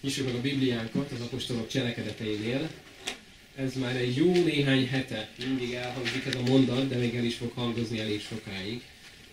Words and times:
Nyissuk 0.00 0.26
meg 0.26 0.34
a 0.34 0.40
Bibliánkat 0.40 1.12
az 1.12 1.20
apostolok 1.20 1.68
cselekedeteinél. 1.68 2.70
Ez 3.56 3.74
már 3.74 3.96
egy 3.96 4.16
jó 4.16 4.32
néhány 4.32 4.88
hete 4.88 5.28
mindig 5.46 5.72
elhangzik 5.72 6.24
ez 6.26 6.34
a 6.34 6.50
mondat, 6.50 6.88
de 6.88 6.96
még 6.96 7.14
el 7.14 7.24
is 7.24 7.34
fog 7.34 7.52
hangozni 7.54 7.98
elég 7.98 8.20
sokáig. 8.20 8.82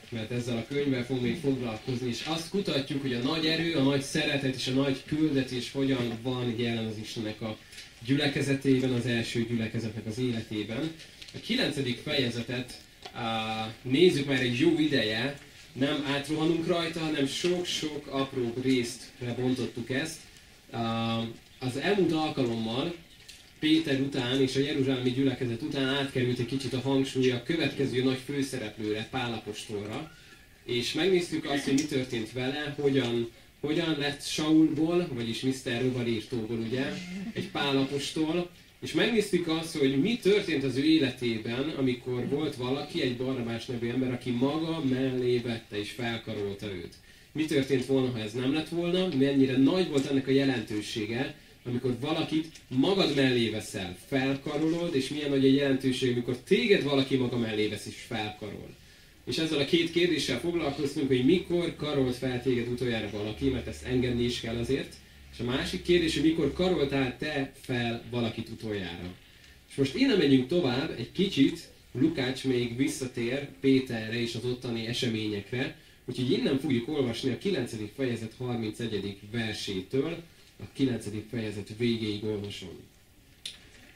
Mert 0.10 0.32
ezzel 0.32 0.58
a 0.58 0.66
könyvvel 0.68 1.06
fogunk 1.06 1.26
még 1.26 1.40
foglalkozni, 1.40 2.10
és 2.10 2.24
azt 2.26 2.50
kutatjuk, 2.50 3.02
hogy 3.02 3.14
a 3.14 3.20
nagy 3.20 3.46
erő, 3.46 3.74
a 3.74 3.82
nagy 3.82 4.02
szeretet 4.02 4.56
és 4.56 4.68
a 4.68 4.72
nagy 4.72 5.04
küldetés 5.06 5.72
hogyan 5.72 6.20
van 6.22 6.56
jelen 6.58 6.86
az 6.86 6.98
Istennek 7.02 7.42
a 7.42 7.58
gyülekezetében, 8.06 8.92
az 8.92 9.06
első 9.06 9.46
gyülekezetnek 9.50 10.06
az 10.06 10.18
életében. 10.18 10.92
A 11.34 11.40
kilencedik 11.44 11.98
fejezetet 11.98 12.74
uh, 13.14 13.92
nézzük 13.92 14.26
már 14.26 14.42
egy 14.42 14.60
jó 14.60 14.80
ideje, 14.80 15.40
nem 15.74 16.06
átrohanunk 16.08 16.68
rajta, 16.68 17.00
hanem 17.00 17.28
sok-sok 17.28 18.08
apró 18.08 18.54
részt 18.62 19.04
bontottuk 19.36 19.90
ezt. 19.90 20.18
Az 21.60 21.78
elmúlt 21.78 22.12
alkalommal 22.12 22.94
Péter 23.60 24.00
után 24.00 24.42
és 24.42 24.56
a 24.56 24.60
Jeruzsálemi 24.60 25.12
gyülekezet 25.12 25.62
után 25.62 25.88
átkerült 25.88 26.40
egy 26.40 26.46
kicsit 26.46 26.74
a 26.74 26.80
hangsúly 26.80 27.32
a 27.32 27.44
következő 27.44 28.04
nagy 28.04 28.20
főszereplőre, 28.26 29.08
Pálapostolra, 29.12 30.12
és 30.66 30.94
megnéztük 30.94 31.50
azt, 31.50 31.64
hogy 31.64 31.74
mi 31.74 31.86
történt 31.86 32.32
vele, 32.32 32.76
hogyan, 32.80 33.32
hogyan 33.60 33.98
lett 33.98 34.24
Saulból, 34.24 35.08
vagyis 35.14 35.42
Mr. 35.42 35.82
Rovarírtóból 35.82 36.58
ugye, 36.58 36.94
egy 37.34 37.52
Pálapostól, 37.52 38.50
és 38.82 38.94
megnéztük 38.94 39.48
azt, 39.48 39.78
hogy 39.78 40.02
mi 40.02 40.18
történt 40.18 40.64
az 40.64 40.76
ő 40.76 40.84
életében, 40.84 41.70
amikor 41.70 42.28
volt 42.30 42.56
valaki, 42.56 43.02
egy 43.02 43.18
Barnabás 43.18 43.66
nevű 43.66 43.90
ember, 43.90 44.12
aki 44.12 44.32
maga 44.32 44.84
mellé 44.84 45.38
vette 45.38 45.80
és 45.80 45.92
felkarolta 45.92 46.66
őt. 46.66 46.96
Mi 47.38 47.46
történt 47.46 47.86
volna, 47.86 48.12
ha 48.12 48.20
ez 48.20 48.34
nem 48.34 48.54
lett 48.54 48.70
volna, 48.70 49.08
mennyire 49.16 49.58
nagy 49.58 49.90
volt 49.90 50.06
ennek 50.06 50.28
a 50.28 50.32
jelentősége, 50.32 51.36
amikor 51.66 51.98
valakit 52.00 52.48
magad 52.68 53.16
mellé 53.16 53.50
veszel, 53.50 53.98
felkarolod, 54.08 54.96
és 54.96 55.10
milyen 55.10 55.30
nagy 55.30 55.46
a 55.46 55.50
jelentőség, 55.50 56.12
amikor 56.12 56.38
téged 56.38 56.84
valaki 56.84 57.16
maga 57.16 57.38
mellé 57.38 57.68
vesz 57.68 57.86
és 57.86 58.06
felkarol. 58.08 58.76
És 59.26 59.38
ezzel 59.38 59.60
a 59.60 59.66
két 59.66 59.92
kérdéssel 59.92 60.40
foglalkoztunk, 60.40 61.08
hogy 61.08 61.26
mikor 61.26 61.76
karolt 61.76 62.16
fel 62.16 62.42
téged 62.42 62.68
utoljára 62.68 63.10
valaki, 63.10 63.50
mert 63.50 63.68
ezt 63.68 63.86
engedni 63.86 64.24
is 64.24 64.40
kell 64.40 64.58
azért, 64.58 64.94
és 65.34 65.40
a 65.40 65.44
másik 65.44 65.82
kérdés, 65.82 66.14
hogy 66.14 66.24
mikor 66.24 66.54
karoltál 66.54 67.18
te 67.18 67.52
fel 67.62 68.04
valakit 68.10 68.50
utoljára. 68.50 69.14
És 69.70 69.76
most 69.76 69.96
innen 69.96 70.18
megyünk 70.18 70.48
tovább, 70.48 70.96
egy 70.98 71.12
kicsit 71.12 71.70
Lukács 71.92 72.44
még 72.44 72.78
visszatér 72.78 73.48
Péterre 73.60 74.22
és 74.22 74.36
az 74.36 74.46
ottani 74.46 74.88
eseményekre, 74.88 75.76
úgyhogy 76.08 76.32
innen 76.32 76.60
fogjuk 76.60 76.88
olvasni 76.88 77.32
a 77.32 77.38
9. 77.38 77.76
fejezet 77.96 78.34
31. 78.38 79.18
versétől, 79.32 80.24
a 80.60 80.64
9. 80.74 81.06
fejezet 81.30 81.70
végéig 81.78 82.24
olvasom. 82.24 82.80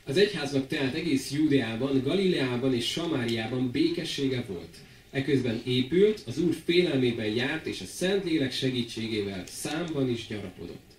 Az 0.03 0.17
egyháznak 0.17 0.67
tehát 0.67 0.93
egész 0.93 1.31
Júdeában, 1.31 2.01
Galileában 2.03 2.73
és 2.73 2.91
Samáriában 2.91 3.71
békessége 3.71 4.43
volt. 4.47 4.75
Eközben 5.11 5.61
épült, 5.65 6.23
az 6.27 6.37
Úr 6.37 6.55
félelmében 6.65 7.35
járt, 7.35 7.65
és 7.65 7.81
a 7.81 7.85
Szentlélek 7.85 8.51
segítségével 8.51 9.43
számban 9.45 10.09
is 10.09 10.27
gyarapodott. 10.27 10.89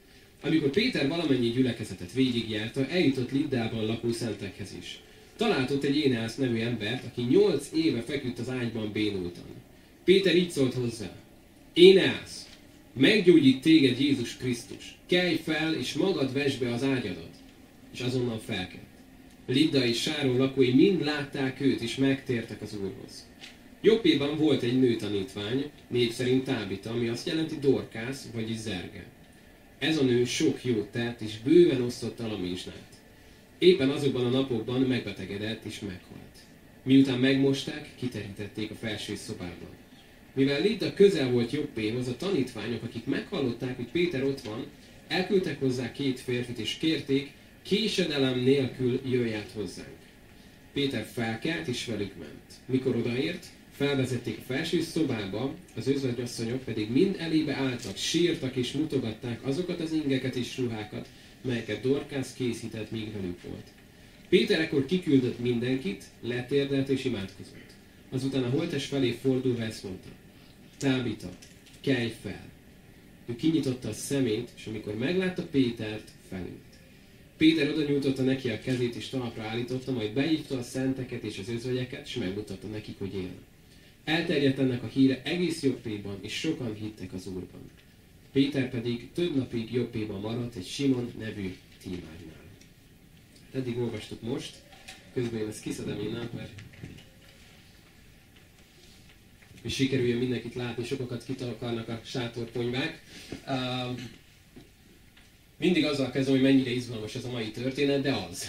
Amikor 0.40 0.70
Péter 0.70 1.08
valamennyi 1.08 1.50
gyülekezetet 1.50 2.12
végigjárta, 2.12 2.88
eljutott 2.88 3.30
Liddában 3.30 3.86
lakó 3.86 4.12
szentekhez 4.12 4.74
is. 4.78 5.00
Talált 5.36 5.70
ott 5.70 5.84
egy 5.84 5.96
Éneász 5.96 6.36
nevű 6.36 6.60
embert, 6.60 7.04
aki 7.04 7.22
nyolc 7.22 7.68
éve 7.74 8.02
feküdt 8.02 8.38
az 8.38 8.48
ágyban 8.48 8.92
bénultan. 8.92 9.44
Péter 10.04 10.36
így 10.36 10.50
szólt 10.50 10.74
hozzá. 10.74 11.10
Éneász, 11.72 12.48
meggyógyít 12.92 13.62
téged 13.62 14.00
Jézus 14.00 14.36
Krisztus. 14.36 14.98
Kelj 15.06 15.34
fel, 15.36 15.74
és 15.74 15.92
magad 15.92 16.32
vesd 16.32 16.60
be 16.60 16.72
az 16.72 16.82
ágyadat. 16.82 17.30
És 17.92 18.00
azonnal 18.00 18.38
felkelt. 18.38 18.82
Lidda 19.46 19.84
és 19.84 20.00
Sáron 20.00 20.36
lakói 20.36 20.74
mind 20.74 21.04
látták 21.04 21.60
őt, 21.60 21.80
és 21.80 21.96
megtértek 21.96 22.62
az 22.62 22.74
Úrhoz. 22.74 23.26
Jobbéban 23.80 24.36
volt 24.36 24.62
egy 24.62 24.80
nő 24.80 24.96
tanítvány, 24.96 25.70
név 25.88 26.12
szerint 26.12 26.44
Tábita, 26.44 26.90
ami 26.90 27.08
azt 27.08 27.26
jelenti 27.26 27.58
dorkász, 27.58 28.28
vagyis 28.34 28.56
zerge. 28.56 29.06
Ez 29.78 29.98
a 29.98 30.04
nő 30.04 30.24
sok 30.24 30.64
jót 30.64 30.88
tett, 30.88 31.20
és 31.20 31.38
bőven 31.38 31.82
osztotta 31.82 32.32
a 32.32 32.38
mincsnát. 32.38 32.92
Éppen 33.58 33.90
azokban 33.90 34.26
a 34.26 34.30
napokban 34.30 34.80
megbetegedett 34.80 35.64
és 35.64 35.80
meghalt. 35.80 36.36
Miután 36.82 37.18
megmosták, 37.18 37.88
kiterítették 37.96 38.70
a 38.70 38.74
felső 38.74 39.14
szobában. 39.16 39.81
Mivel 40.34 40.60
Lidda 40.60 40.94
közel 40.94 41.30
volt 41.30 41.50
Jobbéhoz, 41.50 42.08
a 42.08 42.16
tanítványok, 42.16 42.82
akik 42.82 43.04
meghallották, 43.04 43.76
hogy 43.76 43.90
Péter 43.90 44.24
ott 44.24 44.40
van, 44.40 44.66
elküldtek 45.08 45.60
hozzá 45.60 45.92
két 45.92 46.20
férfit, 46.20 46.58
és 46.58 46.74
kérték, 46.74 47.30
késedelem 47.62 48.38
nélkül 48.38 49.00
jöjj 49.04 49.34
át 49.34 49.50
hozzánk. 49.54 49.96
Péter 50.72 51.06
felkelt, 51.12 51.66
és 51.66 51.86
velük 51.86 52.18
ment. 52.18 52.52
Mikor 52.66 52.96
odaért, 52.96 53.46
felvezették 53.76 54.38
a 54.38 54.52
felső 54.52 54.80
szobába, 54.80 55.54
az 55.76 55.88
özvegyasszonyok 55.88 56.64
pedig 56.64 56.90
mind 56.90 57.16
elébe 57.18 57.54
álltak, 57.54 57.96
sírtak 57.96 58.56
és 58.56 58.72
mutogatták 58.72 59.46
azokat 59.46 59.80
az 59.80 59.92
ingeket 59.92 60.34
és 60.34 60.58
ruhákat, 60.58 61.08
melyeket 61.40 61.80
Dorkász 61.80 62.32
készített, 62.32 62.90
míg 62.90 63.12
velük 63.12 63.42
volt. 63.42 63.66
Péter 64.28 64.60
ekkor 64.60 64.86
kiküldött 64.86 65.38
mindenkit, 65.38 66.04
letérdelt 66.20 66.88
és 66.88 67.04
imádkozott. 67.04 67.70
Azután 68.10 68.42
a 68.42 68.48
holtes 68.48 68.84
felé 68.84 69.10
fordulva 69.10 69.62
ezt 69.62 69.82
mondta. 69.82 70.08
Tábita, 70.82 71.28
kelj 71.80 72.14
fel! 72.22 72.50
Ő 73.26 73.36
kinyitotta 73.36 73.88
a 73.88 73.92
szemét, 73.92 74.50
és 74.56 74.66
amikor 74.66 74.94
meglátta 74.94 75.42
Pétert, 75.42 76.10
felült. 76.28 76.78
Péter 77.36 77.70
oda 77.70 77.84
nyújtotta 77.84 78.22
neki 78.22 78.50
a 78.50 78.60
kezét, 78.60 78.94
és 78.94 79.08
talapra 79.08 79.42
állította, 79.42 79.92
majd 79.92 80.12
beívta 80.12 80.58
a 80.58 80.62
szenteket 80.62 81.22
és 81.22 81.38
az 81.38 81.48
özvegyeket, 81.48 82.06
és 82.06 82.14
megmutatta 82.14 82.66
nekik, 82.66 82.98
hogy 82.98 83.14
él. 83.14 83.34
Elterjedt 84.04 84.58
ennek 84.58 84.82
a 84.82 84.86
híre 84.86 85.22
egész 85.24 85.62
Jobbéban, 85.62 86.18
és 86.20 86.38
sokan 86.38 86.74
hittek 86.74 87.12
az 87.12 87.26
Úrban. 87.26 87.70
Péter 88.32 88.70
pedig 88.70 89.08
több 89.12 89.36
napig 89.36 89.72
Jobbéban 89.72 90.20
maradt 90.20 90.56
egy 90.56 90.66
Simon 90.66 91.12
nevű 91.18 91.56
tímárnál. 91.82 92.42
Eddig 93.52 93.78
olvastuk 93.78 94.22
most, 94.22 94.56
közben 95.12 95.40
én 95.40 95.48
ezt 95.48 95.62
kiszedem 95.62 96.00
innen, 96.00 96.28
mert 96.34 96.62
hogy 99.62 99.70
sikerüljön 99.70 100.18
mindenkit 100.18 100.54
látni, 100.54 100.84
sokakat 100.84 101.24
kitakarnak 101.24 101.88
a 101.88 102.00
sátorponyvák. 102.04 103.02
Uh, 103.46 103.98
mindig 105.58 105.84
azzal 105.84 106.10
kezdem, 106.10 106.32
hogy 106.34 106.42
mennyire 106.42 106.70
izgalmas 106.70 107.14
ez 107.14 107.24
a 107.24 107.30
mai 107.30 107.50
történet, 107.50 108.02
de 108.02 108.12
az. 108.30 108.48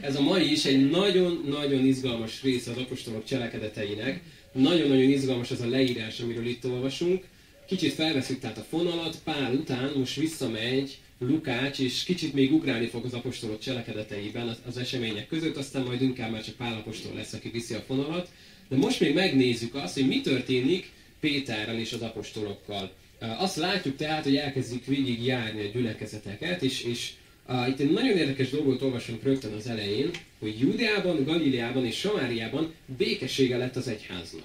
Ez 0.00 0.16
a 0.16 0.20
mai 0.20 0.50
is 0.50 0.64
egy 0.64 0.90
nagyon-nagyon 0.90 1.84
izgalmas 1.84 2.42
része 2.42 2.70
az 2.70 2.76
apostolok 2.76 3.24
cselekedeteinek. 3.24 4.22
Nagyon-nagyon 4.52 5.10
izgalmas 5.10 5.50
ez 5.50 5.60
a 5.60 5.68
leírás, 5.68 6.20
amiről 6.20 6.46
itt 6.46 6.66
olvasunk. 6.66 7.24
Kicsit 7.66 7.92
felveszünk 7.92 8.40
tehát 8.40 8.58
a 8.58 8.66
fonalat, 8.68 9.18
Pál 9.24 9.54
után 9.54 9.92
most 9.96 10.16
visszamegy 10.16 10.98
Lukács, 11.18 11.78
és 11.78 12.02
kicsit 12.02 12.34
még 12.34 12.52
ugrálni 12.52 12.86
fog 12.86 13.04
az 13.04 13.12
apostolok 13.12 13.58
cselekedeteiben 13.58 14.48
az, 14.48 14.58
az 14.66 14.76
események 14.76 15.26
között, 15.26 15.56
aztán 15.56 15.82
majd 15.82 16.02
inkább 16.02 16.30
már 16.30 16.44
csak 16.44 16.54
Pál 16.54 16.76
apostol 16.76 17.14
lesz, 17.14 17.32
aki 17.32 17.48
viszi 17.48 17.74
a 17.74 17.80
fonalat. 17.86 18.28
De 18.68 18.76
most 18.76 19.00
még 19.00 19.14
megnézzük 19.14 19.74
azt, 19.74 19.94
hogy 19.94 20.06
mi 20.06 20.20
történik 20.20 20.90
Péterrel 21.20 21.78
és 21.78 21.92
az 21.92 22.02
apostolokkal. 22.02 22.92
Azt 23.38 23.56
látjuk 23.56 23.96
tehát, 23.96 24.24
hogy 24.24 24.36
elkezdik 24.36 24.86
végig 24.86 25.24
járni 25.24 25.60
a 25.60 25.70
gyülekezeteket, 25.72 26.62
és, 26.62 26.82
és 26.82 27.10
uh, 27.48 27.68
itt 27.68 27.80
egy 27.80 27.90
nagyon 27.90 28.16
érdekes 28.16 28.50
dolgot 28.50 28.82
olvasunk 28.82 29.22
rögtön 29.22 29.52
az 29.52 29.66
elején, 29.66 30.10
hogy 30.38 30.60
Júdeában, 30.60 31.24
Galileában 31.24 31.86
és 31.86 31.98
Samáriában 31.98 32.72
békessége 32.96 33.56
lett 33.56 33.76
az 33.76 33.88
egyháznak. 33.88 34.44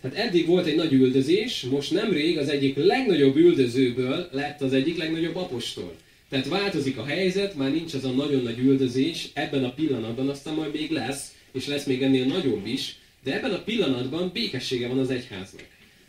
Tehát 0.00 0.16
eddig 0.16 0.46
volt 0.46 0.66
egy 0.66 0.76
nagy 0.76 0.92
üldözés, 0.92 1.62
most 1.62 1.90
nemrég 1.90 2.38
az 2.38 2.48
egyik 2.48 2.76
legnagyobb 2.76 3.36
üldözőből 3.36 4.28
lett 4.32 4.60
az 4.60 4.72
egyik 4.72 4.98
legnagyobb 4.98 5.36
apostol. 5.36 5.96
Tehát 6.28 6.48
változik 6.48 6.98
a 6.98 7.04
helyzet, 7.04 7.54
már 7.54 7.70
nincs 7.70 7.94
az 7.94 8.04
a 8.04 8.10
nagyon 8.10 8.42
nagy 8.42 8.58
üldözés 8.58 9.28
ebben 9.32 9.64
a 9.64 9.72
pillanatban, 9.72 10.28
aztán 10.28 10.54
majd 10.54 10.72
még 10.72 10.90
lesz, 10.90 11.34
és 11.52 11.66
lesz 11.66 11.86
még 11.86 12.02
ennél 12.02 12.24
nagyobb 12.24 12.66
is, 12.66 12.96
de 13.26 13.34
ebben 13.34 13.52
a 13.52 13.62
pillanatban 13.62 14.30
békessége 14.32 14.88
van 14.88 14.98
az 14.98 15.10
egyháznak. 15.10 15.66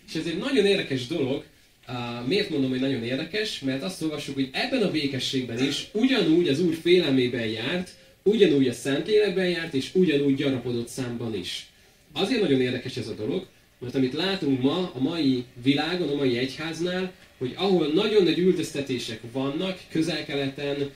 És 0.08 0.16
ez 0.16 0.26
egy 0.26 0.38
nagyon 0.38 0.66
érdekes 0.66 1.08
dolog, 1.08 1.44
miért 2.28 2.50
mondom, 2.50 2.70
hogy 2.70 2.80
nagyon 2.80 3.04
érdekes? 3.04 3.60
Mert 3.60 3.84
azt 3.84 4.02
olvassuk, 4.02 4.36
hogy 4.36 4.50
ebben 4.52 4.82
a 4.82 4.92
békességben 4.92 5.68
is 5.68 5.88
ugyanúgy 5.92 6.48
az 6.48 6.60
Úr 6.60 6.74
félelmében 6.74 7.48
járt, 7.48 7.90
ugyanúgy 8.24 8.68
a 8.68 8.74
Szentlélekben 8.74 9.50
járt, 9.50 9.74
és 9.74 9.90
ugyanúgy 9.94 10.36
gyarapodott 10.36 10.88
számban 10.88 11.36
is. 11.36 11.66
Azért 12.14 12.42
nagyon 12.42 12.62
érdekes 12.62 12.98
ez 12.98 13.08
a 13.08 13.14
dolog, 13.14 13.46
mert 13.80 13.96
amit 13.96 14.14
látunk 14.14 14.62
ma 14.62 14.92
a 14.94 15.00
mai 15.00 15.44
világon, 15.64 16.10
a 16.10 16.16
mai 16.16 16.38
egyháznál, 16.38 17.14
hogy 17.38 17.54
ahol 17.56 17.88
nagyon 17.88 18.24
nagy 18.24 18.38
üldöztetések 18.38 19.20
vannak, 19.32 19.80
közel-keleten, 19.92 20.92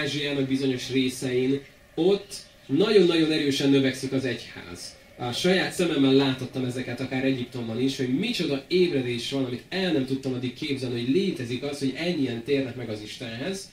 Ázsiának 0.00 0.48
bizonyos 0.48 0.90
részein, 0.90 1.60
ott 1.94 2.34
nagyon-nagyon 2.66 3.32
erősen 3.32 3.70
növekszik 3.70 4.12
az 4.12 4.24
egyház. 4.24 4.96
a 5.18 5.32
saját 5.32 5.72
szememmel 5.72 6.12
látottam 6.12 6.64
ezeket 6.64 7.00
akár 7.00 7.24
Egyiptomban 7.24 7.80
is, 7.80 7.96
hogy 7.96 8.18
micsoda 8.18 8.64
ébredés 8.68 9.30
van, 9.30 9.44
amit 9.44 9.62
el 9.68 9.92
nem 9.92 10.06
tudtam 10.06 10.32
addig 10.32 10.54
képzelni, 10.54 11.00
hogy 11.00 11.14
létezik 11.14 11.62
az, 11.62 11.78
hogy 11.78 11.92
ennyien 11.96 12.42
térnek 12.42 12.76
meg 12.76 12.88
az 12.88 13.00
Istenhez. 13.02 13.70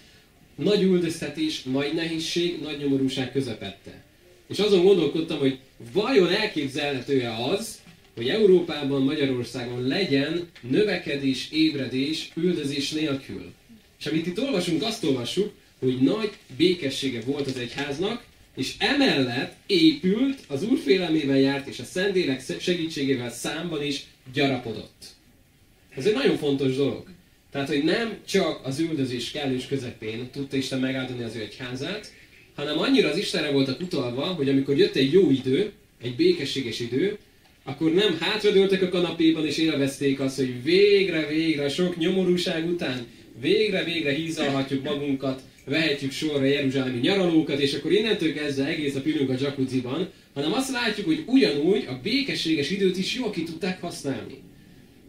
Nagy 0.56 0.82
üldöztetés, 0.82 1.64
nagy 1.64 1.94
nehézség, 1.94 2.62
nagy 2.62 2.78
nyomorúság 2.78 3.32
közepette. 3.32 4.04
És 4.48 4.60
azon 4.60 4.84
gondolkodtam, 4.84 5.40
hogy 5.40 5.60
vajon 5.94 6.30
elképzelhető-e 6.30 7.34
az, 7.34 7.80
hogy 8.16 8.30
Európában, 8.30 9.02
Magyarországon 9.02 9.88
legyen 9.88 10.50
növekedés, 10.62 11.48
ébredés, 11.52 12.32
üldözés 12.36 12.92
nélkül. 12.92 13.54
És 14.00 14.06
amit 14.06 14.28
itt 14.28 14.40
olvasunk, 14.40 14.84
azt 14.84 15.04
olvassuk, 15.04 15.54
hogy 15.80 16.02
nagy 16.02 16.32
békessége 16.58 17.22
volt 17.22 17.48
az 17.48 17.58
egyháznak, 17.58 18.24
és 18.56 18.76
emellett 18.80 19.56
épült, 19.66 20.40
az 20.48 20.64
Úr 20.64 20.78
félelmében 20.78 21.38
járt, 21.38 21.68
és 21.68 21.80
a 21.80 21.84
Szentélek 21.84 22.44
segítségével 22.60 23.32
számban 23.32 23.84
is 23.84 24.04
gyarapodott. 24.34 25.06
Ez 25.96 26.06
egy 26.06 26.14
nagyon 26.14 26.38
fontos 26.38 26.76
dolog. 26.76 27.04
Tehát, 27.52 27.68
hogy 27.68 27.84
nem 27.84 28.18
csak 28.28 28.66
az 28.66 28.80
üldözés 28.80 29.32
kellős 29.32 29.68
közepén 29.68 30.30
tudta 30.32 30.58
Isten 30.58 30.80
megáldani 30.80 31.24
az 31.24 31.36
ő 31.36 31.40
egyházát, 31.40 32.12
hanem 32.56 32.80
annyira 32.80 33.10
az 33.10 33.18
Istenre 33.18 33.52
voltak 33.52 33.82
utalva, 33.82 34.26
hogy 34.26 34.50
amikor 34.50 34.78
jött 34.78 34.96
egy 34.96 35.12
jó 35.12 35.30
idő, 35.30 35.72
egy 36.02 36.16
békességes 36.16 36.80
idő, 36.80 37.18
akkor 37.64 37.94
nem 37.94 38.18
hátradőltek 38.20 38.82
a 38.82 38.90
kanapéban 38.90 39.46
és 39.46 39.58
élvezték 39.58 40.20
azt, 40.20 40.36
hogy 40.36 40.64
végre, 40.64 41.28
végre, 41.28 41.70
sok 41.70 41.98
nyomorúság 41.98 42.70
után, 42.70 43.06
végre, 43.42 43.84
végre 43.84 44.14
hízalhatjuk 44.14 44.84
magunkat, 44.84 45.42
vehetjük 45.72 46.12
sorra 46.12 46.46
Jeruzsálemi 46.46 47.00
nyaralókat, 47.00 47.60
és 47.60 47.74
akkor 47.74 47.92
innentől 47.92 48.34
kezdve 48.34 48.66
egész 48.66 48.96
a 48.96 49.02
ülünk 49.06 49.30
a 49.30 49.36
jacuzziban, 49.40 50.10
hanem 50.34 50.54
azt 50.54 50.72
látjuk, 50.72 51.06
hogy 51.06 51.24
ugyanúgy 51.26 51.86
a 51.88 52.00
békességes 52.04 52.70
időt 52.70 52.98
is 52.98 53.16
jól 53.16 53.30
ki 53.30 53.44
tudták 53.44 53.82
használni. 53.82 54.38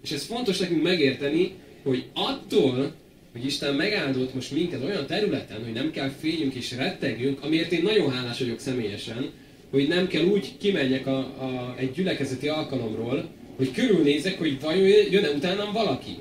És 0.03 0.11
ez 0.11 0.25
fontos 0.25 0.59
nekünk 0.59 0.83
megérteni, 0.83 1.53
hogy 1.83 2.05
attól, 2.15 2.95
hogy 3.33 3.45
Isten 3.45 3.75
megáldott 3.75 4.35
most 4.35 4.53
minket 4.53 4.85
olyan 4.85 5.07
területen, 5.07 5.65
hogy 5.65 5.73
nem 5.73 5.91
kell 5.91 6.09
féljünk 6.21 6.55
és 6.55 6.77
rettegjünk, 6.77 7.43
amiért 7.43 7.73
én 7.73 7.83
nagyon 7.83 8.13
hálás 8.13 8.39
vagyok 8.39 8.61
személyesen, 8.61 9.31
hogy 9.71 9.89
nem 9.89 10.07
kell 10.07 10.25
úgy 10.25 10.53
kimenjek 10.59 11.07
a, 11.07 11.19
a, 11.19 11.75
egy 11.79 11.93
gyülekezeti 11.93 12.49
alkalomról, 12.49 13.29
hogy 13.57 13.73
körülnézek, 13.73 14.39
hogy 14.39 14.61
vajon 14.61 14.89
jön-e 15.11 15.31
utánam 15.31 15.73
valaki. 15.73 16.17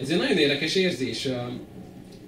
Ez 0.00 0.10
egy 0.10 0.18
nagyon 0.18 0.38
érdekes 0.38 0.74
érzés. 0.74 1.28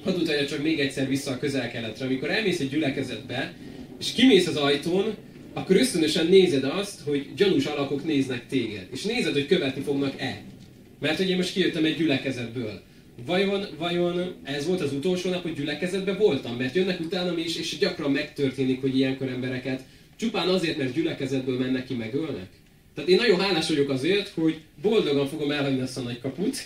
Hadd 0.05 0.17
utalja 0.17 0.47
csak 0.47 0.63
még 0.63 0.81
egyszer 0.81 1.09
vissza 1.09 1.31
a 1.31 1.39
közel-keletre. 1.39 2.05
Amikor 2.05 2.31
elmész 2.31 2.61
egy 2.61 2.71
gyülekezetbe, 2.71 3.55
és 4.01 4.13
kimész 4.13 4.47
az 4.47 4.57
ajtón, 4.57 5.15
akkor 5.53 5.77
ösztönösen 5.77 6.27
nézed 6.27 6.65
azt, 6.65 7.01
hogy 7.05 7.27
gyanús 7.37 7.65
alakok 7.65 8.05
néznek 8.05 8.47
téged. 8.47 8.87
És 8.93 9.03
nézed, 9.03 9.33
hogy 9.33 9.47
követni 9.47 9.83
fognak-e. 9.83 10.43
Mert 11.01 11.17
hogy 11.17 11.37
most 11.37 11.53
kijöttem 11.53 11.85
egy 11.85 11.97
gyülekezetből. 11.97 12.83
Vajon, 13.27 13.67
vajon 13.79 14.35
ez 14.43 14.67
volt 14.67 14.81
az 14.81 14.93
utolsó 14.93 15.31
nap, 15.31 15.43
hogy 15.43 15.55
gyülekezetben 15.55 16.19
voltam? 16.19 16.57
Mert 16.57 16.75
jönnek 16.75 17.01
utánam 17.01 17.39
is, 17.39 17.57
és 17.57 17.79
gyakran 17.79 18.11
megtörténik, 18.11 18.81
hogy 18.81 18.97
ilyenkor 18.97 19.29
embereket 19.29 19.83
csupán 20.17 20.49
azért, 20.49 20.77
mert 20.77 20.93
gyülekezetből 20.93 21.59
mennek 21.59 21.87
ki, 21.87 21.95
megölnek. 21.95 22.49
Tehát 22.95 23.11
én 23.11 23.17
nagyon 23.17 23.41
hálás 23.41 23.69
vagyok 23.69 23.91
azért, 23.91 24.29
hogy 24.29 24.61
boldogan 24.83 25.27
fogom 25.27 25.51
elhagyni 25.51 25.81
azt 25.81 25.97
a 25.97 26.01
nagy 26.01 26.21
kaput, 26.21 26.57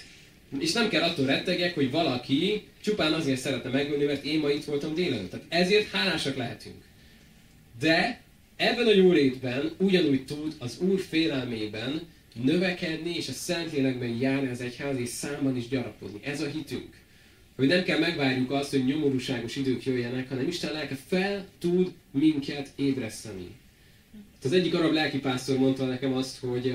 és 0.58 0.72
nem 0.72 0.88
kell 0.88 1.02
attól 1.02 1.26
rettegek, 1.26 1.74
hogy 1.74 1.90
valaki 1.90 2.62
csupán 2.82 3.12
azért 3.12 3.40
szeretne 3.40 3.70
megölni, 3.70 4.04
mert 4.04 4.24
én 4.24 4.40
ma 4.40 4.50
itt 4.50 4.64
voltam 4.64 4.94
délelőtt. 4.94 5.30
Tehát 5.30 5.46
ezért 5.48 5.90
hálásak 5.90 6.36
lehetünk. 6.36 6.82
De 7.80 8.20
ebben 8.56 8.86
a 8.86 8.94
jólétben 8.94 9.72
ugyanúgy 9.76 10.24
tud 10.24 10.54
az 10.58 10.78
Úr 10.80 11.00
félelmében 11.00 12.00
növekedni, 12.42 13.16
és 13.16 13.28
a 13.28 13.32
Szentlélekben 13.32 14.16
járni 14.16 14.48
az 14.48 14.60
egyház, 14.60 14.98
és 14.98 15.08
számban 15.08 15.56
is 15.56 15.68
gyarapodni. 15.68 16.20
Ez 16.22 16.40
a 16.40 16.46
hitünk. 16.46 17.00
Hogy 17.56 17.66
nem 17.66 17.82
kell 17.82 17.98
megvárjuk 17.98 18.50
azt, 18.50 18.70
hogy 18.70 18.84
nyomorúságos 18.84 19.56
idők 19.56 19.84
jöjjenek, 19.84 20.28
hanem 20.28 20.48
Isten 20.48 20.72
lelke 20.72 20.96
fel 21.06 21.46
tud 21.58 21.92
minket 22.10 22.68
ébreszteni. 22.76 23.50
Az 24.42 24.52
egyik 24.52 24.74
arab 24.74 24.92
lelkipásztor 24.92 25.58
mondta 25.58 25.84
nekem 25.84 26.12
azt, 26.12 26.38
hogy 26.38 26.74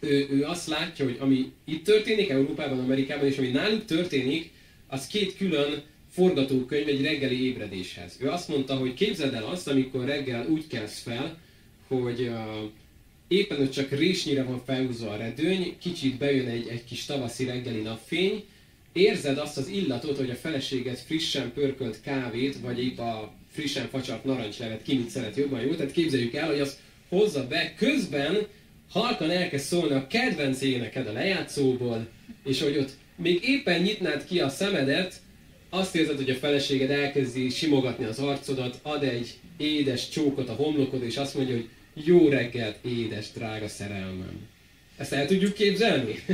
ő, 0.00 0.28
ő 0.30 0.44
azt 0.44 0.66
látja, 0.66 1.04
hogy 1.04 1.16
ami 1.20 1.52
itt 1.64 1.84
történik, 1.84 2.28
Európában, 2.28 2.78
Amerikában, 2.78 3.26
és 3.26 3.38
ami 3.38 3.48
náluk 3.48 3.84
történik, 3.84 4.50
az 4.86 5.06
két 5.06 5.36
külön 5.36 5.82
forgatókönyv 6.10 6.88
egy 6.88 7.02
reggeli 7.02 7.44
ébredéshez. 7.44 8.16
Ő 8.20 8.28
azt 8.28 8.48
mondta, 8.48 8.74
hogy 8.74 8.94
képzeld 8.94 9.34
el 9.34 9.44
azt, 9.44 9.68
amikor 9.68 10.04
reggel 10.04 10.46
úgy 10.46 10.66
kelsz 10.66 11.02
fel, 11.02 11.38
hogy 11.88 12.20
uh, 12.20 12.70
éppen 13.28 13.56
hogy 13.56 13.70
csak 13.70 13.90
résnyire 13.90 14.42
van 14.42 14.64
felhúzva 14.64 15.10
a 15.10 15.16
redőny, 15.16 15.76
kicsit 15.80 16.18
bejön 16.18 16.46
egy, 16.46 16.68
egy 16.68 16.84
kis 16.84 17.04
tavaszi 17.04 17.44
reggeli 17.44 17.80
napfény, 17.80 18.44
érzed 18.92 19.38
azt 19.38 19.56
az 19.56 19.68
illatot, 19.68 20.16
hogy 20.16 20.30
a 20.30 20.34
feleséged 20.34 20.98
frissen 20.98 21.52
pörkölt 21.52 22.00
kávét, 22.00 22.56
vagy 22.60 22.84
épp 22.84 22.98
a 22.98 23.32
frissen 23.50 23.88
facsart 23.88 24.24
narancslevet 24.24 24.82
ki 24.82 24.96
mit 24.96 25.10
szeret 25.10 25.36
jobban 25.36 25.60
jó. 25.60 25.74
Tehát 25.74 25.92
képzeljük 25.92 26.34
el, 26.34 26.46
hogy 26.46 26.60
azt 26.60 26.78
hozza 27.08 27.46
be, 27.46 27.74
közben 27.76 28.46
halkan 28.90 29.30
elkezd 29.30 29.64
szólni 29.64 29.94
a 29.94 30.06
kedvenc 30.06 30.60
éneked 30.60 31.06
a 31.06 31.12
lejátszóból, 31.12 32.08
és 32.44 32.62
hogy 32.62 32.78
ott 32.78 32.90
még 33.16 33.40
éppen 33.42 33.82
nyitnád 33.82 34.24
ki 34.24 34.40
a 34.40 34.48
szemedet, 34.48 35.14
azt 35.70 35.96
érzed, 35.96 36.16
hogy 36.16 36.30
a 36.30 36.34
feleséged 36.34 36.90
elkezdi 36.90 37.48
simogatni 37.48 38.04
az 38.04 38.18
arcodat, 38.18 38.78
ad 38.82 39.02
egy 39.02 39.34
édes 39.56 40.08
csókot 40.08 40.48
a 40.48 40.52
homlokod, 40.52 41.02
és 41.02 41.16
azt 41.16 41.34
mondja, 41.34 41.54
hogy 41.54 41.68
jó 42.04 42.28
reggelt, 42.28 42.76
édes, 42.84 43.26
drága 43.34 43.68
szerelmem. 43.68 44.48
Ezt 44.96 45.12
el 45.12 45.26
tudjuk 45.26 45.54
képzelni? 45.54 46.14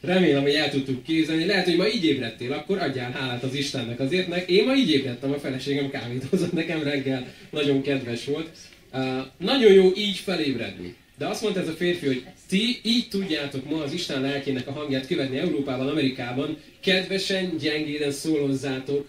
Remélem, 0.00 0.42
hogy 0.42 0.54
el 0.54 0.70
tudtuk 0.70 1.02
képzelni. 1.02 1.44
Lehet, 1.44 1.64
hogy 1.64 1.76
ma 1.76 1.88
így 1.88 2.04
ébredtél, 2.04 2.52
akkor 2.52 2.78
adjál 2.78 3.10
hálát 3.10 3.42
az 3.42 3.54
Istennek 3.54 4.00
azért, 4.00 4.28
mert 4.28 4.48
én 4.48 4.64
ma 4.64 4.74
így 4.74 4.90
ébredtem, 4.90 5.32
a 5.32 5.38
feleségem 5.38 5.90
kávét 5.90 6.24
hozott 6.24 6.52
nekem 6.62 6.82
reggel, 6.82 7.26
nagyon 7.50 7.82
kedves 7.82 8.24
volt. 8.24 8.50
Uh, 8.92 9.18
nagyon 9.38 9.72
jó 9.72 9.92
így 9.96 10.16
felébredni. 10.16 10.94
De 11.18 11.26
azt 11.26 11.42
mondta 11.42 11.60
ez 11.60 11.68
a 11.68 11.72
férfi, 11.72 12.06
hogy 12.06 12.24
ti 12.48 12.80
így 12.82 13.08
tudjátok 13.08 13.70
ma 13.70 13.82
az 13.82 13.92
Isten 13.92 14.20
lelkének 14.20 14.66
a 14.68 14.72
hangját 14.72 15.06
követni 15.06 15.38
Európában, 15.38 15.88
Amerikában, 15.88 16.56
kedvesen, 16.80 17.56
gyengéden 17.56 18.10
szólozzátok. 18.10 19.08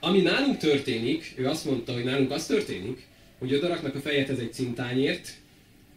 Ami 0.00 0.20
nálunk 0.20 0.56
történik, 0.56 1.32
ő 1.36 1.46
azt 1.46 1.64
mondta, 1.64 1.92
hogy 1.92 2.04
nálunk 2.04 2.30
az 2.30 2.46
történik, 2.46 3.06
hogy 3.38 3.54
odaraknak 3.54 3.94
a 3.94 4.00
fejedhez 4.00 4.38
egy 4.38 4.52
cintányért, 4.52 5.28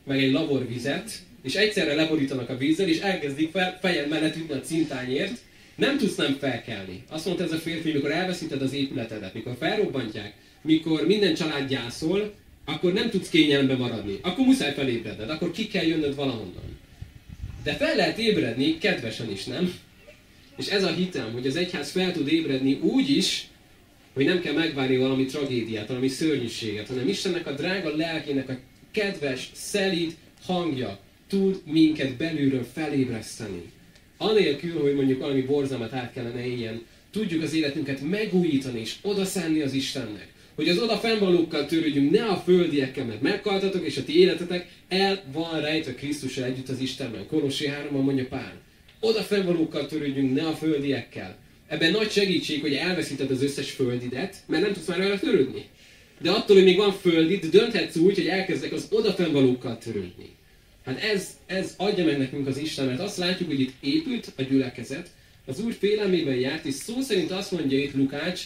meg 0.04 0.24
egy 0.24 0.32
laborvizet, 0.32 1.12
és 1.44 1.56
egyszerre 1.56 1.96
leborítanak 1.96 2.50
a 2.50 2.58
vízzel, 2.58 2.88
és 2.88 3.00
elkezdik 3.00 3.52
fel, 3.52 3.78
fejed 3.82 4.10
mellett 4.10 4.36
ütni 4.36 4.54
a 4.54 4.60
cintányért, 4.60 5.38
nem 5.76 5.98
tudsz 5.98 6.16
nem 6.16 6.34
felkelni. 6.40 7.04
Azt 7.10 7.26
mondta 7.26 7.44
ez 7.44 7.52
a 7.52 7.58
férfi, 7.58 7.92
mikor 7.92 8.12
elveszíted 8.12 8.62
az 8.62 8.74
épületedet, 8.74 9.34
mikor 9.34 9.56
felrobbantják, 9.60 10.34
mikor 10.62 11.08
minden 11.08 11.34
család 11.34 11.68
gyászol, 11.68 12.34
akkor 12.66 12.94
nem 12.94 13.10
tudsz 13.10 13.30
kényelembe 13.30 13.76
maradni. 13.76 14.20
Akkor 14.22 14.46
muszáj 14.46 14.74
felébredned, 14.74 15.30
akkor 15.30 15.52
ki 15.52 15.68
kell 15.68 15.86
jönnöd 15.86 16.16
valahonnan. 16.16 16.80
De 17.64 17.74
fel 17.74 17.96
lehet 17.96 18.18
ébredni 18.18 18.78
kedvesen 18.78 19.32
is, 19.32 19.44
nem? 19.44 19.74
És 20.58 20.68
ez 20.68 20.84
a 20.84 20.92
hitem, 20.92 21.32
hogy 21.32 21.48
az 21.48 21.56
egyház 21.56 21.92
fel 21.92 22.12
tud 22.12 22.28
ébredni 22.28 22.74
úgy 22.74 23.10
is, 23.10 23.48
hogy 24.14 24.26
nem 24.26 24.42
kell 24.42 24.54
megvárni 24.54 24.98
valami 24.98 25.26
tragédiát, 25.26 25.88
valami 25.88 26.08
szörnyűséget, 26.08 26.88
hanem 26.88 27.08
Istennek 27.08 27.48
a 27.48 27.52
drága 27.52 27.96
lelkének 27.96 28.50
a 28.50 28.58
kedves, 28.92 29.50
szelíd 29.54 30.16
hangja 30.46 31.00
tud 31.28 31.62
minket 31.66 32.16
belülről 32.16 32.68
felébreszteni. 32.74 33.72
Anélkül, 34.18 34.82
hogy 34.82 34.96
mondjuk 34.96 35.20
valami 35.20 35.42
borzalmat 35.42 35.94
át 35.94 36.14
kellene 36.14 36.46
éljen, 36.46 36.86
tudjuk 37.12 37.44
az 37.44 37.54
életünket 37.54 38.02
megújítani 38.02 38.80
és 38.80 38.96
odaszánni 39.02 39.62
az 39.62 39.74
Istennek. 39.74 40.28
Hogy 40.56 40.70
az 40.70 40.80
oda 40.80 40.98
fennvalókkal 40.98 41.66
törődjünk, 41.66 42.12
ne 42.12 42.26
a 42.26 42.36
földiekkel, 42.36 43.06
mert 43.06 43.22
meghaltatok, 43.22 43.86
és 43.86 43.98
a 43.98 44.04
ti 44.04 44.20
életetek 44.20 44.68
el 44.88 45.24
van 45.34 45.62
rejtve 45.62 45.94
Krisztussal 45.94 46.44
együtt 46.44 46.70
az 46.70 46.80
Istenben. 46.80 47.28
Kolossé 47.28 47.68
3 47.68 48.04
mondja 48.04 48.28
Pál. 48.28 48.54
Oda 49.00 49.22
fennvalókkal 49.22 49.86
törődjünk, 49.86 50.34
ne 50.34 50.48
a 50.48 50.54
földiekkel. 50.54 51.38
Ebben 51.68 51.92
nagy 51.92 52.12
segítség, 52.12 52.62
hogy 52.62 52.74
elveszíted 52.74 53.32
az 53.32 53.44
összes 53.44 53.72
földidet, 53.72 54.36
mert 54.48 54.64
nem 54.64 54.74
tudsz 54.74 54.88
már 54.88 54.98
vele 54.98 55.20
törődni. 55.20 55.66
De 56.22 56.32
attól, 56.32 56.56
hogy 56.56 56.66
még 56.66 56.78
van 56.78 56.92
földid, 56.92 57.46
dönthetsz 57.46 57.96
úgy, 57.96 58.16
hogy 58.16 58.28
elkezdek 58.28 58.72
az 58.72 58.88
odafennvalókkal 58.90 59.78
törődni. 59.78 60.30
Hát 60.86 61.04
ez, 61.04 61.28
ez 61.46 61.74
adja 61.78 62.06
meg 62.06 62.18
nekünk 62.18 62.48
az 62.48 62.58
Isten, 62.58 62.86
mert 62.86 63.00
azt 63.00 63.18
látjuk, 63.18 63.50
hogy 63.50 63.60
itt 63.60 63.74
épült 63.80 64.32
a 64.38 64.42
gyülekezet, 64.42 65.10
az 65.46 65.60
Úr 65.60 65.74
félelmében 65.74 66.36
járt, 66.36 66.66
és 66.66 66.74
szó 66.74 67.02
szerint 67.02 67.32
azt 67.32 67.52
mondja 67.52 67.78
itt 67.78 67.96
Lukács, 67.96 68.42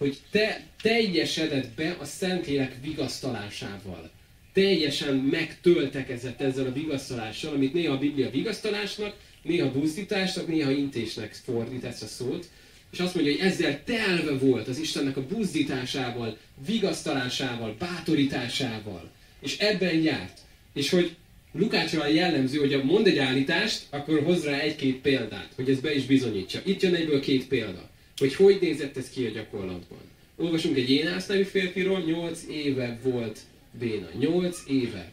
hogy 0.00 0.18
te 0.30 0.60
teljesedett 0.82 1.68
be 1.76 1.96
a 2.00 2.04
Szentlélek 2.04 2.76
vigasztalásával. 2.82 4.10
Teljesen 4.52 5.14
megtöltekezett 5.14 6.40
ezzel 6.40 6.66
a 6.66 6.72
vigasztalással, 6.72 7.54
amit 7.54 7.72
néha 7.72 7.94
a 7.94 7.98
Biblia 7.98 8.30
vigasztalásnak, 8.30 9.16
néha 9.42 9.72
buzdításnak, 9.72 10.46
néha 10.46 10.70
intésnek 10.70 11.34
fordít 11.44 11.84
ezt 11.84 12.02
a 12.02 12.06
szót. 12.06 12.48
És 12.92 12.98
azt 12.98 13.14
mondja, 13.14 13.32
hogy 13.32 13.42
ezzel 13.42 13.84
telve 13.84 14.32
volt 14.32 14.68
az 14.68 14.78
Istennek 14.78 15.16
a 15.16 15.26
buzdításával, 15.26 16.36
vigasztalásával, 16.66 17.76
bátorításával. 17.78 19.10
És 19.40 19.58
ebben 19.58 20.02
járt. 20.02 20.38
És 20.74 20.90
hogy 20.90 21.16
Lukácsra 21.52 22.06
jellemző, 22.06 22.58
hogy 22.58 22.84
mond 22.84 23.06
egy 23.06 23.18
állítást, 23.18 23.82
akkor 23.90 24.22
hoz 24.22 24.44
rá 24.44 24.58
egy-két 24.58 25.00
példát, 25.00 25.48
hogy 25.54 25.70
ez 25.70 25.80
be 25.80 25.94
is 25.94 26.04
bizonyítsa. 26.04 26.60
Itt 26.64 26.82
jön 26.82 26.94
egyből 26.94 27.20
két 27.20 27.48
példa, 27.48 27.89
hogy 28.20 28.34
hogy 28.34 28.58
nézett 28.60 28.96
ez 28.96 29.10
ki 29.10 29.24
a 29.24 29.30
gyakorlatban. 29.30 29.98
Olvasunk 30.36 30.76
egy 30.76 30.90
Jénász 30.90 31.26
nevű 31.26 31.42
férfiról, 31.42 32.00
8 32.00 32.44
éve 32.50 32.98
volt 33.02 33.38
béna. 33.78 34.08
8 34.18 34.62
éve. 34.66 35.12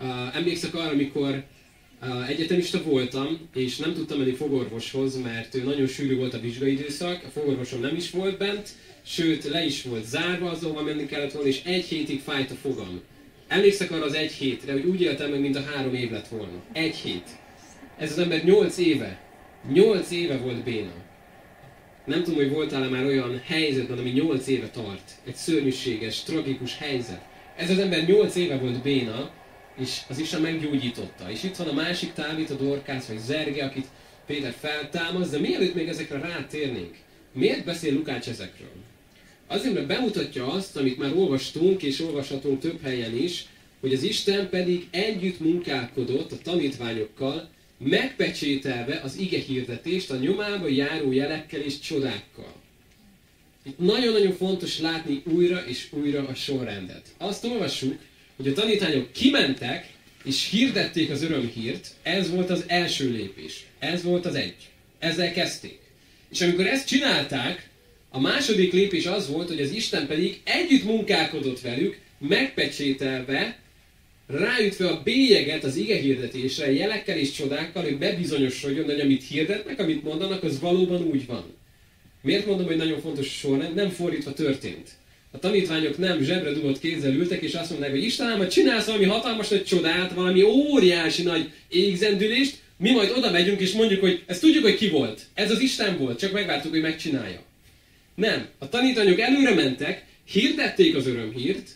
Uh, 0.00 0.36
emlékszek 0.36 0.74
arra, 0.74 0.90
amikor 0.90 1.44
uh, 2.02 2.28
egyetemista 2.28 2.82
voltam, 2.82 3.48
és 3.54 3.76
nem 3.76 3.94
tudtam 3.94 4.18
menni 4.18 4.32
fogorvoshoz, 4.32 5.22
mert 5.22 5.54
ő 5.54 5.62
nagyon 5.62 5.86
sűrű 5.86 6.16
volt 6.16 6.34
a 6.34 6.40
vizsgaidőszak, 6.40 7.24
a 7.24 7.28
fogorvosom 7.28 7.80
nem 7.80 7.96
is 7.96 8.10
volt 8.10 8.38
bent, 8.38 8.68
sőt 9.02 9.44
le 9.44 9.64
is 9.64 9.82
volt 9.82 10.06
zárva 10.06 10.50
az, 10.50 10.64
ahova 10.64 10.82
menni 10.82 11.06
kellett 11.06 11.32
volna, 11.32 11.48
és 11.48 11.62
egy 11.64 11.84
hétig 11.84 12.20
fájt 12.20 12.50
a 12.50 12.54
fogam. 12.54 13.00
Emlékszek 13.48 13.90
arra 13.90 14.04
az 14.04 14.14
egy 14.14 14.32
hétre, 14.32 14.72
hogy 14.72 14.84
úgy 14.84 15.00
éltem 15.00 15.30
meg, 15.30 15.40
mint 15.40 15.56
a 15.56 15.62
három 15.62 15.94
év 15.94 16.10
lett 16.10 16.28
volna. 16.28 16.62
Egy 16.72 16.94
hét. 16.94 17.28
Ez 17.98 18.10
az 18.10 18.18
ember 18.18 18.44
nyolc 18.44 18.76
éve. 18.78 19.20
Nyolc 19.72 20.10
éve 20.10 20.36
volt 20.36 20.62
béna. 20.64 21.03
Nem 22.04 22.22
tudom, 22.22 22.38
hogy 22.38 22.50
voltál-e 22.50 22.88
már 22.88 23.04
olyan 23.04 23.40
helyzetben, 23.44 23.98
ami 23.98 24.10
nyolc 24.10 24.46
éve 24.46 24.68
tart. 24.68 25.10
Egy 25.26 25.34
szörnyűséges, 25.34 26.22
tragikus 26.22 26.78
helyzet. 26.78 27.24
Ez 27.56 27.70
az 27.70 27.78
ember 27.78 28.06
nyolc 28.06 28.34
éve 28.34 28.56
volt 28.56 28.82
béna, 28.82 29.30
és 29.76 30.00
az 30.08 30.18
Isten 30.18 30.40
meggyógyította. 30.40 31.30
És 31.30 31.42
itt 31.42 31.56
van 31.56 31.68
a 31.68 31.72
másik 31.72 32.12
tábít, 32.12 32.50
a 32.50 32.54
Dorkász 32.54 33.06
vagy 33.06 33.18
Zerge, 33.18 33.64
akit 33.64 33.86
Péter 34.26 34.54
feltámaszt, 34.60 35.30
de 35.30 35.38
mielőtt 35.38 35.74
még 35.74 35.88
ezekre 35.88 36.18
rátérnénk, 36.18 36.94
miért 37.32 37.64
beszél 37.64 37.92
Lukács 37.92 38.28
ezekről? 38.28 38.72
Azért, 39.46 39.74
mert 39.74 39.86
bemutatja 39.86 40.52
azt, 40.52 40.76
amit 40.76 40.98
már 40.98 41.12
olvastunk, 41.16 41.82
és 41.82 42.00
olvashatunk 42.00 42.60
több 42.60 42.82
helyen 42.82 43.16
is, 43.16 43.46
hogy 43.80 43.92
az 43.92 44.02
Isten 44.02 44.48
pedig 44.48 44.88
együtt 44.90 45.40
munkálkodott 45.40 46.32
a 46.32 46.36
tanítványokkal, 46.42 47.48
megpecsételve 47.78 49.00
az 49.04 49.16
ige 49.16 49.38
hirdetést 49.38 50.10
a 50.10 50.16
nyomába 50.16 50.68
járó 50.68 51.12
jelekkel 51.12 51.60
és 51.60 51.78
csodákkal. 51.78 52.54
Itt 53.62 53.78
nagyon-nagyon 53.78 54.32
fontos 54.32 54.78
látni 54.78 55.22
újra 55.24 55.64
és 55.66 55.86
újra 55.90 56.28
a 56.28 56.34
sorrendet. 56.34 57.06
Azt 57.18 57.44
olvassuk, 57.44 57.98
hogy 58.36 58.48
a 58.48 58.52
tanítványok 58.52 59.12
kimentek, 59.12 59.92
és 60.24 60.50
hirdették 60.50 61.10
az 61.10 61.22
örömhírt, 61.22 61.90
ez 62.02 62.30
volt 62.30 62.50
az 62.50 62.64
első 62.66 63.10
lépés. 63.10 63.66
Ez 63.78 64.02
volt 64.02 64.26
az 64.26 64.34
egy. 64.34 64.56
Ezzel 64.98 65.32
kezdték. 65.32 65.78
És 66.30 66.40
amikor 66.40 66.66
ezt 66.66 66.86
csinálták, 66.86 67.68
a 68.10 68.20
második 68.20 68.72
lépés 68.72 69.06
az 69.06 69.28
volt, 69.28 69.48
hogy 69.48 69.60
az 69.60 69.70
Isten 69.70 70.06
pedig 70.06 70.40
együtt 70.44 70.84
munkálkodott 70.84 71.60
velük, 71.60 71.98
megpecsételve, 72.18 73.58
ráütve 74.26 74.88
a 74.88 75.00
bélyeget 75.02 75.64
az 75.64 75.76
ige 75.76 75.96
hirdetésre, 75.96 76.72
jelekkel 76.72 77.18
és 77.18 77.32
csodákkal, 77.32 77.82
hogy 77.82 77.98
bebizonyosodjon, 77.98 78.84
hogy 78.84 79.00
amit 79.00 79.24
hirdetnek, 79.28 79.80
amit 79.80 80.02
mondanak, 80.02 80.42
az 80.42 80.60
valóban 80.60 81.02
úgy 81.02 81.26
van. 81.26 81.44
Miért 82.22 82.46
mondom, 82.46 82.66
hogy 82.66 82.76
nagyon 82.76 83.00
fontos 83.00 83.28
sorrend? 83.28 83.74
Nem 83.74 83.88
fordítva 83.90 84.32
történt. 84.32 84.88
A 85.30 85.38
tanítványok 85.38 85.98
nem 85.98 86.22
zsebre 86.22 86.52
dugott 86.52 86.78
kézzel 86.78 87.14
ültek, 87.14 87.42
és 87.42 87.54
azt 87.54 87.70
mondták, 87.70 87.90
hogy 87.90 88.04
Istenem, 88.04 88.38
hogy 88.38 88.48
csinálsz 88.48 88.86
valami 88.86 89.04
hatalmas 89.04 89.48
nagy 89.48 89.64
csodát, 89.64 90.12
valami 90.12 90.42
óriási 90.42 91.22
nagy 91.22 91.50
égzendülést, 91.68 92.56
mi 92.76 92.90
majd 92.90 93.12
oda 93.16 93.30
megyünk, 93.30 93.60
és 93.60 93.72
mondjuk, 93.72 94.00
hogy 94.00 94.22
ezt 94.26 94.40
tudjuk, 94.40 94.62
hogy 94.62 94.76
ki 94.76 94.88
volt. 94.88 95.20
Ez 95.34 95.50
az 95.50 95.60
Isten 95.60 95.98
volt, 95.98 96.18
csak 96.18 96.32
megvártuk, 96.32 96.70
hogy 96.70 96.80
megcsinálja. 96.80 97.42
Nem. 98.14 98.46
A 98.58 98.68
tanítványok 98.68 99.20
előre 99.20 99.54
mentek, 99.54 100.04
hirdették 100.24 100.96
az 100.96 101.06
örömhírt, 101.06 101.68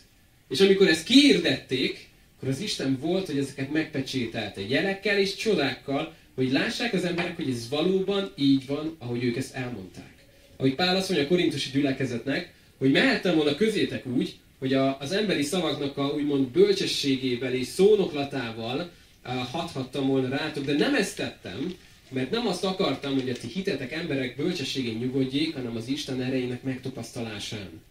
és 0.49 0.59
amikor 0.59 0.87
ezt 0.87 1.03
kihirdették, 1.03 2.08
akkor 2.39 2.53
az 2.53 2.61
Isten 2.61 2.97
volt, 3.01 3.25
hogy 3.25 3.37
ezeket 3.37 3.71
megpecsételte 3.71 4.61
jelekkel 4.67 5.17
és 5.17 5.35
csodákkal, 5.35 6.13
hogy 6.35 6.51
lássák 6.51 6.93
az 6.93 7.03
emberek, 7.03 7.35
hogy 7.35 7.49
ez 7.49 7.69
valóban 7.69 8.31
így 8.35 8.65
van, 8.65 8.95
ahogy 8.99 9.23
ők 9.23 9.37
ezt 9.37 9.55
elmondták. 9.55 10.13
Ahogy 10.57 10.75
Pál 10.75 10.95
azt 10.95 11.09
mondja 11.09 11.27
a 11.27 11.29
korintusi 11.29 11.69
gyülekezetnek, 11.71 12.53
hogy 12.77 12.91
mehettem 12.91 13.35
volna 13.35 13.55
közétek 13.55 14.05
úgy, 14.05 14.35
hogy 14.59 14.73
a, 14.73 14.97
az 14.99 15.11
emberi 15.11 15.43
szavaknak 15.43 15.97
a 15.97 16.07
úgymond 16.07 16.47
bölcsességével 16.47 17.53
és 17.53 17.67
szónoklatával 17.67 18.89
uh, 19.25 19.31
hathattam 19.33 20.07
volna 20.07 20.29
rátok, 20.29 20.65
de 20.65 20.73
nem 20.73 20.95
ezt 20.95 21.15
tettem, 21.15 21.75
mert 22.09 22.31
nem 22.31 22.47
azt 22.47 22.63
akartam, 22.63 23.13
hogy 23.13 23.29
a 23.29 23.37
ti 23.37 23.47
hitetek 23.47 23.91
emberek 23.91 24.35
bölcsességén 24.35 24.97
nyugodjék, 24.97 25.55
hanem 25.55 25.75
az 25.75 25.87
Isten 25.87 26.21
erejének 26.21 26.63
megtapasztalásán. 26.63 27.81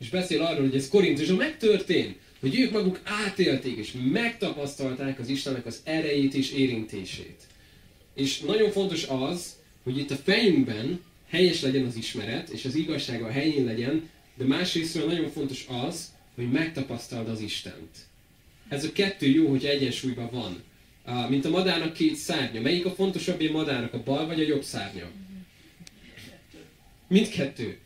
És 0.00 0.08
beszél 0.08 0.42
arról, 0.42 0.62
hogy 0.62 0.76
ez 0.76 0.88
Korintusban 0.88 1.36
megtörtént, 1.36 2.16
hogy 2.40 2.60
ők 2.60 2.70
maguk 2.70 3.00
átélték 3.04 3.76
és 3.76 3.94
megtapasztalták 4.12 5.18
az 5.18 5.28
Istennek 5.28 5.66
az 5.66 5.80
erejét 5.84 6.34
és 6.34 6.52
érintését. 6.52 7.40
És 8.14 8.40
nagyon 8.40 8.70
fontos 8.70 9.04
az, 9.04 9.56
hogy 9.82 9.98
itt 9.98 10.10
a 10.10 10.16
fejünkben 10.16 11.00
helyes 11.28 11.60
legyen 11.60 11.84
az 11.84 11.96
ismeret, 11.96 12.48
és 12.48 12.64
az 12.64 12.74
igazsága 12.74 13.26
a 13.26 13.30
helyén 13.30 13.64
legyen, 13.64 14.10
de 14.34 14.44
másrészt 14.44 15.06
nagyon 15.06 15.30
fontos 15.30 15.66
az, 15.86 16.12
hogy 16.34 16.50
megtapasztald 16.50 17.28
az 17.28 17.40
Istent. 17.40 17.96
Ez 18.68 18.84
a 18.84 18.92
kettő 18.92 19.26
jó, 19.26 19.48
hogy 19.48 19.64
egyensúlyban 19.64 20.30
van 20.30 20.62
mint 21.28 21.44
a 21.44 21.50
madárnak 21.50 21.92
két 21.92 22.14
szárnya. 22.14 22.60
Melyik 22.60 22.86
a 22.86 22.90
fontosabb 22.90 23.40
a 23.40 23.52
madárnak, 23.52 23.94
a 23.94 24.02
bal 24.02 24.26
vagy 24.26 24.40
a 24.40 24.46
jobb 24.46 24.62
szárnya? 24.62 25.10
Mindkettő. 27.08 27.78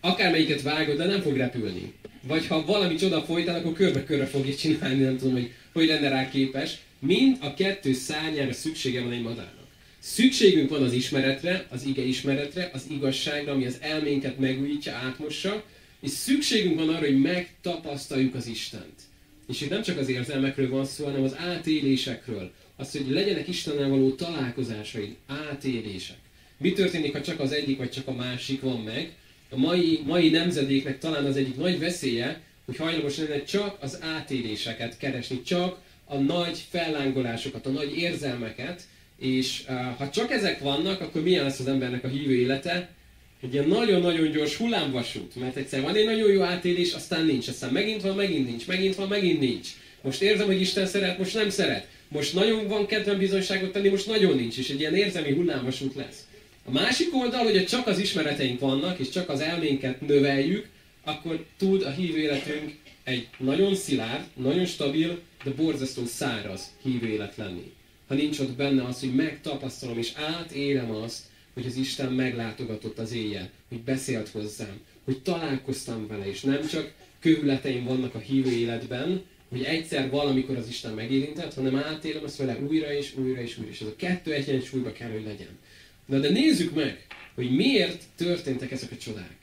Akármelyiket 0.00 0.62
vágod, 0.62 0.96
de 0.96 1.04
nem 1.04 1.20
fog 1.20 1.36
repülni. 1.36 1.92
Vagy 2.22 2.46
ha 2.46 2.64
valami 2.64 2.94
csoda 2.94 3.22
folytán, 3.22 3.56
akkor 3.56 3.72
körbe-körbe 3.72 4.26
fogja 4.26 4.54
csinálni, 4.54 5.02
nem 5.02 5.16
tudom, 5.16 5.32
hogy 5.32 5.50
hogy 5.72 5.86
lenne 5.86 6.08
rá 6.08 6.28
képes. 6.28 6.78
Mind 6.98 7.36
a 7.40 7.54
kettő 7.54 7.92
szárnyára 7.92 8.52
szüksége 8.52 9.02
van 9.02 9.12
egy 9.12 9.22
madárnak. 9.22 9.66
Szükségünk 9.98 10.70
van 10.70 10.82
az 10.82 10.92
ismeretre, 10.92 11.66
az 11.70 11.84
ige 11.84 12.02
ismeretre, 12.02 12.70
az 12.72 12.86
igazságra, 12.90 13.52
ami 13.52 13.66
az 13.66 13.78
elménket 13.80 14.38
megújítja, 14.38 14.94
átmossa, 14.94 15.64
és 16.00 16.10
szükségünk 16.10 16.78
van 16.78 16.88
arra, 16.88 17.06
hogy 17.06 17.20
megtapasztaljuk 17.20 18.34
az 18.34 18.46
Istent. 18.46 19.00
És 19.48 19.60
itt 19.60 19.70
nem 19.70 19.82
csak 19.82 19.98
az 19.98 20.08
érzelmekről 20.08 20.70
van 20.70 20.84
szó, 20.84 21.04
hanem 21.04 21.22
az 21.22 21.36
átélésekről. 21.36 22.52
Az, 22.76 22.92
hogy 22.92 23.08
legyenek 23.08 23.48
Istennel 23.48 23.88
való 23.88 24.10
találkozásaid, 24.10 25.14
átélések. 25.26 26.16
Mi 26.58 26.72
történik, 26.72 27.12
ha 27.12 27.20
csak 27.20 27.40
az 27.40 27.52
egyik 27.52 27.78
vagy 27.78 27.90
csak 27.90 28.06
a 28.06 28.14
másik 28.14 28.60
van 28.60 28.80
meg? 28.80 29.12
A 29.50 29.56
mai, 29.56 30.02
mai 30.06 30.28
nemzedéknek 30.28 30.98
talán 30.98 31.24
az 31.24 31.36
egyik 31.36 31.56
nagy 31.56 31.78
veszélye, 31.78 32.40
hogy 32.66 32.76
hajlamos 32.76 33.16
lenne 33.16 33.42
csak 33.42 33.76
az 33.80 33.98
átéléseket 34.02 34.96
keresni, 34.96 35.42
csak 35.42 35.78
a 36.04 36.16
nagy 36.16 36.64
fellángolásokat, 36.70 37.66
a 37.66 37.70
nagy 37.70 37.96
érzelmeket, 37.96 38.82
és 39.18 39.62
uh, 39.68 39.96
ha 39.96 40.10
csak 40.10 40.30
ezek 40.30 40.60
vannak, 40.60 41.00
akkor 41.00 41.22
milyen 41.22 41.44
lesz 41.44 41.58
az 41.58 41.66
embernek 41.66 42.04
a 42.04 42.08
hívő 42.08 42.34
élete? 42.34 42.90
egy 43.42 43.52
ilyen 43.52 43.68
nagyon-nagyon 43.68 44.30
gyors 44.30 44.56
hullámvasút, 44.56 45.34
mert 45.36 45.56
egyszer 45.56 45.82
van 45.82 45.94
egy 45.94 46.04
nagyon 46.04 46.32
jó 46.32 46.42
átélés, 46.42 46.92
aztán 46.92 47.24
nincs, 47.24 47.48
aztán 47.48 47.72
megint 47.72 48.02
van, 48.02 48.16
megint 48.16 48.46
nincs, 48.46 48.66
megint 48.66 48.94
van, 48.94 49.08
megint 49.08 49.40
nincs. 49.40 49.68
Most 50.02 50.22
érzem, 50.22 50.46
hogy 50.46 50.60
Isten 50.60 50.86
szeret, 50.86 51.18
most 51.18 51.34
nem 51.34 51.50
szeret. 51.50 51.88
Most 52.08 52.34
nagyon 52.34 52.68
van 52.68 52.86
kedvem 52.86 53.18
bizonyságot 53.18 53.72
tenni, 53.72 53.88
most 53.88 54.06
nagyon 54.06 54.36
nincs, 54.36 54.58
és 54.58 54.68
egy 54.68 54.80
ilyen 54.80 54.94
érzelmi 54.94 55.32
hullámvasút 55.32 55.94
lesz. 55.94 56.24
A 56.70 56.72
másik 56.72 57.14
oldal, 57.14 57.42
hogy 57.42 57.64
csak 57.64 57.86
az 57.86 57.98
ismereteink 57.98 58.60
vannak, 58.60 58.98
és 58.98 59.08
csak 59.08 59.28
az 59.28 59.40
elménket 59.40 60.00
növeljük, 60.00 60.68
akkor 61.04 61.44
tud 61.56 61.82
a 61.82 61.90
hívő 61.90 62.18
életünk 62.18 62.74
egy 63.04 63.28
nagyon 63.38 63.74
szilárd, 63.74 64.24
nagyon 64.36 64.66
stabil, 64.66 65.20
de 65.44 65.50
borzasztó 65.50 66.04
száraz 66.04 66.70
hívő 66.82 67.06
élet 67.06 67.36
lenni. 67.36 67.72
Ha 68.08 68.14
nincs 68.14 68.38
ott 68.38 68.56
benne 68.56 68.84
az, 68.84 69.00
hogy 69.00 69.14
megtapasztalom 69.14 69.98
és 69.98 70.12
átélem 70.14 70.90
azt, 70.90 71.22
hogy 71.54 71.66
az 71.66 71.76
Isten 71.76 72.12
meglátogatott 72.12 72.98
az 72.98 73.12
éjjel, 73.12 73.50
hogy 73.68 73.80
beszélt 73.80 74.28
hozzám, 74.28 74.80
hogy 75.04 75.22
találkoztam 75.22 76.06
vele, 76.06 76.26
és 76.26 76.40
nem 76.40 76.66
csak 76.66 76.92
kövületeim 77.20 77.84
vannak 77.84 78.14
a 78.14 78.18
hívő 78.18 78.50
életben, 78.50 79.22
hogy 79.48 79.62
egyszer 79.62 80.10
valamikor 80.10 80.56
az 80.56 80.68
Isten 80.68 80.92
megérintett, 80.92 81.54
hanem 81.54 81.76
átélem 81.76 82.24
azt 82.24 82.36
vele 82.36 82.58
újra 82.68 82.92
és 82.92 83.16
újra 83.16 83.40
és 83.40 83.58
újra, 83.58 83.70
és 83.70 83.80
ez 83.80 83.86
a 83.86 83.96
kettő 83.96 84.32
egyensúlyba 84.32 84.92
kell, 84.92 85.10
hogy 85.10 85.24
legyen. 85.24 85.58
Na 86.10 86.18
de 86.18 86.30
nézzük 86.30 86.74
meg, 86.74 87.06
hogy 87.34 87.50
miért 87.50 88.02
történtek 88.16 88.70
ezek 88.70 88.90
a 88.92 88.96
csodák. 88.96 89.36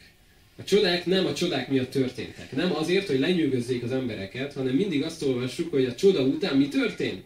A 0.57 0.63
csodák 0.63 1.05
nem 1.05 1.25
a 1.25 1.33
csodák 1.33 1.69
miatt 1.69 1.91
történtek. 1.91 2.51
Nem 2.51 2.75
azért, 2.75 3.07
hogy 3.07 3.19
lenyűgözzék 3.19 3.83
az 3.83 3.91
embereket, 3.91 4.53
hanem 4.53 4.75
mindig 4.75 5.03
azt 5.03 5.24
olvassuk, 5.24 5.71
hogy 5.71 5.86
a 5.86 5.95
csoda 5.95 6.21
után 6.21 6.57
mi 6.57 6.67
történt. 6.67 7.25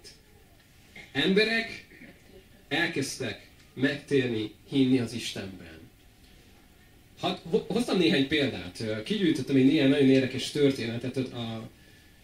Emberek 1.11 1.85
elkezdtek 2.67 3.47
megtérni, 3.73 4.51
hinni 4.69 4.99
az 4.99 5.13
Istenben. 5.13 5.79
Hát, 7.21 7.41
hoztam 7.67 7.97
néhány 7.97 8.27
példát. 8.27 9.03
Kigyűjtöttem 9.03 9.55
egy 9.55 9.65
néhány 9.65 9.89
nagyon 9.89 10.09
érdekes 10.09 10.51
történetet 10.51 11.17
a 11.17 11.69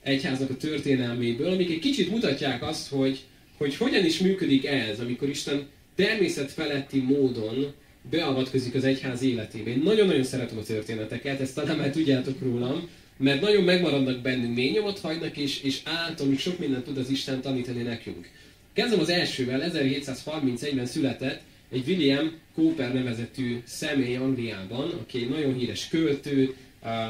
egyháznak 0.01 0.49
a 0.49 0.57
történelméből, 0.57 1.51
amik 1.51 1.69
egy 1.69 1.79
kicsit 1.79 2.09
mutatják 2.09 2.63
azt, 2.63 2.89
hogy, 2.89 3.23
hogy 3.57 3.75
hogyan 3.75 4.05
is 4.05 4.19
működik 4.19 4.65
ez, 4.65 4.99
amikor 4.99 5.29
Isten 5.29 5.67
természetfeletti 5.97 6.99
módon 6.99 7.73
beavatkozik 8.09 8.75
az 8.75 8.83
egyház 8.83 9.21
életébe. 9.21 9.69
Én 9.69 9.81
nagyon-nagyon 9.83 10.23
szeretem 10.23 10.57
a 10.57 10.63
történeteket, 10.63 11.39
ezt 11.39 11.55
talán 11.55 11.77
már 11.77 11.89
tudjátok 11.89 12.41
rólam, 12.41 12.89
mert 13.17 13.41
nagyon 13.41 13.63
megmaradnak 13.63 14.21
bennünk, 14.21 14.55
mély 14.55 14.71
nyomot 14.71 14.99
hagynak, 14.99 15.37
és, 15.37 15.61
és 15.61 15.79
általunk 15.83 16.39
sok 16.39 16.59
mindent 16.59 16.83
tud 16.83 16.97
az 16.97 17.09
Isten 17.09 17.41
tanítani 17.41 17.81
nekünk. 17.81 18.29
Kezdem 18.73 18.99
az 18.99 19.09
elsővel, 19.09 19.71
1731-ben 19.73 20.85
született 20.85 21.41
egy 21.71 21.87
William 21.87 22.31
Cooper 22.55 22.93
nevezetű 22.93 23.61
személy 23.65 24.15
Angliában, 24.15 24.89
aki 24.89 25.17
egy 25.17 25.29
nagyon 25.29 25.53
híres 25.53 25.87
költő, 25.87 26.55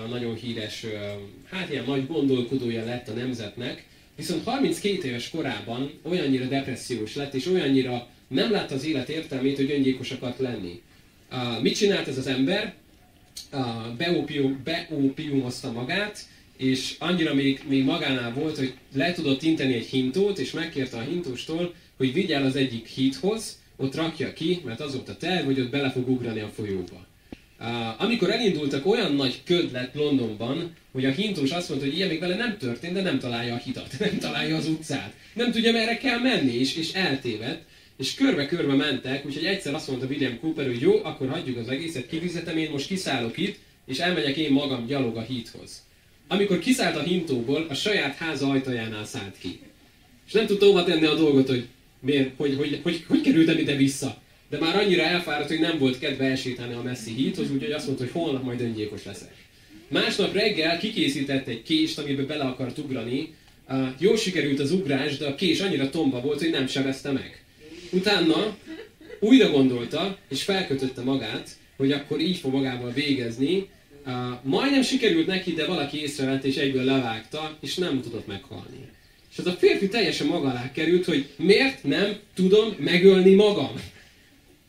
nagyon 0.09 0.35
híres, 0.35 0.85
hát 1.49 1.71
ilyen 1.71 1.83
nagy 1.87 2.07
gondolkodója 2.07 2.83
lett 2.83 3.07
a 3.07 3.13
nemzetnek, 3.13 3.85
viszont 4.15 4.43
32 4.43 5.07
éves 5.07 5.29
korában 5.29 5.91
olyannyira 6.03 6.45
depressziós 6.45 7.15
lett, 7.15 7.33
és 7.33 7.47
olyannyira 7.47 8.07
nem 8.27 8.51
látta 8.51 8.75
az 8.75 8.85
élet 8.85 9.09
értelmét, 9.09 9.55
hogy 9.55 9.71
öngyilkos 9.71 10.11
akart 10.11 10.39
lenni. 10.39 10.81
Mit 11.61 11.75
csinált 11.75 12.07
ez 12.07 12.17
az 12.17 12.27
ember? 12.27 12.73
Beopium, 13.97 14.61
beopiumozta 14.63 15.71
magát, 15.71 16.19
és 16.57 16.95
annyira 16.99 17.33
még, 17.33 17.61
még 17.67 17.83
magánál 17.83 18.33
volt, 18.33 18.57
hogy 18.57 18.73
le 18.93 19.13
tudott 19.13 19.43
inteni 19.43 19.73
egy 19.73 19.85
hintót, 19.85 20.39
és 20.39 20.51
megkérte 20.51 20.97
a 20.97 21.01
hintóstól, 21.01 21.73
hogy 21.97 22.13
vigye 22.13 22.35
el 22.35 22.45
az 22.45 22.55
egyik 22.55 22.87
híthoz, 22.87 23.59
ott 23.75 23.95
rakja 23.95 24.33
ki, 24.33 24.61
mert 24.65 24.79
az 24.79 24.93
volt 24.93 25.09
a 25.09 25.17
terv, 25.17 25.45
hogy 25.45 25.59
ott 25.59 25.69
bele 25.69 25.91
fog 25.91 26.09
ugrani 26.09 26.39
a 26.39 26.51
folyóba. 26.55 27.05
Uh, 27.59 28.01
amikor 28.03 28.29
elindultak, 28.29 28.85
olyan 28.85 29.13
nagy 29.15 29.41
köd 29.43 29.71
lett 29.71 29.95
Londonban, 29.95 30.73
hogy 30.91 31.05
a 31.05 31.11
hintós 31.11 31.51
azt 31.51 31.69
mondta, 31.69 31.87
hogy 31.87 31.95
ilyen 31.95 32.07
még 32.07 32.19
vele 32.19 32.35
nem 32.35 32.57
történt, 32.57 32.93
de 32.93 33.01
nem 33.01 33.19
találja 33.19 33.53
a 33.53 33.57
hitat, 33.57 33.95
nem 33.99 34.17
találja 34.19 34.55
az 34.55 34.67
utcát. 34.67 35.13
Nem 35.33 35.51
tudja, 35.51 35.71
merre 35.71 35.97
kell 35.97 36.19
menni, 36.19 36.53
és, 36.53 36.75
és 36.75 36.93
eltévedt. 36.93 37.65
És 37.97 38.13
körbe-körbe 38.13 38.73
mentek, 38.73 39.25
úgyhogy 39.25 39.45
egyszer 39.45 39.73
azt 39.73 39.87
mondta 39.87 40.07
William 40.07 40.39
Cooper, 40.39 40.65
hogy 40.65 40.81
jó, 40.81 41.03
akkor 41.03 41.29
hagyjuk 41.29 41.57
az 41.57 41.67
egészet, 41.67 42.07
kifizetem, 42.07 42.57
én 42.57 42.69
most 42.69 42.87
kiszállok 42.87 43.37
itt, 43.37 43.57
és 43.85 43.97
elmegyek 43.97 44.37
én 44.37 44.51
magam 44.51 44.85
gyalog 44.85 45.17
a 45.17 45.21
híthoz. 45.21 45.85
Amikor 46.27 46.59
kiszállt 46.59 46.95
a 46.95 47.01
hintóból, 47.01 47.65
a 47.69 47.73
saját 47.73 48.15
háza 48.15 48.49
ajtajánál 48.49 49.05
szállt 49.05 49.37
ki. 49.39 49.59
És 50.27 50.33
nem 50.33 50.45
tudta 50.45 50.65
hova 50.65 50.83
tenni 50.83 51.05
a 51.05 51.15
dolgot, 51.15 51.47
hogy 51.47 51.65
miért, 51.99 52.31
hogy, 52.37 52.55
hogy, 52.55 52.69
hogy, 52.69 52.79
hogy, 52.83 53.03
hogy 53.07 53.21
kerültem 53.21 53.57
ide 53.57 53.75
vissza. 53.75 54.21
De 54.49 54.57
már 54.59 54.75
annyira 54.75 55.03
elfáradt, 55.03 55.49
hogy 55.49 55.59
nem 55.59 55.77
volt 55.77 55.99
kedve 55.99 56.25
elsétálni 56.25 56.73
a 56.73 56.81
messzi 56.81 57.13
híthoz, 57.13 57.51
úgyhogy 57.51 57.71
azt 57.71 57.85
mondta, 57.85 58.03
hogy 58.03 58.13
holnap 58.13 58.43
majd 58.43 58.61
öngyilkos 58.61 59.03
leszek. 59.03 59.33
Másnap 59.87 60.33
reggel 60.33 60.77
kikészített 60.77 61.47
egy 61.47 61.63
kést, 61.63 61.99
amiben 61.99 62.27
bele 62.27 62.43
akart 62.43 62.77
ugrani. 62.77 63.33
Uh, 63.69 63.87
jól 63.99 64.17
sikerült 64.17 64.59
az 64.59 64.71
ugrás, 64.71 65.17
de 65.17 65.25
a 65.25 65.35
kés 65.35 65.59
annyira 65.59 65.89
tomba 65.89 66.21
volt, 66.21 66.39
hogy 66.39 66.49
nem 66.49 66.67
sebezte 66.67 67.11
meg. 67.11 67.45
Utána 67.91 68.57
újra 69.19 69.51
gondolta, 69.51 70.17
és 70.29 70.43
felkötötte 70.43 71.01
magát, 71.01 71.49
hogy 71.77 71.91
akkor 71.91 72.19
így 72.19 72.37
fog 72.37 72.53
magával 72.53 72.91
végezni. 72.91 73.69
Uh, 74.05 74.13
majdnem 74.43 74.81
sikerült 74.81 75.27
neki, 75.27 75.53
de 75.53 75.65
valaki 75.65 76.01
észrevette, 76.01 76.47
és 76.47 76.55
egyből 76.55 76.83
levágta, 76.83 77.57
és 77.61 77.75
nem 77.75 78.01
tudott 78.01 78.27
meghalni. 78.27 78.89
És 79.31 79.37
az 79.37 79.45
a 79.45 79.51
férfi 79.51 79.87
teljesen 79.87 80.27
maga 80.27 80.49
alá 80.49 80.71
került, 80.71 81.05
hogy 81.05 81.27
miért 81.37 81.83
nem 81.83 82.15
tudom 82.33 82.75
megölni 82.79 83.33
magam. 83.33 83.71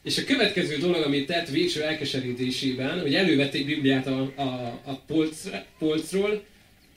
És 0.03 0.19
a 0.19 0.25
következő 0.25 0.77
dolog, 0.77 1.03
amit 1.03 1.27
tett 1.27 1.49
végső 1.49 1.83
elkeserítésében, 1.83 3.01
hogy 3.01 3.15
elővett 3.15 3.55
egy 3.55 3.67
Bibliát 3.67 4.07
a, 4.07 4.33
a, 4.37 4.81
a 4.85 5.03
polc, 5.07 5.49
polcról, 5.79 6.43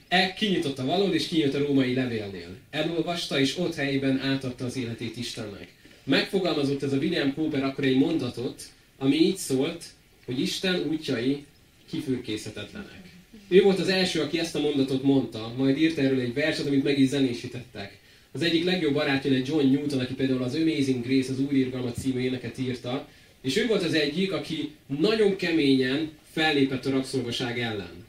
el, 0.08 0.34
kinyitotta 0.34 0.84
valód, 0.84 1.14
és 1.14 1.28
kinyitotta 1.28 1.58
a 1.58 1.66
római 1.66 1.94
levélnél. 1.94 2.56
Elolvasta, 2.70 3.40
és 3.40 3.58
ott 3.58 3.74
helyében 3.74 4.20
átadta 4.20 4.64
az 4.64 4.76
életét 4.76 5.16
Istennek. 5.16 5.68
Megfogalmazott 6.04 6.82
ez 6.82 6.92
a 6.92 6.96
William 6.96 7.34
Cooper 7.34 7.62
akkor 7.62 7.84
egy 7.84 7.96
mondatot, 7.96 8.62
ami 8.98 9.16
így 9.16 9.36
szólt, 9.36 9.84
hogy 10.24 10.40
Isten 10.40 10.86
útjai 10.88 11.44
kifürkészhetetlenek. 11.88 13.10
Ő 13.48 13.62
volt 13.62 13.78
az 13.78 13.88
első, 13.88 14.20
aki 14.20 14.38
ezt 14.38 14.54
a 14.54 14.60
mondatot 14.60 15.02
mondta, 15.02 15.54
majd 15.56 15.78
írt 15.78 15.98
erről 15.98 16.20
egy 16.20 16.34
verset, 16.34 16.66
amit 16.66 16.84
meg 16.84 16.98
is 16.98 17.08
zenésítettek. 17.08 17.98
Az 18.32 18.42
egyik 18.42 18.64
legjobb 18.64 18.92
barátja 18.92 19.32
egy 19.32 19.46
John 19.48 19.66
Newton, 19.66 20.00
aki 20.00 20.14
például 20.14 20.42
az 20.42 20.54
Amazing 20.54 21.06
Grace, 21.06 21.32
az 21.32 21.40
Új 21.40 21.58
Irgalmat 21.58 21.96
című 21.96 22.20
éneket 22.20 22.58
írta, 22.58 23.08
és 23.42 23.56
ő 23.56 23.66
volt 23.66 23.82
az 23.82 23.94
egyik, 23.94 24.32
aki 24.32 24.70
nagyon 24.98 25.36
keményen 25.36 26.10
fellépett 26.32 26.86
a 26.86 26.90
rabszolgaság 26.90 27.60
ellen. 27.60 28.04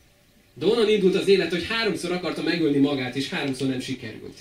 De 0.54 0.66
onnan 0.66 0.90
indult 0.90 1.16
az 1.16 1.28
élet, 1.28 1.52
hogy 1.52 1.66
háromszor 1.68 2.12
akarta 2.12 2.44
megölni 2.44 2.78
magát, 2.78 3.16
és 3.16 3.30
háromszor 3.30 3.68
nem 3.68 3.80
sikerült. 3.80 4.38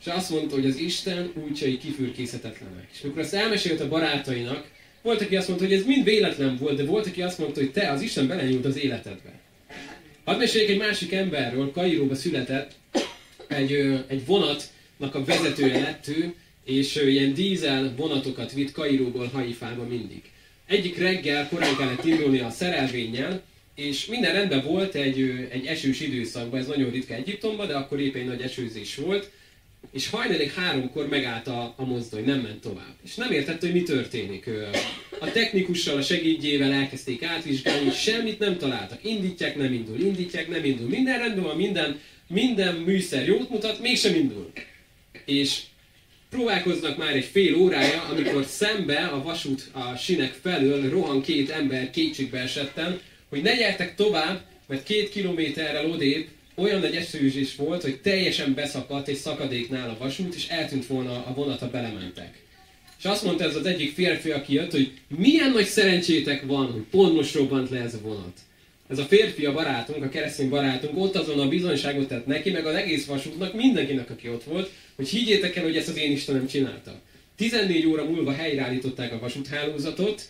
És 0.00 0.06
azt 0.06 0.30
mondta, 0.30 0.54
hogy 0.54 0.66
az 0.66 0.76
Isten 0.76 1.32
útjai 1.34 1.78
kifürkészhetetlenek. 1.78 2.88
És 2.92 3.02
amikor 3.02 3.22
ezt 3.22 3.34
elmesélte 3.34 3.84
a 3.84 3.88
barátainak, 3.88 4.70
volt, 5.02 5.20
aki 5.20 5.36
azt 5.36 5.48
mondta, 5.48 5.66
hogy 5.66 5.74
ez 5.74 5.84
mind 5.84 6.04
véletlen 6.04 6.56
volt, 6.56 6.76
de 6.76 6.84
volt, 6.84 7.06
aki 7.06 7.22
azt 7.22 7.38
mondta, 7.38 7.60
hogy 7.60 7.72
te, 7.72 7.90
az 7.90 8.02
Isten 8.02 8.26
belenyúlt 8.26 8.64
az 8.64 8.78
életedbe. 8.78 9.40
Hadd 10.24 10.38
meséljek 10.38 10.70
egy 10.70 10.78
másik 10.78 11.12
emberről, 11.12 11.70
Kairóba 11.70 12.14
született, 12.14 12.72
egy, 13.48 13.72
egy 14.06 14.26
vonatnak 14.26 15.14
a 15.14 15.24
vezetője 15.24 15.80
lett 15.80 16.08
ő, 16.08 16.34
és 16.64 16.96
ilyen 16.96 17.34
dízel 17.34 17.94
vonatokat 17.96 18.52
vitt 18.52 18.72
Kairóból 18.72 19.26
Haifába 19.26 19.84
mindig. 19.84 20.22
Egyik 20.66 20.98
reggel 20.98 21.48
korán 21.48 21.76
kellett 21.76 22.04
indulni 22.04 22.38
a 22.38 22.50
szerelvénnyel, 22.50 23.42
és 23.74 24.06
minden 24.06 24.32
rendben 24.32 24.64
volt 24.64 24.94
egy, 24.94 25.48
egy 25.50 25.66
esős 25.66 26.00
időszakban, 26.00 26.60
ez 26.60 26.66
nagyon 26.66 26.90
ritka 26.90 27.14
Egyiptomban, 27.14 27.66
de 27.66 27.74
akkor 27.74 28.00
épp 28.00 28.14
egy 28.14 28.26
nagy 28.26 28.40
esőzés 28.40 28.94
volt, 28.94 29.30
és 29.92 30.08
hajnalig 30.08 30.52
háromkor 30.52 31.08
megállt 31.08 31.46
a, 31.46 31.74
a 31.76 31.84
mozdony, 31.84 32.24
nem 32.24 32.40
ment 32.40 32.60
tovább. 32.60 32.94
És 33.04 33.14
nem 33.14 33.32
értette, 33.32 33.66
hogy 33.66 33.74
mi 33.74 33.82
történik. 33.82 34.50
A 35.18 35.30
technikussal, 35.32 35.96
a 35.96 36.02
segédjével 36.02 36.72
elkezdték 36.72 37.22
átvizsgálni, 37.22 37.90
semmit 37.90 38.38
nem 38.38 38.58
találtak. 38.58 39.04
Indítják, 39.04 39.56
nem 39.56 39.72
indul, 39.72 40.00
indítják, 40.00 40.48
nem 40.48 40.64
indul. 40.64 40.88
Minden 40.88 41.18
rendben 41.18 41.44
van, 41.44 41.56
minden, 41.56 42.00
minden 42.26 42.74
műszer 42.74 43.26
jót 43.26 43.50
mutat, 43.50 43.80
mégsem 43.80 44.14
indul. 44.14 44.50
És 45.24 45.60
próbálkoznak 46.30 46.96
már 46.96 47.16
egy 47.16 47.24
fél 47.24 47.54
órája, 47.54 48.02
amikor 48.02 48.44
szembe 48.44 49.06
a 49.06 49.22
vasút 49.22 49.70
a 49.72 49.96
sinek 49.96 50.32
felől 50.42 50.90
rohan 50.90 51.22
két 51.22 51.50
ember 51.50 51.90
kétségbe 51.90 52.38
esetten, 52.38 53.00
hogy 53.28 53.42
ne 53.42 53.56
gyertek 53.56 53.94
tovább, 53.94 54.40
mert 54.66 54.82
két 54.82 55.08
kilométerrel 55.08 55.90
odébb 55.90 56.26
olyan 56.60 56.80
nagy 56.80 56.94
esőzés 56.94 57.56
volt, 57.56 57.82
hogy 57.82 58.00
teljesen 58.00 58.54
beszakadt 58.54 59.08
egy 59.08 59.16
szakadéknál 59.16 59.88
a 59.88 59.96
vasút, 59.98 60.34
és 60.34 60.48
eltűnt 60.48 60.86
volna 60.86 61.26
a 61.26 61.34
vonat, 61.34 61.60
ha 61.60 61.70
belementek. 61.70 62.42
És 62.98 63.04
azt 63.04 63.24
mondta 63.24 63.44
ez 63.44 63.56
az 63.56 63.66
egyik 63.66 63.94
férfi, 63.94 64.30
aki 64.30 64.54
jött, 64.54 64.70
hogy 64.70 64.92
milyen 65.08 65.50
nagy 65.50 65.66
szerencsétek 65.66 66.46
van, 66.46 66.72
hogy 66.72 66.82
pont 66.90 67.14
most 67.14 67.34
robbant 67.34 67.70
le 67.70 67.80
ez 67.80 67.94
a 67.94 68.00
vonat. 68.02 68.38
Ez 68.88 68.98
a 68.98 69.04
férfi, 69.04 69.44
a 69.44 69.52
barátunk, 69.52 70.04
a 70.04 70.08
keresztény 70.08 70.48
barátunk 70.48 70.98
ott 70.98 71.16
azon 71.16 71.40
a 71.40 71.48
bizonyságot 71.48 72.08
tett 72.08 72.26
neki, 72.26 72.50
meg 72.50 72.66
az 72.66 72.74
egész 72.74 73.06
vasútnak, 73.06 73.54
mindenkinek, 73.54 74.10
aki 74.10 74.28
ott 74.28 74.44
volt, 74.44 74.70
hogy 74.96 75.08
higgyétek 75.08 75.56
el, 75.56 75.62
hogy 75.62 75.76
ezt 75.76 75.88
az 75.88 75.96
én 75.96 76.12
Istenem 76.12 76.46
csinálta. 76.46 77.00
14 77.36 77.86
óra 77.86 78.04
múlva 78.04 78.32
helyreállították 78.32 79.12
a 79.12 79.18
vasúthálózatot, 79.18 80.22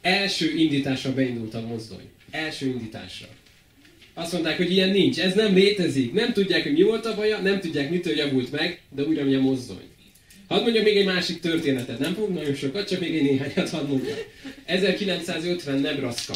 első 0.00 0.54
indításra 0.54 1.14
beindult 1.14 1.54
a 1.54 1.60
mozdony. 1.60 2.08
Első 2.30 2.66
indításra. 2.66 3.28
Azt 4.18 4.32
mondták, 4.32 4.56
hogy 4.56 4.72
ilyen 4.72 4.90
nincs, 4.90 5.18
ez 5.18 5.34
nem 5.34 5.54
létezik. 5.54 6.12
Nem 6.12 6.32
tudják, 6.32 6.62
hogy 6.62 6.72
mi 6.72 6.82
volt 6.82 7.06
a 7.06 7.14
baja, 7.14 7.38
nem 7.38 7.60
tudják, 7.60 7.90
mitől 7.90 8.16
javult 8.16 8.52
meg, 8.52 8.80
de 8.94 9.02
újra 9.02 9.24
mi 9.24 9.34
a 9.34 9.40
mozdony. 9.40 9.84
Hadd 10.48 10.62
mondjak 10.62 10.84
még 10.84 10.96
egy 10.96 11.04
másik 11.04 11.40
történetet, 11.40 11.98
nem 11.98 12.14
fogunk 12.14 12.38
nagyon 12.38 12.54
sokat, 12.54 12.88
csak 12.88 13.00
még 13.00 13.16
egy 13.16 13.22
néhányat 13.22 13.70
hadd 13.70 13.86
mondjak. 13.86 14.26
1950 14.64 15.80
Nebraska. 15.80 16.34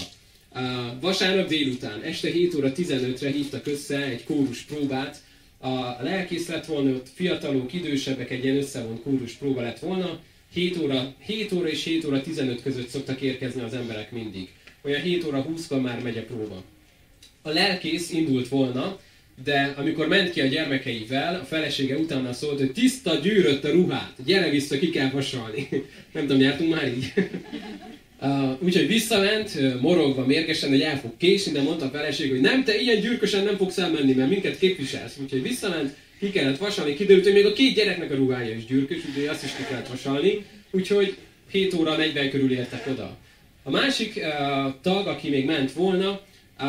Uh, 0.55 0.61
vasárnap 1.01 1.49
délután, 1.49 2.03
este 2.03 2.31
7 2.31 2.55
óra 2.55 2.73
15-re 2.77 3.31
hívtak 3.31 3.67
össze 3.67 4.05
egy 4.05 4.25
kórus 4.25 4.63
próbát. 4.63 5.17
A 5.59 6.03
lelkész 6.03 6.49
lett 6.49 6.67
volna, 6.67 6.91
ott 6.91 7.09
fiatalok, 7.15 7.73
idősebbek, 7.73 8.31
egy 8.31 8.45
ilyen 8.45 8.57
összevont 8.57 9.03
kórus 9.03 9.33
próba 9.33 9.61
lett 9.61 9.79
volna. 9.79 10.21
7 10.53 10.77
óra, 10.79 11.15
7 11.27 11.53
óra 11.53 11.69
és 11.69 11.85
7 11.85 12.05
óra 12.05 12.23
15 12.23 12.63
között 12.63 12.89
szoktak 12.89 13.21
érkezni 13.21 13.63
az 13.63 13.75
emberek 13.75 14.13
mindig. 14.13 14.49
Olyan 14.83 15.01
7 15.01 15.25
óra 15.25 15.47
20-kor 15.49 15.81
már 15.81 16.03
megy 16.03 16.19
a 16.19 16.25
próba 16.25 16.65
a 17.43 17.51
lelkész 17.51 18.11
indult 18.11 18.49
volna, 18.49 18.99
de 19.45 19.75
amikor 19.77 20.09
ment 20.09 20.31
ki 20.31 20.41
a 20.41 20.47
gyermekeivel, 20.47 21.35
a 21.35 21.45
felesége 21.45 21.97
utána 21.97 22.33
szólt, 22.33 22.59
hogy 22.59 22.73
tiszta 22.73 23.15
gyűrött 23.15 23.65
a 23.65 23.71
ruhát, 23.71 24.15
gyere 24.25 24.51
vissza, 24.51 24.79
ki 24.79 24.91
kell 24.91 25.11
vasalni. 25.11 25.69
Nem 26.15 26.27
tudom, 26.27 26.41
jártunk 26.41 26.75
már 26.75 26.89
így. 26.89 27.13
Uh, 28.23 28.63
úgyhogy 28.63 28.87
visszament, 28.87 29.81
morogva, 29.81 30.27
mérgesen, 30.27 30.69
hogy 30.69 30.81
el 30.81 31.01
fog 31.01 31.17
késni, 31.17 31.53
de 31.53 31.63
mondta 31.63 31.85
a 31.85 31.91
feleség, 31.91 32.31
hogy 32.31 32.41
nem, 32.41 32.65
te 32.65 32.81
ilyen 32.81 33.01
gyűrkösen 33.01 33.45
nem 33.45 33.57
fogsz 33.57 33.79
elmenni, 33.79 34.13
mert 34.13 34.31
minket 34.31 34.59
képviselsz. 34.59 35.19
Úgyhogy 35.23 35.43
visszament, 35.43 35.97
ki 36.19 36.31
kellett 36.31 36.59
vasalni, 36.59 36.95
kiderült, 36.95 37.25
hogy 37.25 37.33
még 37.33 37.47
a 37.47 37.53
két 37.53 37.75
gyereknek 37.75 38.11
a 38.11 38.15
ruhája 38.15 38.55
is 38.55 38.65
gyűrkös, 38.65 38.99
úgyhogy 39.09 39.27
azt 39.27 39.45
is 39.45 39.51
ki 39.57 39.63
kellett 39.69 39.89
vasalni. 39.89 40.45
Úgyhogy 40.71 41.17
7 41.51 41.75
óra 41.75 41.97
40 41.97 42.31
körül 42.31 42.53
értek 42.53 42.87
oda. 42.87 43.17
A 43.63 43.71
másik 43.71 44.17
uh, 44.17 44.73
tag, 44.83 45.07
aki 45.07 45.29
még 45.29 45.45
ment 45.45 45.73
volna, 45.73 46.21
uh, 46.61 46.67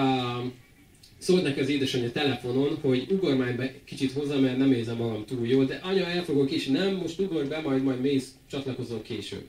szólt 1.21 1.43
neki 1.43 1.59
az 1.59 1.69
édesanyja 1.69 2.11
telefonon, 2.11 2.77
hogy 2.81 3.05
ugorj 3.09 3.37
be 3.37 3.73
kicsit 3.85 4.11
hozzá, 4.11 4.35
mert 4.35 4.57
nem 4.57 4.71
érzem 4.71 4.97
magam 4.97 5.25
túl 5.25 5.47
jól, 5.47 5.65
de 5.65 5.79
anya, 5.83 6.05
el 6.05 6.23
fogok 6.23 6.51
is, 6.51 6.65
nem, 6.65 6.95
most 6.95 7.19
ugorj 7.19 7.47
be, 7.47 7.59
majd, 7.59 7.83
majd 7.83 8.01
mész, 8.01 8.31
csatlakozol 8.51 9.01
később. 9.01 9.45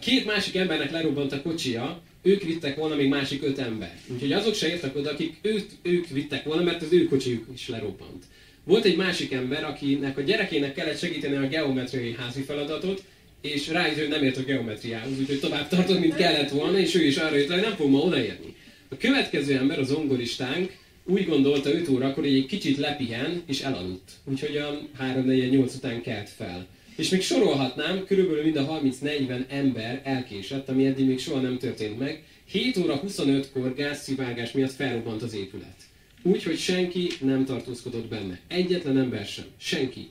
Két 0.00 0.26
másik 0.26 0.56
embernek 0.56 0.90
lerobbant 0.90 1.32
a 1.32 1.42
kocsia, 1.42 2.02
ők 2.22 2.42
vittek 2.42 2.76
volna 2.76 2.94
még 2.94 3.08
másik 3.08 3.42
öt 3.42 3.58
ember. 3.58 3.98
Úgyhogy 4.12 4.32
azok 4.32 4.54
se 4.54 4.68
értek 4.68 4.96
oda, 4.96 5.10
akik 5.10 5.38
őt, 5.42 5.70
ők 5.82 6.08
vittek 6.08 6.44
volna, 6.44 6.62
mert 6.62 6.82
az 6.82 6.92
ő 6.92 7.04
kocsijuk 7.04 7.44
is 7.54 7.68
lerobbant. 7.68 8.24
Volt 8.64 8.84
egy 8.84 8.96
másik 8.96 9.32
ember, 9.32 9.64
akinek 9.64 10.18
a 10.18 10.20
gyerekének 10.20 10.74
kellett 10.74 10.98
segíteni 10.98 11.36
a 11.36 11.48
geometriai 11.48 12.14
házi 12.18 12.42
feladatot, 12.42 13.02
és 13.40 13.68
rájött, 13.68 13.98
hogy 13.98 14.08
nem 14.08 14.24
ért 14.24 14.36
a 14.36 14.42
geometriához, 14.42 15.18
úgyhogy 15.18 15.40
tovább 15.40 15.68
tartott, 15.68 16.00
mint 16.00 16.14
kellett 16.14 16.50
volna, 16.50 16.78
és 16.78 16.94
ő 16.94 17.04
is 17.04 17.16
arra 17.16 17.36
jött, 17.36 17.50
hogy 17.50 17.60
nem 17.60 17.74
fog 17.74 17.90
ma 17.90 17.98
odaérni. 17.98 18.54
A 18.92 18.96
következő 18.96 19.56
ember, 19.56 19.78
az 19.78 19.92
ongoristánk, 19.92 20.76
úgy 21.04 21.26
gondolta 21.26 21.72
5 21.72 21.88
órakor, 21.88 22.24
hogy 22.24 22.34
egy 22.34 22.46
kicsit 22.46 22.76
lepihen, 22.76 23.42
és 23.46 23.60
elaludt. 23.60 24.10
Úgyhogy 24.24 24.56
a 24.56 24.80
3-4-8 25.00 25.74
után 25.76 26.02
kelt 26.02 26.28
fel. 26.28 26.66
És 26.96 27.08
még 27.08 27.22
sorolhatnám, 27.22 28.04
körülbelül 28.04 28.42
mind 28.42 28.56
a 28.56 28.80
30-40 28.82 29.44
ember 29.48 30.00
elkésett, 30.04 30.68
ami 30.68 30.86
eddig 30.86 31.06
még 31.06 31.18
soha 31.18 31.40
nem 31.40 31.58
történt 31.58 31.98
meg. 31.98 32.22
7 32.44 32.76
óra 32.76 33.00
25-kor 33.06 33.74
gázszivágás 33.74 34.52
miatt 34.52 34.72
felrobbant 34.72 35.22
az 35.22 35.34
épület. 35.34 35.76
Úgy, 36.22 36.42
hogy 36.42 36.58
senki 36.58 37.08
nem 37.20 37.44
tartózkodott 37.44 38.08
benne. 38.08 38.40
Egyetlen 38.48 38.98
ember 38.98 39.26
sem. 39.26 39.44
Senki. 39.56 40.08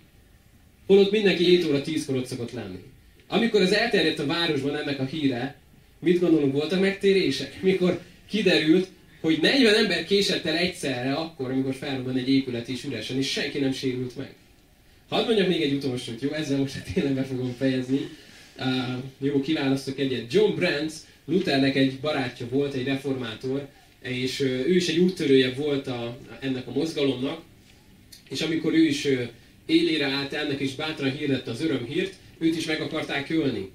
Holott 0.86 1.12
mindenki 1.12 1.44
7 1.44 1.66
óra 1.66 1.82
10-kor 1.86 2.16
ott 2.16 2.26
szokott 2.26 2.52
lenni. 2.52 2.80
Amikor 3.28 3.62
az 3.62 3.72
elterjedt 3.72 4.20
a 4.20 4.26
városban 4.26 4.76
ennek 4.76 5.00
a 5.00 5.06
híre, 5.06 5.60
mit 6.00 6.20
gondolunk, 6.20 6.54
voltak 6.54 6.80
megtérések? 6.80 7.62
Mikor 7.62 8.02
kiderült, 8.30 8.88
hogy 9.22 9.40
40 9.42 9.76
ember 9.76 10.06
késett 10.06 10.46
el 10.46 10.56
egyszerre 10.56 11.14
akkor, 11.14 11.52
amikor 11.52 11.74
felrobban 11.74 12.18
egy 12.18 12.30
épület 12.30 12.68
is 12.68 12.84
üresen, 12.84 13.18
és 13.18 13.32
senki 13.32 13.60
nem 13.60 13.72
sérült 13.72 14.18
meg. 14.18 14.34
Hadd 15.10 15.26
mondjak 15.26 15.48
még 15.48 15.62
egy 15.62 15.74
utolsót, 15.74 16.22
jó? 16.22 16.32
Ezzel 16.32 16.58
most 16.58 16.84
tényleg 16.94 17.14
be 17.14 17.24
fogom 17.24 17.56
fejezni. 17.58 18.00
Uh, 18.58 19.04
jó, 19.18 19.42
kiválasztok 19.42 20.00
egyet. 20.00 20.34
John 20.34 20.56
Brandt, 20.56 20.94
Luthernek 21.26 21.76
egy 21.76 22.00
barátja 22.00 22.48
volt, 22.50 22.74
egy 22.74 22.86
reformátor, 22.86 23.68
és 24.02 24.40
ő 24.40 24.76
is 24.76 24.88
egy 24.88 24.98
úttörője 24.98 25.54
volt 25.54 25.88
a, 25.88 26.18
ennek 26.40 26.68
a 26.68 26.72
mozgalomnak, 26.72 27.42
és 28.30 28.42
amikor 28.42 28.74
ő 28.74 28.86
is 28.86 29.08
élére 29.66 30.06
állt 30.06 30.34
ennek, 30.34 30.60
és 30.60 30.76
bátran 30.76 31.12
hirdette 31.12 31.52
az 31.52 31.62
örömhírt, 31.62 32.14
őt 32.38 32.56
is 32.56 32.66
meg 32.66 32.82
akarták 32.82 33.30
ölni. 33.30 33.70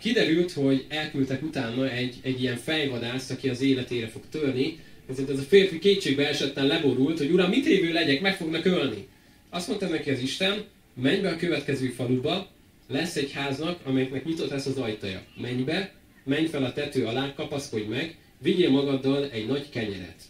Kiderült, 0.00 0.52
hogy 0.52 0.84
elküldtek 0.88 1.42
utána 1.42 1.90
egy, 1.90 2.14
egy 2.22 2.42
ilyen 2.42 2.56
fejvadászt, 2.56 3.30
aki 3.30 3.48
az 3.48 3.60
életére 3.60 4.08
fog 4.08 4.22
törni, 4.30 4.78
ezért 5.10 5.30
ez 5.30 5.38
a 5.38 5.42
férfi 5.42 5.78
kétségbe 5.78 6.28
esetten 6.28 6.66
leborult, 6.66 7.18
hogy 7.18 7.30
uram, 7.30 7.50
mit 7.50 7.66
évő 7.66 7.92
legyek, 7.92 8.20
meg 8.20 8.36
fognak 8.36 8.64
ölni. 8.64 9.08
Azt 9.50 9.68
mondta 9.68 9.88
neki 9.88 10.10
az 10.10 10.20
Isten, 10.20 10.64
menj 10.94 11.20
be 11.20 11.28
a 11.28 11.36
következő 11.36 11.88
faluba, 11.88 12.50
lesz 12.88 13.16
egy 13.16 13.32
háznak, 13.32 13.78
amelyeknek 13.84 14.24
nyitott 14.24 14.50
lesz 14.50 14.66
az 14.66 14.76
ajtaja. 14.76 15.22
Menj 15.40 15.62
be, 15.62 15.92
menj 16.24 16.46
fel 16.46 16.64
a 16.64 16.72
tető 16.72 17.06
alá, 17.06 17.34
kapaszkodj 17.34 17.84
meg, 17.84 18.16
vigyél 18.42 18.70
magaddal 18.70 19.30
egy 19.30 19.46
nagy 19.46 19.68
kenyeret. 19.70 20.22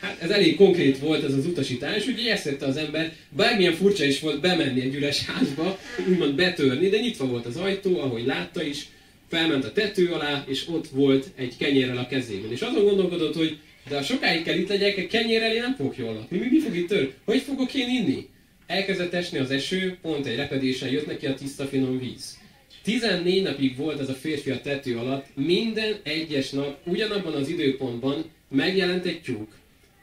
Hát 0.00 0.22
ez 0.22 0.30
elég 0.30 0.56
konkrét 0.56 0.98
volt 0.98 1.24
ez 1.24 1.34
az 1.34 1.46
utasítás, 1.46 2.06
úgyhogy 2.06 2.26
ezt 2.26 2.44
tette 2.44 2.66
az 2.66 2.76
ember, 2.76 3.12
bármilyen 3.36 3.72
furcsa 3.72 4.04
is 4.04 4.20
volt 4.20 4.40
bemenni 4.40 4.80
egy 4.80 4.94
üres 4.94 5.24
házba, 5.24 5.78
úgymond 6.08 6.34
betörni, 6.34 6.88
de 6.88 7.00
nyitva 7.00 7.26
volt 7.26 7.46
az 7.46 7.56
ajtó, 7.56 8.00
ahogy 8.00 8.26
látta 8.26 8.62
is, 8.62 8.86
felment 9.28 9.64
a 9.64 9.72
tető 9.72 10.12
alá, 10.12 10.44
és 10.48 10.68
ott 10.68 10.88
volt 10.88 11.26
egy 11.36 11.56
kenyérrel 11.56 11.96
a 11.96 12.06
kezében. 12.06 12.52
És 12.52 12.60
azon 12.60 12.84
gondolkodott, 12.84 13.36
hogy 13.36 13.58
de 13.88 13.96
ha 13.96 14.02
sokáig 14.02 14.42
kell 14.42 14.56
itt 14.56 14.68
legyek, 14.68 14.98
a 14.98 15.06
kenyérrel 15.06 15.54
én 15.54 15.60
nem 15.60 15.74
fogok 15.74 15.96
jól 15.96 16.14
lakni. 16.14 16.38
Mi, 16.38 16.46
mi 16.50 16.58
fog 16.58 16.76
itt 16.76 16.88
tör? 16.88 17.12
Hogy 17.24 17.40
fogok 17.40 17.74
én 17.74 17.88
inni? 17.88 18.28
Elkezdett 18.66 19.14
esni 19.14 19.38
az 19.38 19.50
eső, 19.50 19.98
pont 20.02 20.26
egy 20.26 20.36
repedésen 20.36 20.90
jött 20.90 21.06
neki 21.06 21.26
a 21.26 21.34
tiszta 21.34 21.64
finom 21.64 21.98
víz. 21.98 22.38
14 22.82 23.42
napig 23.42 23.76
volt 23.76 24.00
ez 24.00 24.08
a 24.08 24.14
férfi 24.14 24.50
a 24.50 24.60
tető 24.60 24.96
alatt, 24.96 25.26
minden 25.34 25.96
egyes 26.02 26.50
nap, 26.50 26.78
ugyanabban 26.84 27.34
az 27.34 27.48
időpontban 27.48 28.24
megjelent 28.48 29.04
egy 29.04 29.20
tyúk, 29.20 29.48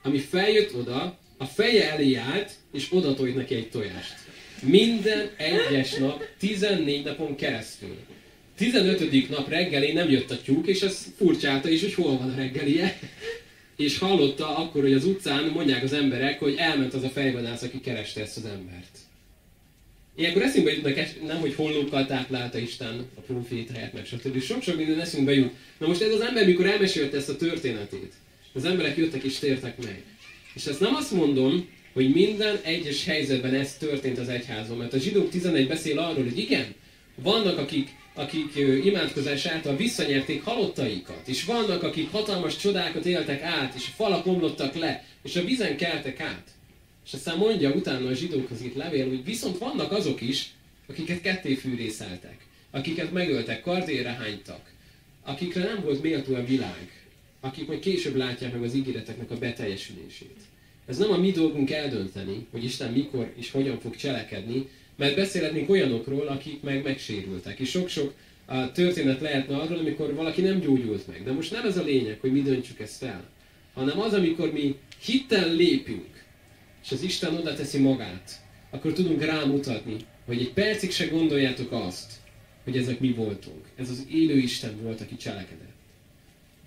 ami 0.08 0.20
feljött 0.20 0.76
oda, 0.76 1.18
a 1.38 1.46
feje 1.46 1.92
elé 1.92 2.16
állt, 2.16 2.52
és 2.74 2.88
oda 2.92 3.14
tojt 3.14 3.36
neki 3.36 3.56
egy 3.56 3.70
tojást. 3.70 4.14
Minden 4.62 5.30
egyes 5.38 5.94
nap, 5.94 6.24
14 6.40 7.04
napon 7.04 7.36
keresztül. 7.36 7.98
15. 8.56 9.30
nap 9.30 9.50
reggelén 9.50 9.94
nem 9.94 10.10
jött 10.10 10.32
a 10.32 10.42
tyúk, 10.42 10.68
és 10.68 10.82
ez 10.82 11.06
furcsálta 11.18 11.70
is, 11.70 11.82
hogy 11.82 11.94
hol 11.94 12.18
van 12.18 12.30
a 12.30 12.36
reggelie 12.36 13.00
és 13.78 13.98
hallotta 13.98 14.58
akkor, 14.58 14.82
hogy 14.82 14.94
az 14.94 15.06
utcán 15.06 15.46
mondják 15.46 15.84
az 15.84 15.94
emberek, 15.94 16.40
hogy 16.40 16.56
elment 16.58 16.94
az 16.94 17.04
a 17.04 17.10
fejvadász, 17.10 17.62
aki 17.62 17.80
kereste 17.80 18.22
ezt 18.22 18.38
az 18.38 18.46
embert. 18.46 18.98
Ilyenkor 20.16 20.42
eszünkbe 20.42 20.72
jutnak, 20.72 20.96
nem, 21.28 21.40
hogy 21.40 21.56
hollókkal 21.56 22.06
táplálta 22.06 22.58
Isten 22.58 23.06
a 23.16 23.20
profétáját, 23.20 23.94
meg 23.94 24.06
stb. 24.06 24.42
Sok-sok 24.42 24.78
minden 24.78 25.00
eszünkbe 25.00 25.34
jut. 25.34 25.52
Na 25.78 25.88
most 25.88 26.02
ez 26.02 26.14
az 26.14 26.20
ember, 26.22 26.46
mikor 26.46 26.66
elmesélte 26.66 27.18
ezt 27.18 27.30
a 27.30 27.36
történetét, 27.36 28.14
az 28.58 28.66
emberek 28.66 28.98
jöttek 28.98 29.24
és 29.24 29.40
tértek 29.40 29.84
meg. 29.84 30.04
És 30.54 30.66
ezt 30.66 30.80
nem 30.80 30.96
azt 30.96 31.12
mondom, 31.12 31.70
hogy 31.94 32.14
minden 32.14 32.60
egyes 32.64 33.06
helyzetben 33.06 33.54
ez 33.54 33.78
történt 33.78 34.18
az 34.18 34.30
egyházon, 34.30 34.78
mert 34.78 34.94
a 34.94 35.00
zsidók 35.00 35.30
11 35.30 35.68
beszél 35.68 36.00
arról, 36.00 36.24
hogy 36.24 36.38
igen, 36.38 36.66
vannak, 37.16 37.58
akik 37.58 37.90
akik 38.18 38.56
imádkozás 38.84 39.46
által 39.46 39.76
visszanyerték 39.76 40.44
halottaikat, 40.44 41.28
és 41.28 41.44
vannak, 41.44 41.84
akik 41.84 42.12
hatalmas 42.12 42.58
csodákat 42.58 43.06
éltek 43.06 43.42
át, 43.42 43.76
és 43.76 43.88
a 43.88 43.96
falak 43.96 44.26
omlottak 44.26 44.76
le, 44.76 45.04
és 45.24 45.36
a 45.36 45.44
vízen 45.44 45.78
keltek 45.78 46.20
át. 46.20 46.48
És 47.06 47.14
aztán 47.14 47.38
mondja 47.38 47.72
utána 47.72 48.10
a 48.10 48.14
zsidókhoz 48.14 48.62
itt 48.62 48.76
levél, 48.76 49.08
hogy 49.08 49.24
viszont 49.24 49.58
vannak 49.58 49.92
azok 49.92 50.22
is, 50.22 50.50
akiket 50.90 51.22
ketté 51.22 51.54
fűrészeltek, 51.54 52.38
akiket 52.72 53.12
megöltek, 53.12 53.62
kardére 53.62 54.10
hánytak, 54.10 54.72
akikre 55.24 55.64
nem 55.64 55.82
volt 55.84 56.02
méltó 56.02 56.36
a 56.36 56.46
világ, 56.46 57.07
akik 57.40 57.68
majd 57.68 57.80
később 57.80 58.16
látják 58.16 58.54
meg 58.54 58.64
az 58.64 58.74
ígéreteknek 58.74 59.32
a 59.32 59.38
beteljesülését. 59.38 60.38
Ez 60.86 60.98
nem 60.98 61.12
a 61.12 61.18
mi 61.18 61.32
dolgunk 61.32 61.72
eldönteni, 61.72 62.48
hogy 62.52 62.64
Isten 62.64 62.92
mikor 62.92 63.34
és 63.36 63.52
hogyan 63.52 63.80
fog 63.80 63.96
cselekedni, 63.96 64.68
mert 64.96 65.16
beszélhetnénk 65.16 65.70
olyanokról, 65.70 66.28
akik 66.28 66.62
meg 66.62 66.84
megsérültek. 66.84 67.60
És 67.60 67.70
sok-sok 67.70 68.14
a 68.46 68.72
történet 68.72 69.22
lehetne 69.22 69.58
arról, 69.58 69.78
amikor 69.78 70.14
valaki 70.14 70.42
nem 70.42 70.60
gyógyult 70.60 71.08
meg. 71.08 71.24
De 71.24 71.32
most 71.32 71.52
nem 71.52 71.66
ez 71.66 71.78
a 71.78 71.84
lényeg, 71.84 72.20
hogy 72.20 72.32
mi 72.32 72.42
döntsük 72.42 72.80
ezt 72.80 73.04
el, 73.04 73.30
hanem 73.74 74.00
az, 74.00 74.14
amikor 74.14 74.52
mi 74.52 74.76
hittel 75.02 75.54
lépünk, 75.54 76.26
és 76.84 76.92
az 76.92 77.02
Isten 77.02 77.36
oda 77.36 77.54
teszi 77.54 77.80
magát, 77.80 78.32
akkor 78.70 78.94
tudunk 78.94 79.24
rámutatni, 79.24 79.96
hogy 80.26 80.40
egy 80.40 80.54
percig 80.54 80.92
se 80.92 81.06
gondoljátok 81.06 81.72
azt, 81.72 82.14
hogy 82.64 82.78
ezek 82.78 83.00
mi 83.00 83.12
voltunk. 83.12 83.66
Ez 83.76 83.90
az 83.90 84.06
élő 84.12 84.38
Isten 84.38 84.82
volt, 84.82 85.02
aki 85.02 85.16
cselekedett. 85.16 85.77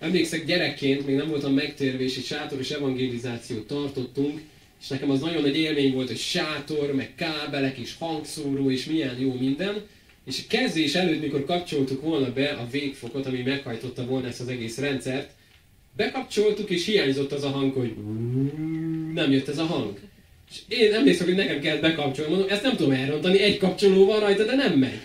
Emlékszek, 0.01 0.45
gyerekként 0.45 1.05
még 1.05 1.15
nem 1.15 1.27
voltam 1.27 1.53
megtérve, 1.53 2.03
és 2.03 2.17
egy 2.17 2.23
sátoros 2.23 2.71
evangelizációt 2.71 3.67
tartottunk, 3.67 4.41
és 4.81 4.87
nekem 4.87 5.09
az 5.09 5.19
nagyon 5.19 5.41
nagy 5.41 5.57
élmény 5.57 5.93
volt, 5.93 6.07
hogy 6.07 6.17
sátor, 6.17 6.93
meg 6.93 7.15
kábelek, 7.15 7.77
és 7.77 7.95
hangszóró, 7.99 8.71
és 8.71 8.85
milyen 8.85 9.19
jó 9.19 9.33
minden. 9.33 9.81
És 10.25 10.39
a 10.39 10.47
kezdés 10.49 10.95
előtt, 10.95 11.21
mikor 11.21 11.45
kapcsoltuk 11.45 12.01
volna 12.01 12.33
be 12.33 12.49
a 12.49 12.67
végfokot, 12.71 13.25
ami 13.25 13.41
meghajtotta 13.41 14.05
volna 14.05 14.27
ezt 14.27 14.39
az 14.39 14.47
egész 14.47 14.77
rendszert, 14.77 15.31
bekapcsoltuk, 15.95 16.69
és 16.69 16.85
hiányzott 16.85 17.31
az 17.31 17.43
a 17.43 17.49
hang, 17.49 17.73
hogy 17.73 17.93
nem 19.13 19.31
jött 19.31 19.47
ez 19.47 19.57
a 19.57 19.65
hang. 19.65 19.99
És 20.49 20.77
én 20.77 20.93
emlékszem, 20.93 21.27
hogy 21.27 21.35
nekem 21.35 21.59
kell 21.59 21.77
bekapcsolni, 21.77 22.31
mondom, 22.31 22.49
ezt 22.49 22.63
nem 22.63 22.75
tudom 22.75 22.91
elrontani, 22.91 23.41
egy 23.41 23.57
kapcsoló 23.57 24.05
van 24.05 24.19
rajta, 24.19 24.45
de 24.45 24.55
nem 24.55 24.73
megy. 24.73 25.01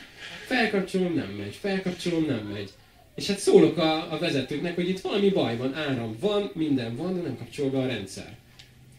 Felkapcsolom, 0.46 1.14
nem 1.14 1.34
megy, 1.38 1.54
felkapcsolom, 1.60 2.24
nem 2.24 2.50
megy. 2.52 2.70
És 3.16 3.26
hát 3.26 3.38
szólok 3.38 3.76
a, 3.76 4.12
a 4.12 4.18
vezetőknek, 4.18 4.74
hogy 4.74 4.88
itt 4.88 5.00
valami 5.00 5.28
baj 5.28 5.56
van, 5.56 5.74
áram 5.74 6.16
van, 6.20 6.50
minden 6.54 6.96
van, 6.96 7.14
de 7.14 7.20
nem 7.20 7.36
kapcsol 7.36 7.70
be 7.70 7.78
a 7.78 7.86
rendszer. 7.86 8.36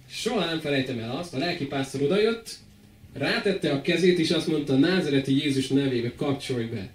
Soha 0.10 0.46
nem 0.46 0.60
felejtem 0.60 1.00
el 1.00 1.18
azt, 1.18 1.34
a 1.34 1.38
lelkipásztor 1.38 2.02
odajött, 2.02 2.56
rátette 3.14 3.72
a 3.72 3.82
kezét, 3.82 4.20
és 4.20 4.32
azt 4.32 4.48
mondta, 4.48 4.76
názereti 4.76 5.38
Jézus 5.38 5.68
nevébe 5.68 6.12
kapcsolj 6.16 6.66
be. 6.66 6.90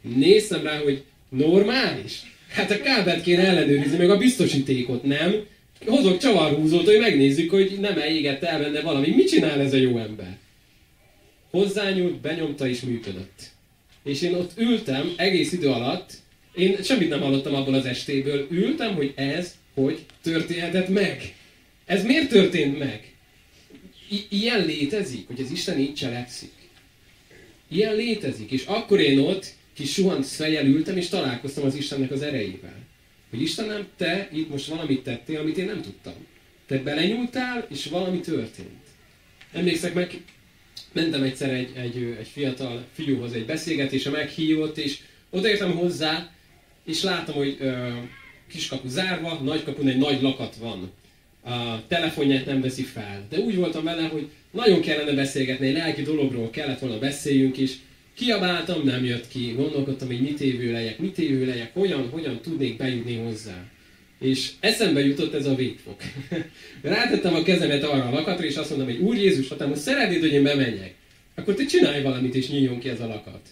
Néztem 0.00 0.62
rá, 0.62 0.78
hogy 0.78 1.02
normális? 1.28 2.22
Hát 2.48 2.70
a 2.70 2.80
kábelt 2.80 3.22
kéne 3.22 3.46
ellenőrizni, 3.46 3.96
meg 3.96 4.10
a 4.10 4.18
biztosítékot, 4.18 5.02
nem? 5.02 5.34
Hozok 5.86 6.18
csavarhúzót, 6.18 6.84
hogy 6.84 6.98
megnézzük, 6.98 7.50
hogy 7.50 7.76
nem 7.80 7.98
elégett 7.98 8.42
el 8.42 8.58
benne 8.58 8.80
valami. 8.80 9.10
Mit 9.10 9.28
csinál 9.28 9.60
ez 9.60 9.72
a 9.72 9.76
jó 9.76 9.98
ember? 9.98 10.38
Hozzányúlt, 11.50 12.20
benyomta 12.20 12.68
és 12.68 12.80
működött. 12.80 13.40
És 14.04 14.22
én 14.22 14.34
ott 14.34 14.52
ültem 14.56 15.12
egész 15.16 15.52
idő 15.52 15.68
alatt, 15.68 16.21
én 16.54 16.82
semmit 16.82 17.08
nem 17.08 17.20
hallottam 17.20 17.54
abból 17.54 17.74
az 17.74 17.84
estéből, 17.84 18.46
ültem, 18.50 18.94
hogy 18.94 19.12
ez 19.16 19.54
hogy 19.74 20.04
történhetett 20.22 20.88
meg. 20.88 21.34
Ez 21.84 22.04
miért 22.04 22.28
történt 22.28 22.78
meg? 22.78 23.14
I- 24.10 24.26
ilyen 24.28 24.66
létezik, 24.66 25.26
hogy 25.26 25.40
az 25.40 25.50
Isten 25.50 25.78
így 25.78 25.94
cselekszik. 25.94 26.52
Ilyen 27.68 27.94
létezik, 27.94 28.50
és 28.50 28.64
akkor 28.64 29.00
én 29.00 29.18
ott 29.18 29.46
kis 29.74 29.92
suhant 29.92 30.26
fejjel 30.26 30.66
ültem, 30.66 30.96
és 30.96 31.08
találkoztam 31.08 31.64
az 31.64 31.74
Istennek 31.74 32.10
az 32.10 32.22
erejével. 32.22 32.76
Hogy 33.30 33.42
Istenem, 33.42 33.86
te 33.96 34.28
itt 34.32 34.48
most 34.48 34.66
valamit 34.66 35.02
tettél, 35.02 35.40
amit 35.40 35.58
én 35.58 35.64
nem 35.64 35.82
tudtam. 35.82 36.14
Te 36.66 36.78
belenyúltál, 36.78 37.66
és 37.70 37.86
valami 37.86 38.20
történt. 38.20 38.82
Emlékszek 39.52 39.94
meg, 39.94 40.22
mentem 40.92 41.22
egyszer 41.22 41.50
egy, 41.50 41.70
egy, 41.74 42.16
egy 42.18 42.28
fiatal 42.32 42.84
fiúhoz 42.92 43.32
egy 43.32 43.46
beszélgetésre, 43.46 44.10
meghívott, 44.10 44.78
és 44.78 44.98
odaértem 45.30 45.76
hozzá, 45.76 46.32
és 46.84 47.02
látom, 47.02 47.34
hogy 47.34 47.56
ö, 47.60 47.88
kiskapu 48.48 48.88
zárva, 48.88 49.40
nagykapun 49.42 49.88
egy 49.88 49.98
nagy 49.98 50.22
lakat 50.22 50.56
van. 50.56 50.90
A 51.44 51.86
telefonját 51.86 52.46
nem 52.46 52.60
veszi 52.60 52.82
fel. 52.82 53.26
De 53.28 53.38
úgy 53.38 53.56
voltam 53.56 53.84
vele, 53.84 54.02
hogy 54.02 54.28
nagyon 54.50 54.80
kellene 54.80 55.12
beszélgetni, 55.12 55.66
egy 55.66 55.74
lelki 55.74 56.02
dologról 56.02 56.50
kellett 56.50 56.78
volna 56.78 56.98
beszéljünk 56.98 57.58
is. 57.58 57.72
Kiabáltam, 58.14 58.84
nem 58.84 59.04
jött 59.04 59.28
ki. 59.28 59.52
Gondolkodtam, 59.56 60.06
hogy 60.06 60.20
mit 60.20 60.40
évő 60.40 60.72
legyek, 60.72 60.98
mit 60.98 61.18
évő 61.18 61.46
legyek, 61.46 61.72
hogyan, 61.72 62.08
hogyan 62.08 62.40
tudnék 62.40 62.76
bejutni 62.76 63.16
hozzá. 63.16 63.64
És 64.18 64.50
eszembe 64.60 65.00
jutott 65.04 65.34
ez 65.34 65.46
a 65.46 65.54
végfok. 65.54 66.00
Rátettem 66.82 67.34
a 67.34 67.42
kezemet 67.42 67.82
arra 67.82 68.04
a 68.04 68.12
lakatra, 68.12 68.44
és 68.44 68.56
azt 68.56 68.70
mondom, 68.70 68.88
hogy 68.88 68.98
Úr 68.98 69.16
Jézus, 69.16 69.48
ha 69.48 69.56
te 69.56 69.66
most 69.66 69.80
szeretnéd, 69.80 70.20
hogy 70.20 70.32
én 70.32 70.42
bemenjek, 70.42 70.94
akkor 71.34 71.54
te 71.54 71.64
csinálj 71.64 72.02
valamit, 72.02 72.34
és 72.34 72.48
nyíljon 72.48 72.78
ki 72.78 72.88
ez 72.88 73.00
a 73.00 73.06
lakat. 73.06 73.48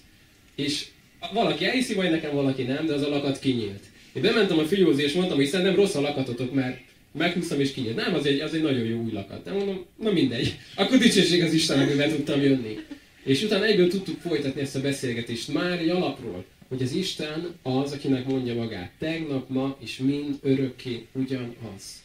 És 0.55 0.87
valaki 1.33 1.65
elhiszi, 1.65 1.95
vagy 1.95 2.11
nekem 2.11 2.35
valaki 2.35 2.63
nem, 2.63 2.87
de 2.87 2.95
az 2.95 3.03
a 3.03 3.09
lakat 3.09 3.39
kinyílt. 3.39 3.85
Én 4.13 4.23
bementem 4.23 4.59
a 4.59 4.65
fiózé, 4.65 5.03
és 5.03 5.13
mondtam, 5.13 5.37
hogy 5.37 5.47
szerintem 5.47 5.75
rossz 5.75 5.95
a 5.95 6.01
lakatotok, 6.01 6.55
mert 6.55 6.81
meghúztam 7.13 7.61
és 7.61 7.73
kinyílt. 7.73 7.97
Nem, 7.97 8.15
az 8.15 8.27
egy, 8.27 8.41
az 8.41 8.55
egy 8.55 8.63
nagyon 8.63 8.85
jó 8.85 9.01
új 9.01 9.13
lakat. 9.13 9.45
Nem 9.45 9.55
mondom, 9.55 9.85
na 9.97 10.13
mindegy. 10.13 10.59
Akkor 10.75 10.99
dicsőség 10.99 11.43
az 11.43 11.53
Istennek, 11.53 11.89
hogy 11.89 11.97
be 11.97 12.09
tudtam 12.09 12.43
jönni. 12.43 12.79
És 13.25 13.43
utána 13.43 13.65
egyből 13.65 13.89
tudtuk 13.89 14.21
folytatni 14.21 14.61
ezt 14.61 14.77
a 14.77 14.81
beszélgetést 14.81 15.53
már 15.53 15.79
egy 15.79 15.89
alapról, 15.89 16.45
hogy 16.69 16.83
az 16.83 16.93
Isten 16.93 17.55
az, 17.63 17.93
akinek 17.93 18.27
mondja 18.27 18.55
magát. 18.55 18.93
Tegnap, 18.99 19.49
ma 19.49 19.77
és 19.81 19.99
mind 19.99 20.39
örökké 20.43 21.07
ugyanaz. 21.13 22.03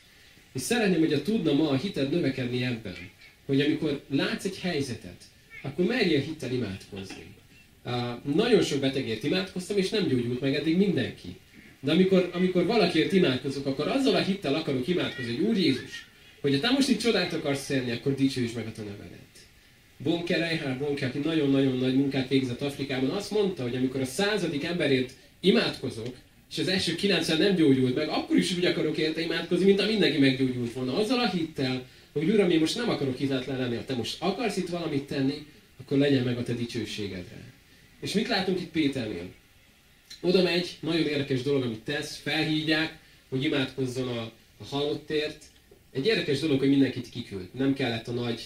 És 0.54 0.62
szeretném, 0.62 0.99
hogy 0.99 1.13
a 1.13 1.21
tudna 1.21 1.54
ma 1.54 1.69
a 1.69 1.75
hited 1.75 2.12
növekedni 2.12 2.63
ebben, 2.63 2.97
hogy 3.45 3.62
amikor 3.62 4.01
látsz 4.10 4.45
egy 4.45 4.60
helyzetet, 4.60 5.23
akkor 5.62 5.86
merjél 5.86 6.19
hittel 6.19 6.51
imádkozni. 6.51 7.35
Nagyon 8.36 8.63
sok 8.63 8.80
betegért 8.80 9.24
imádkoztam, 9.24 9.78
és 9.78 9.89
nem 9.89 10.08
gyógyult 10.08 10.41
meg 10.41 10.56
eddig 10.56 10.78
mindenki. 10.78 11.36
De 11.80 11.91
amikor, 11.91 12.30
amikor 12.34 12.65
valakiért 12.65 13.12
imádkozok, 13.12 13.65
akkor 13.65 13.88
azzal 13.88 14.15
a 14.15 14.21
hittel 14.21 14.56
akarok 14.56 14.88
imádkozni, 14.88 15.36
hogy 15.36 15.45
Úr 15.45 15.58
Jézus, 15.58 16.08
hogy 16.41 16.60
te 16.60 16.69
most 16.69 16.89
itt 16.89 17.00
csodát 17.00 17.34
akarsz 17.34 17.65
tenni, 17.65 17.91
akkor 17.91 18.15
dicsőíts 18.15 18.54
meg 18.54 18.67
a 18.67 18.71
te 18.71 18.82
nevedet. 18.82 19.19
Bonke 19.98 20.38
Reinhard 20.38 20.80
Bonke, 20.80 21.06
aki 21.06 21.17
nagyon-nagyon 21.17 21.78
nagy 21.78 21.95
munkát 21.95 22.30
végzett 22.30 22.62
Afrikában, 22.62 23.10
azt 23.10 23.32
mondta, 23.32 23.63
hogy 23.63 23.76
amikor 23.76 24.02
a 24.02 24.06
századik 24.06 24.63
emberért 24.63 25.13
imádkozok, 25.39 26.15
és 26.52 26.58
az 26.58 26.67
első 26.67 26.95
90 26.95 27.38
nem 27.38 27.56
gyógyult 27.56 27.95
meg, 27.95 28.10
akkor 28.10 28.38
is 28.38 28.58
úgy 28.58 28.65
akarok 28.65 28.98
érte 28.98 29.21
imádkozni, 29.21 29.65
mint 29.65 29.80
a 29.80 29.86
mindenki 29.86 30.17
meggyógyult 30.17 30.74
volna. 30.74 30.98
Azzal 30.98 31.19
a 31.19 31.30
hittel, 31.30 31.86
hogy 32.13 32.30
Uram, 32.30 32.50
én 32.50 32.60
most 32.60 32.78
nem 32.78 32.89
akarok 32.89 33.17
hitetlen 33.17 33.60
lenni, 33.60 33.76
ha 33.76 33.86
te 33.86 33.95
most 33.95 34.15
akarsz 34.19 34.58
itt 34.58 34.69
valamit 34.69 35.04
tenni, 35.04 35.45
akkor 35.82 35.98
legyen 35.98 36.24
meg 36.24 36.38
a 36.38 36.43
te 36.43 36.54
dicsőségedre. 36.54 37.54
És 38.06 38.13
mit 38.13 38.28
látunk 38.28 38.60
itt 38.60 38.72
Péternél? 38.72 39.30
Oda 40.22 40.44
megy, 40.44 40.78
nagyon 40.80 41.08
érdekes 41.08 41.41
dolog, 41.41 41.63
amit 41.63 41.80
tesz, 41.80 42.18
felhívják, 42.18 42.98
hogy 43.30 43.44
imádkozzon 43.44 44.08
a, 44.08 44.32
a 44.58 44.65
halottért. 44.70 45.44
Egy 45.91 46.06
érdekes 46.06 46.39
dolog, 46.39 46.60
hogy 46.60 46.70
mindenkit 46.70 47.10
kiküld. 47.10 47.50
Nem 47.52 47.74
kellett 47.74 48.08
a 48.08 48.12
nagy 48.12 48.41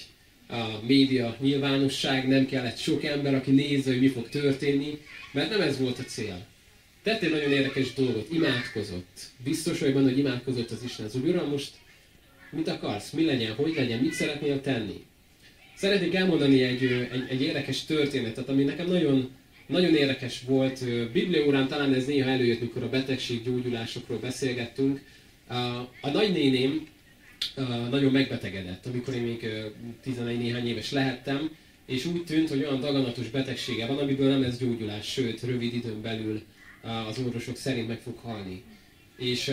a 0.47 0.79
média 0.87 1.37
nyilvánosság, 1.39 2.27
nem 2.27 2.45
kellett 2.45 2.77
sok 2.77 3.03
ember, 3.03 3.33
aki 3.35 3.51
nézze, 3.51 3.91
hogy 3.91 3.99
mi 3.99 4.07
fog 4.07 4.29
történni, 4.29 4.97
mert 5.31 5.49
nem 5.49 5.61
ez 5.61 5.79
volt 5.79 5.99
a 5.99 6.03
cél. 6.03 6.45
Tett 7.03 7.21
egy 7.21 7.31
nagyon 7.31 7.51
érdekes 7.51 7.93
dolgot, 7.93 8.27
imádkozott. 8.31 9.19
Biztos 9.43 9.79
vagy 9.79 9.93
benne, 9.93 10.09
hogy 10.09 10.17
imádkozott 10.17 10.71
az 10.71 10.83
Isten. 10.83 11.05
Az 11.05 11.15
Uram, 11.15 11.49
most 11.49 11.71
mit 12.51 12.67
akarsz? 12.67 13.11
Mi 13.11 13.25
legyen? 13.25 13.53
Hogy 13.53 13.73
legyen? 13.75 13.99
Mit 13.99 14.13
szeretnél 14.13 14.61
tenni? 14.61 15.03
Szeretnék 15.75 16.15
elmondani 16.15 16.63
egy, 16.63 16.83
egy, 16.83 17.25
egy 17.29 17.41
érdekes 17.41 17.85
történetet, 17.85 18.49
ami 18.49 18.63
nekem 18.63 18.87
nagyon, 18.87 19.37
nagyon 19.69 19.95
érdekes 19.95 20.41
volt. 20.41 20.85
Bibliórán 21.11 21.67
talán 21.67 21.93
ez 21.93 22.05
néha 22.05 22.29
előjött, 22.29 22.61
mikor 22.61 22.83
a 22.83 22.89
betegség 22.89 23.43
gyógyulásokról 23.43 24.19
beszélgettünk. 24.19 25.01
A 26.01 26.09
nagynéném 26.09 26.87
nagyon 27.89 28.11
megbetegedett, 28.11 28.85
amikor 28.85 29.13
én 29.13 29.21
még 29.21 29.47
11 30.01 30.37
néhány 30.37 30.67
éves 30.67 30.91
lehettem, 30.91 31.49
és 31.85 32.05
úgy 32.05 32.23
tűnt, 32.23 32.49
hogy 32.49 32.59
olyan 32.59 32.79
daganatos 32.79 33.29
betegsége 33.29 33.85
van, 33.85 33.97
amiből 33.97 34.29
nem 34.29 34.41
lesz 34.41 34.57
gyógyulás, 34.57 35.11
sőt, 35.11 35.43
rövid 35.43 35.73
időn 35.73 36.01
belül 36.01 36.41
az 37.07 37.19
orvosok 37.19 37.55
szerint 37.55 37.87
meg 37.87 37.99
fog 37.99 38.17
halni. 38.17 38.63
És 39.17 39.51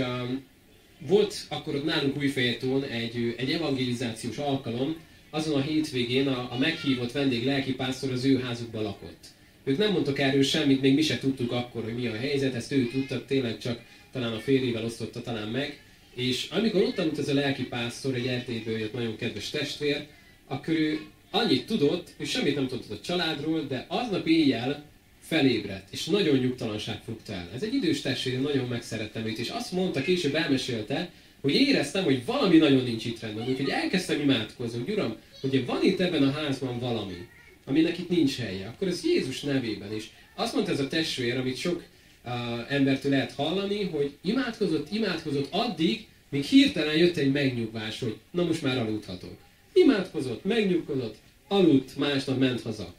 volt 0.98 1.46
akkor 1.48 1.74
ott 1.74 1.85
nálunk 1.85 2.16
Újfejetón 2.16 2.83
egy, 2.83 3.35
egy 3.37 3.50
evangelizációs 3.52 4.37
alkalom, 4.37 4.96
azon 5.31 5.61
a 5.61 5.62
hétvégén 5.62 6.29
a, 6.29 6.52
a 6.52 6.59
meghívott 6.59 7.12
vendég 7.12 7.44
lelkipásztor 7.44 8.12
az 8.12 8.24
ő 8.24 8.38
házukban 8.38 8.83
lakott. 8.83 9.35
Ők 9.68 9.79
nem 9.79 9.92
mondtak 9.92 10.18
erről 10.18 10.42
semmit, 10.42 10.81
még 10.81 10.94
mi 10.94 11.02
se 11.02 11.18
tudtuk 11.18 11.52
akkor, 11.52 11.83
hogy 11.83 11.94
mi 11.94 12.07
a 12.07 12.16
helyzet, 12.16 12.55
ezt 12.55 12.72
ő 12.72 12.87
tudta, 12.87 13.24
tényleg 13.24 13.59
csak 13.59 13.81
talán 14.12 14.33
a 14.33 14.38
férjével 14.38 14.85
osztotta 14.85 15.20
talán 15.22 15.48
meg. 15.48 15.81
És 16.14 16.48
amikor 16.50 16.83
ott 16.83 16.94
tanult 16.94 17.18
ez 17.18 17.29
a 17.29 17.35
lelkipásztor, 17.35 18.14
egy 18.14 18.26
Erdélyből 18.26 18.79
jött 18.79 18.92
nagyon 18.92 19.16
kedves 19.16 19.50
testvér, 19.50 20.07
akkor 20.46 20.74
ő 20.74 21.00
annyit 21.31 21.66
tudott, 21.66 22.11
hogy 22.16 22.26
semmit 22.26 22.55
nem 22.55 22.66
tudott 22.66 22.90
a 22.90 23.00
családról, 23.00 23.62
de 23.68 23.85
aznap 23.88 24.26
éjjel 24.26 24.85
felébredt, 25.20 25.92
és 25.92 26.05
nagyon 26.05 26.38
nyugtalanság 26.38 27.00
fogta 27.05 27.33
el. 27.33 27.50
Ez 27.55 27.62
egy 27.62 27.74
idős 27.74 28.00
testvér, 28.00 28.40
nagyon 28.40 28.68
megszerettem 28.68 29.26
őt, 29.26 29.38
és 29.38 29.48
azt 29.48 29.72
mondta, 29.72 30.02
később 30.02 30.35
elmesélte, 30.35 31.11
hogy 31.40 31.55
éreztem, 31.55 32.05
hogy 32.05 32.24
valami 32.24 32.57
nagyon 32.57 32.85
nincs 32.85 33.05
itt 33.05 33.20
rendben, 33.20 33.48
úgyhogy 33.48 33.68
elkezdtem 33.68 34.20
imádkozni, 34.20 34.79
hogy 34.79 34.92
Uram, 34.92 35.16
hogy 35.40 35.66
van 35.66 35.83
itt 35.83 36.00
ebben 36.00 36.22
a 36.22 36.31
házban 36.31 36.79
valami, 36.79 37.26
aminek 37.66 37.98
itt 37.98 38.09
nincs 38.09 38.37
helye, 38.37 38.66
akkor 38.66 38.88
ez 38.88 39.05
Jézus 39.05 39.40
nevében 39.40 39.94
is. 39.94 40.11
Azt 40.35 40.55
mondta 40.55 40.72
ez 40.72 40.81
a 40.81 40.88
testvér, 40.88 41.37
amit 41.37 41.57
sok 41.57 41.83
uh, 42.24 42.33
embertől 42.72 43.11
lehet 43.11 43.33
hallani, 43.33 43.85
hogy 43.85 44.16
imádkozott, 44.22 44.92
imádkozott 44.92 45.48
addig, 45.50 46.07
míg 46.29 46.44
hirtelen 46.44 46.96
jött 46.96 47.16
egy 47.16 47.33
megnyugvás, 47.33 48.00
hogy 48.00 48.16
na 48.31 48.44
most 48.44 48.62
már 48.62 48.79
aludhatok. 48.79 49.37
Imádkozott, 49.72 50.44
megnyugodott, 50.44 51.16
aludt, 51.48 51.96
másnap 51.96 52.38
ment 52.38 52.62
haza. 52.62 52.94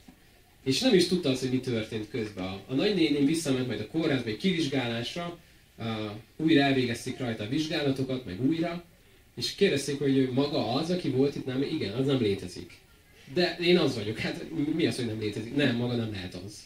És 0.64 0.80
nem 0.80 0.94
is 0.94 1.08
tudta 1.08 1.30
azt, 1.30 1.42
hogy 1.42 1.52
mi 1.52 1.60
történt 1.60 2.10
közben. 2.10 2.46
A, 2.46 2.62
a 2.68 2.74
nagynéném 2.74 3.26
visszament 3.26 3.68
majd 3.68 3.80
a 3.80 3.88
kórházba 3.88 4.30
egy 4.30 4.38
kivizsgálásra, 4.38 5.40
uh, 5.78 5.86
újra 6.36 6.62
elvégezték 6.62 7.18
rajta 7.18 7.44
a 7.44 7.50
vizsgálatokat, 7.50 8.26
meg 8.26 8.46
újra, 8.46 8.84
és 9.36 9.56
kérdezték, 9.56 10.00
hogy 10.00 10.30
maga 10.34 10.74
az, 10.74 10.90
aki 10.90 11.10
volt 11.10 11.36
itt, 11.36 11.46
nem, 11.46 11.62
igen, 11.62 11.94
az 11.94 12.06
nem 12.06 12.22
létezik. 12.22 12.78
De 13.34 13.58
én 13.62 13.78
az 13.78 13.96
vagyok, 13.96 14.18
hát 14.18 14.46
mi 14.76 14.86
az, 14.86 14.96
hogy 14.96 15.06
nem 15.06 15.20
létezik? 15.20 15.56
Nem, 15.56 15.76
maga 15.76 15.96
nem 15.96 16.12
lehet 16.12 16.34
az. 16.46 16.66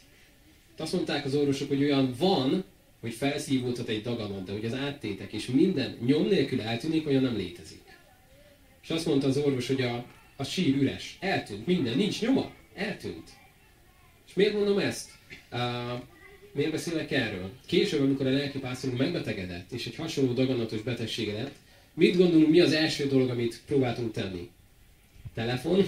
Azt 0.78 0.94
mondták 0.94 1.26
az 1.26 1.36
orvosok, 1.36 1.68
hogy 1.68 1.84
olyan 1.84 2.14
van, 2.18 2.64
hogy 3.00 3.14
felszívódhat 3.14 3.88
egy 3.88 4.02
daganat, 4.02 4.44
de 4.44 4.52
hogy 4.52 4.66
az 4.66 4.74
áttétek 4.74 5.34
és 5.34 5.46
minden 5.46 5.98
nyom 6.06 6.28
nélkül 6.28 6.62
eltűnik, 6.62 7.08
olyan 7.08 7.24
nem 7.24 7.36
létezik. 7.36 7.82
És 8.84 8.90
azt 8.90 9.06
mondta 9.06 9.28
az 9.28 9.38
orvos, 9.38 9.68
hogy 9.68 9.82
a, 9.82 10.06
a 10.36 10.44
sír 10.44 10.76
üres, 10.76 11.18
eltűnt, 11.20 11.66
minden, 11.66 11.98
nincs 11.98 12.22
nyoma, 12.22 12.52
eltűnt. 12.74 13.30
És 14.28 14.34
miért 14.34 14.54
mondom 14.54 14.78
ezt? 14.80 15.10
Uh, 15.52 16.02
miért 16.54 16.72
beszélek 16.72 17.12
erről? 17.12 17.52
Később, 17.66 18.02
amikor 18.02 18.26
a 18.28 18.32
lelkipásztorunk 18.32 19.00
megbetegedett, 19.00 19.72
és 19.72 19.86
egy 19.86 19.96
hasonló 19.96 20.34
daganatos 20.34 20.82
betegsége 20.82 21.34
lett, 21.34 21.56
mit 21.94 22.18
gondolunk, 22.18 22.50
mi 22.50 22.60
az 22.60 22.72
első 22.72 23.08
dolog, 23.08 23.30
amit 23.30 23.62
próbáltunk 23.66 24.12
tenni? 24.12 24.50
Telefon, 25.34 25.88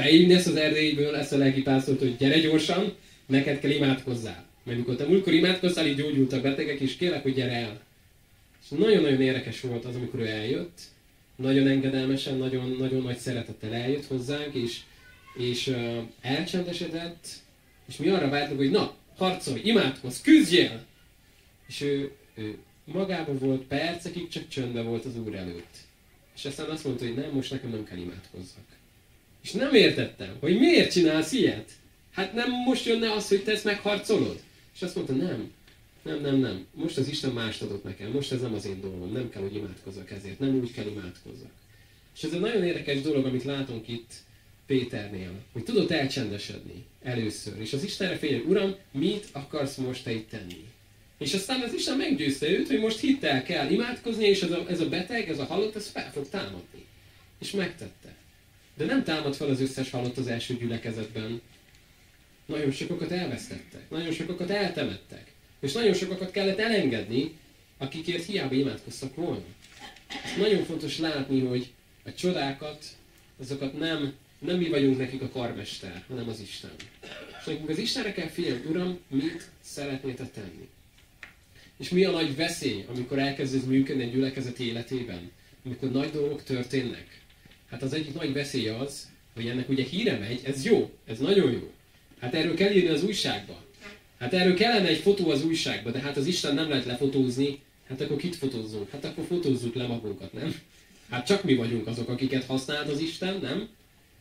felhívni 0.00 0.34
ezt 0.34 0.46
az 0.46 0.56
erdélyből, 0.56 1.16
ezt 1.16 1.32
a 1.32 1.36
lelkipásztort, 1.36 1.98
hogy 1.98 2.16
gyere 2.16 2.38
gyorsan, 2.38 2.94
neked 3.26 3.58
kell 3.58 3.70
imádkozzál. 3.70 4.44
Mert 4.64 4.78
mikor 4.78 4.96
te 4.96 5.06
múltkor 5.06 5.32
imádkoztál, 5.32 5.86
így 5.86 5.96
gyógyultak 5.96 6.42
betegek, 6.42 6.80
és 6.80 6.96
kérlek, 6.96 7.22
hogy 7.22 7.34
gyere 7.34 7.52
el. 7.52 7.80
És 8.62 8.78
nagyon-nagyon 8.78 9.20
érdekes 9.20 9.60
volt 9.60 9.84
az, 9.84 9.94
amikor 9.94 10.20
ő 10.20 10.26
eljött, 10.26 10.78
nagyon 11.36 11.66
engedelmesen, 11.66 12.36
nagyon, 12.36 12.76
nagyon 12.78 13.02
nagy 13.02 13.16
szeretettel 13.16 13.74
eljött 13.74 14.06
hozzánk, 14.06 14.54
és, 14.54 14.80
és 15.36 15.66
uh, 15.66 15.96
elcsendesedett, 16.20 17.26
és 17.88 17.96
mi 17.96 18.08
arra 18.08 18.28
vártunk, 18.28 18.58
hogy 18.58 18.70
na, 18.70 18.94
harcolj, 19.16 19.60
imádkozz, 19.64 20.20
küzdjél! 20.20 20.84
És 21.68 21.80
ő, 21.80 22.10
ő 22.34 22.58
magában 22.84 23.38
volt, 23.38 23.62
percekig 23.62 24.28
csak 24.28 24.48
csöndben 24.48 24.84
volt 24.84 25.04
az 25.04 25.16
Úr 25.16 25.34
előtt. 25.34 25.76
És 26.36 26.44
aztán 26.44 26.68
azt 26.68 26.84
mondta, 26.84 27.04
hogy 27.04 27.14
nem, 27.14 27.30
most 27.32 27.50
nekem 27.50 27.70
nem 27.70 27.84
kell 27.84 27.98
imádkozzak. 27.98 28.79
És 29.42 29.52
nem 29.52 29.74
értettem, 29.74 30.36
hogy 30.40 30.58
miért 30.58 30.92
csinálsz 30.92 31.32
ilyet? 31.32 31.70
Hát 32.10 32.34
nem 32.34 32.50
most 32.50 32.86
jönne 32.86 33.12
az, 33.12 33.28
hogy 33.28 33.42
te 33.42 33.52
ezt 33.52 33.64
megharcolod? 33.64 34.40
És 34.74 34.82
azt 34.82 34.94
mondta, 34.94 35.14
nem, 35.14 35.52
nem, 36.02 36.20
nem, 36.20 36.36
nem. 36.36 36.66
Most 36.74 36.96
az 36.96 37.08
Isten 37.08 37.30
mást 37.30 37.62
adott 37.62 37.84
nekem. 37.84 38.10
Most 38.10 38.32
ez 38.32 38.40
nem 38.40 38.54
az 38.54 38.66
én 38.66 38.80
dolgom. 38.80 39.12
Nem 39.12 39.30
kell, 39.30 39.42
hogy 39.42 39.54
imádkozzak 39.54 40.10
ezért. 40.10 40.38
Nem 40.38 40.54
úgy 40.54 40.72
kell 40.72 40.86
imádkozzak. 40.86 41.50
És 42.16 42.22
ez 42.22 42.32
egy 42.32 42.40
nagyon 42.40 42.64
érdekes 42.64 43.00
dolog, 43.00 43.24
amit 43.24 43.44
látunk 43.44 43.88
itt 43.88 44.12
Péternél, 44.66 45.30
hogy 45.52 45.64
tudott 45.64 45.90
elcsendesedni 45.90 46.84
először. 47.02 47.60
És 47.60 47.72
az 47.72 47.84
Istenre 47.84 48.16
fél, 48.16 48.42
Uram, 48.46 48.74
mit 48.90 49.28
akarsz 49.32 49.76
most 49.76 50.04
te 50.04 50.12
itt 50.12 50.30
tenni? 50.30 50.64
És 51.18 51.34
aztán 51.34 51.60
az 51.60 51.74
Isten 51.74 51.96
meggyőzte 51.96 52.48
őt, 52.48 52.68
hogy 52.68 52.80
most 52.80 53.00
hittel 53.00 53.42
kell 53.42 53.70
imádkozni, 53.70 54.24
és 54.24 54.42
ez 54.42 54.50
a, 54.50 54.64
ez 54.68 54.80
a 54.80 54.88
beteg, 54.88 55.28
ez 55.28 55.38
a 55.38 55.44
halott, 55.44 55.76
ez 55.76 55.88
fel 55.88 56.12
fog 56.12 56.28
támadni. 56.28 56.86
És 57.38 57.50
megtette. 57.50 58.14
De 58.80 58.86
nem 58.86 59.04
támad 59.04 59.34
fel 59.34 59.48
az 59.48 59.60
összes 59.60 59.90
halott 59.90 60.16
az 60.16 60.26
első 60.26 60.54
gyülekezetben. 60.54 61.40
Nagyon 62.46 62.70
sokakat 62.70 63.10
elvesztettek, 63.10 63.90
nagyon 63.90 64.12
sokakat 64.12 64.50
eltemettek. 64.50 65.32
És 65.60 65.72
nagyon 65.72 65.94
sokakat 65.94 66.30
kellett 66.30 66.58
elengedni, 66.58 67.36
akikért 67.78 68.24
hiába 68.24 68.54
imádkoztak 68.54 69.14
volna. 69.14 69.44
Ezt 70.24 70.36
nagyon 70.36 70.64
fontos 70.64 70.98
látni, 70.98 71.40
hogy 71.40 71.72
a 72.04 72.14
csodákat, 72.14 72.84
azokat 73.40 73.78
nem, 73.78 74.14
nem 74.38 74.56
mi 74.56 74.68
vagyunk 74.68 74.98
nekik 74.98 75.22
a 75.22 75.28
karmester, 75.28 76.04
hanem 76.08 76.28
az 76.28 76.40
Isten. 76.40 76.70
És 77.40 77.46
nekünk 77.46 77.68
az 77.68 77.78
Istenre 77.78 78.12
kell 78.12 78.28
figyelni, 78.28 78.64
Uram, 78.66 78.98
mit 79.08 79.50
szeretnél 79.60 80.14
te 80.14 80.26
tenni? 80.26 80.68
És 81.76 81.88
mi 81.88 82.04
a 82.04 82.10
nagy 82.10 82.36
veszély, 82.36 82.84
amikor 82.88 83.18
elkezdesz 83.18 83.64
működni 83.64 84.02
egy 84.02 84.12
gyülekezet 84.12 84.58
életében? 84.58 85.30
Amikor 85.64 85.90
nagy 85.90 86.10
dolgok 86.10 86.42
történnek? 86.42 87.19
Hát 87.70 87.82
az 87.82 87.92
egyik 87.92 88.14
nagy 88.14 88.32
veszély 88.32 88.68
az, 88.68 89.08
hogy 89.34 89.46
ennek 89.46 89.68
ugye 89.68 89.84
híre 89.84 90.18
megy, 90.18 90.40
ez 90.44 90.64
jó, 90.64 90.90
ez 91.06 91.18
nagyon 91.18 91.52
jó. 91.52 91.70
Hát 92.20 92.34
erről 92.34 92.54
kell 92.54 92.72
írni 92.72 92.88
az 92.88 93.04
újságba. 93.04 93.62
Hát 94.18 94.34
erről 94.34 94.54
kellene 94.54 94.88
egy 94.88 94.98
fotó 94.98 95.30
az 95.30 95.44
újságba, 95.44 95.90
de 95.90 95.98
hát 95.98 96.16
az 96.16 96.26
Isten 96.26 96.54
nem 96.54 96.68
lehet 96.68 96.84
lefotózni, 96.84 97.60
hát 97.88 98.00
akkor 98.00 98.16
kit 98.16 98.36
fotózzunk? 98.36 98.90
Hát 98.90 99.04
akkor 99.04 99.24
fotózzuk 99.24 99.74
le 99.74 99.86
magunkat, 99.86 100.32
nem? 100.32 100.54
Hát 101.10 101.26
csak 101.26 101.44
mi 101.44 101.54
vagyunk 101.54 101.86
azok, 101.86 102.08
akiket 102.08 102.44
használt 102.44 102.88
az 102.88 103.00
Isten, 103.00 103.38
nem? 103.40 103.68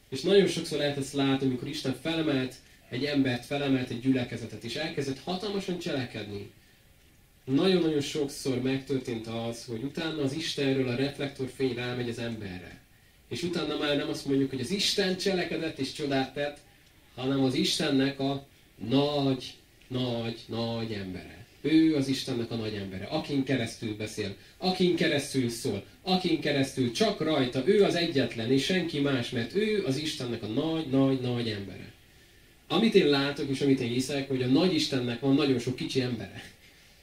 És 0.10 0.22
nagyon 0.22 0.48
sokszor 0.48 0.78
lehet 0.78 0.98
ezt 0.98 1.14
látni, 1.14 1.48
amikor 1.48 1.68
Isten 1.68 1.96
felemelt 2.02 2.56
egy 2.90 3.04
embert, 3.06 3.46
felemelt 3.46 3.90
egy 3.90 4.00
gyülekezetet, 4.00 4.64
és 4.64 4.76
elkezdett 4.76 5.20
hatalmasan 5.20 5.80
cselekedni. 5.80 6.52
Nagyon-nagyon 7.44 8.02
sokszor 8.02 8.62
megtörtént 8.62 9.28
az, 9.28 9.66
hogy 9.66 9.84
utána 9.84 10.22
az 10.22 10.34
Istenről 10.34 10.88
a 10.88 10.96
reflektorfény 10.96 11.74
rámegy 11.74 12.10
az 12.10 12.20
emberre. 12.20 12.79
És 13.30 13.44
utána 13.44 13.78
már 13.78 13.98
nem 13.98 14.10
azt 14.10 14.26
mondjuk, 14.26 14.50
hogy 14.50 14.60
az 14.60 14.72
Isten 14.72 15.18
cselekedett 15.18 15.80
és 15.80 15.94
csodát 15.94 16.34
tett, 16.34 16.58
hanem 17.16 17.44
az 17.44 17.54
Istennek 17.54 18.20
a 18.20 18.48
nagy, 18.90 19.54
nagy, 19.88 20.40
nagy 20.48 20.92
embere. 20.92 21.38
Ő 21.62 21.96
az 21.96 22.08
Istennek 22.08 22.52
a 22.52 22.56
nagy 22.56 22.74
embere, 22.74 23.06
akin 23.06 23.44
keresztül 23.44 23.96
beszél, 23.96 24.36
akin 24.58 24.96
keresztül 24.96 25.50
szól, 25.50 25.84
akin 26.02 26.42
keresztül 26.42 26.92
csak 26.92 27.20
rajta, 27.20 27.64
ő 27.66 27.84
az 27.84 27.96
egyetlen, 27.96 28.52
és 28.52 28.64
senki 28.64 29.00
más, 29.00 29.30
mert 29.30 29.56
ő 29.56 29.84
az 29.86 29.98
Istennek 29.98 30.44
a 30.44 30.48
nagy, 30.48 30.88
nagy, 30.88 31.20
nagy 31.20 31.50
embere. 31.50 31.92
Amit 32.68 32.96
én 32.96 33.08
látok, 33.08 33.50
és 33.50 33.62
amit 33.62 33.80
én 33.80 33.90
hiszek, 33.90 34.28
hogy 34.28 34.42
a 34.42 34.48
nagy 34.48 34.74
Istennek 34.74 35.20
van 35.20 35.36
nagyon 35.36 35.60
sok 35.60 35.76
kicsi 35.76 36.02
embere. 36.02 36.44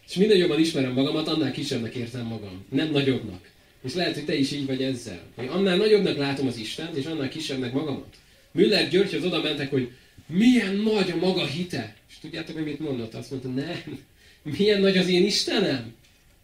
És 0.09 0.15
minél 0.15 0.37
jobban 0.37 0.61
ismerem 0.61 0.93
magamat, 0.93 1.29
annál 1.29 1.53
kisebbnek 1.53 1.95
értem 1.95 2.27
magam, 2.27 2.65
nem 2.69 2.91
nagyobbnak. 2.91 3.51
És 3.87 3.94
lehet, 3.94 4.14
hogy 4.14 4.25
te 4.25 4.35
is 4.35 4.53
így 4.53 4.66
vagy 4.66 4.83
ezzel. 4.83 5.22
Hogy 5.35 5.46
annál 5.46 5.77
nagyobbnak 5.77 6.16
látom 6.16 6.46
az 6.46 6.57
Istent, 6.57 6.96
és 6.96 7.05
annál 7.05 7.29
kisebbnek 7.29 7.72
magamat. 7.72 8.16
Müller 8.53 8.88
Györgyhöz 8.88 9.25
oda 9.25 9.42
mentek, 9.42 9.70
hogy 9.70 9.90
milyen 10.27 10.77
nagy 10.77 11.11
a 11.11 11.16
maga 11.16 11.46
hite. 11.46 11.96
És 12.09 12.14
tudjátok, 12.20 12.55
hogy 12.55 12.64
mit 12.64 12.79
mondott? 12.79 13.14
Azt 13.14 13.31
mondta, 13.31 13.49
nem. 13.49 13.99
Milyen 14.42 14.81
nagy 14.81 14.96
az 14.96 15.09
én 15.09 15.25
Istenem? 15.25 15.94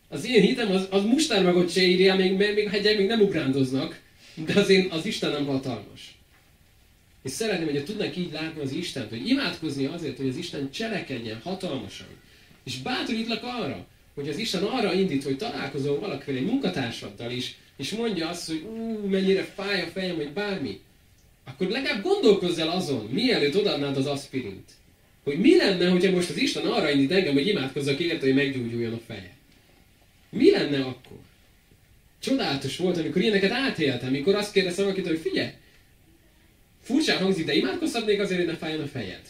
Az 0.09 0.27
én 0.27 0.41
hitem 0.41 0.71
az, 0.71 0.87
az 0.91 1.05
mustármagot 1.05 1.73
se 1.73 1.83
írja, 1.83 2.15
még, 2.15 2.37
még 2.37 2.69
hegyek 2.69 2.97
még 2.97 3.07
nem 3.07 3.21
ugrándoznak, 3.21 4.01
de 4.35 4.61
az 4.61 4.69
én, 4.69 4.89
az 4.91 5.07
Istenem 5.07 5.47
hatalmas. 5.47 6.15
És 7.23 7.31
szeretném, 7.31 7.71
hogy 7.71 7.85
tudnak 7.85 8.17
így 8.17 8.33
látni 8.33 8.61
az 8.61 8.73
Istent, 8.73 9.09
hogy 9.09 9.29
imádkozni 9.29 9.85
azért, 9.85 10.17
hogy 10.17 10.29
az 10.29 10.37
Isten 10.37 10.71
cselekedjen 10.71 11.41
hatalmasan. 11.43 12.07
És 12.65 12.79
bátorítlak 12.79 13.43
arra, 13.43 13.87
hogy 14.15 14.29
az 14.29 14.39
Isten 14.39 14.63
arra 14.63 14.93
indít, 14.93 15.25
hogy 15.25 15.37
találkozol 15.37 15.99
valakivel 15.99 16.41
egy 16.41 16.47
munkatársaddal 16.47 17.31
is, 17.31 17.57
és 17.77 17.91
mondja 17.91 18.29
azt, 18.29 18.47
hogy 18.47 18.63
ú, 18.63 19.07
mennyire 19.09 19.43
fáj 19.43 19.83
a 19.83 19.87
fejem, 19.87 20.17
vagy 20.17 20.33
bármi, 20.33 20.81
akkor 21.45 21.69
legalább 21.69 22.03
gondolkozz 22.03 22.59
el 22.59 22.69
azon, 22.69 23.09
mielőtt 23.11 23.57
odaadnád 23.57 23.97
az 23.97 24.07
aspirint. 24.07 24.71
Hogy 25.25 25.39
mi 25.39 25.57
lenne, 25.57 25.89
hogyha 25.89 26.11
most 26.11 26.31
az 26.31 26.37
Isten 26.37 26.67
arra 26.67 26.91
indít 26.91 27.11
engem, 27.11 27.33
hogy 27.33 27.47
imádkozzak 27.47 27.99
érte, 27.99 28.27
hogy 28.27 28.35
meggyógyuljon 28.35 28.93
a 28.93 29.01
feje. 29.07 29.37
Mi 30.31 30.51
lenne 30.51 30.81
akkor? 30.81 31.19
Csodálatos 32.19 32.77
volt, 32.77 32.99
amikor 32.99 33.23
ilyeneket 33.23 33.51
átéltem, 33.51 34.09
amikor 34.09 34.35
azt 34.35 34.53
kérdeztem 34.53 34.85
valakit, 34.85 35.07
hogy 35.07 35.19
figyelj, 35.19 35.51
furcsán 36.83 37.19
hangzik, 37.19 37.47
de 37.47 37.55
imádkozhatnék 37.55 38.21
azért, 38.21 38.39
hogy 38.39 38.49
ne 38.49 38.57
fájjon 38.57 38.81
a 38.81 38.87
fejed. 38.87 39.23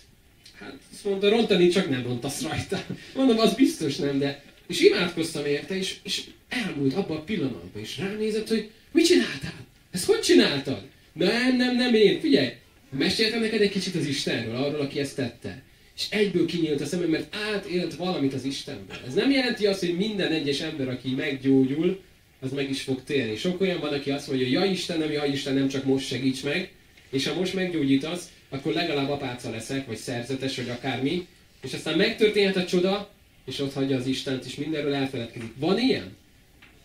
Hát 0.58 0.74
azt 0.92 1.04
mondta, 1.04 1.28
rontani 1.28 1.68
csak 1.68 1.88
nem 1.88 2.02
rontasz 2.02 2.42
rajta. 2.42 2.84
Mondom, 3.14 3.38
az 3.38 3.54
biztos 3.54 3.96
nem, 3.96 4.18
de... 4.18 4.42
És 4.66 4.80
imádkoztam 4.80 5.46
érte, 5.46 5.76
és, 5.76 5.96
és 6.02 6.22
elmúlt 6.48 6.94
abban 6.94 7.16
a 7.16 7.24
pillanatban, 7.24 7.82
és 7.82 7.98
ránézett, 7.98 8.48
hogy 8.48 8.70
mit 8.90 9.06
csináltál? 9.06 9.66
Ezt 9.90 10.04
hogy 10.04 10.20
csináltad? 10.20 10.82
Nem, 11.12 11.56
nem, 11.56 11.76
nem 11.76 11.94
én. 11.94 12.20
Figyelj, 12.20 12.48
meséltem 12.90 13.40
neked 13.40 13.60
egy 13.60 13.70
kicsit 13.70 13.94
az 13.94 14.06
Istenről, 14.06 14.56
arról, 14.56 14.80
aki 14.80 15.00
ezt 15.00 15.16
tette. 15.16 15.62
És 15.96 16.06
egyből 16.10 16.46
kinyílt 16.46 16.80
a 16.80 16.86
szemem, 16.86 17.08
mert 17.10 17.34
átélt 17.34 17.94
valamit 17.94 18.34
az 18.34 18.44
Istenből. 18.44 18.96
Ez 19.06 19.14
nem 19.14 19.30
jelenti 19.30 19.66
azt, 19.66 19.80
hogy 19.80 19.96
minden 19.96 20.32
egyes 20.32 20.60
ember, 20.60 20.88
aki 20.88 21.14
meggyógyul, 21.14 22.00
az 22.40 22.52
meg 22.52 22.70
is 22.70 22.82
fog 22.82 23.04
térni. 23.04 23.36
Sok 23.36 23.60
olyan 23.60 23.80
van, 23.80 23.92
aki 23.92 24.10
azt 24.10 24.28
mondja, 24.28 24.46
ja 24.46 24.64
Istenem, 24.64 25.10
ja 25.10 25.24
Istenem, 25.24 25.68
csak 25.68 25.84
most 25.84 26.06
segíts 26.06 26.42
meg, 26.44 26.72
és 27.10 27.26
ha 27.26 27.34
most 27.34 27.54
meggyógyítasz, 27.54 28.28
akkor 28.48 28.72
legalább 28.72 29.10
apáca 29.10 29.50
leszek, 29.50 29.86
vagy 29.86 29.96
szerzetes, 29.96 30.56
vagy 30.56 30.68
akármi, 30.68 31.26
és 31.62 31.72
aztán 31.72 31.96
megtörténhet 31.96 32.56
a 32.56 32.64
csoda, 32.64 33.10
és 33.44 33.58
ott 33.60 33.72
hagyja 33.72 33.96
az 33.96 34.06
Istent, 34.06 34.44
és 34.44 34.54
mindenről 34.54 34.94
elfeledkezik. 34.94 35.52
Van 35.56 35.78
ilyen? 35.78 36.16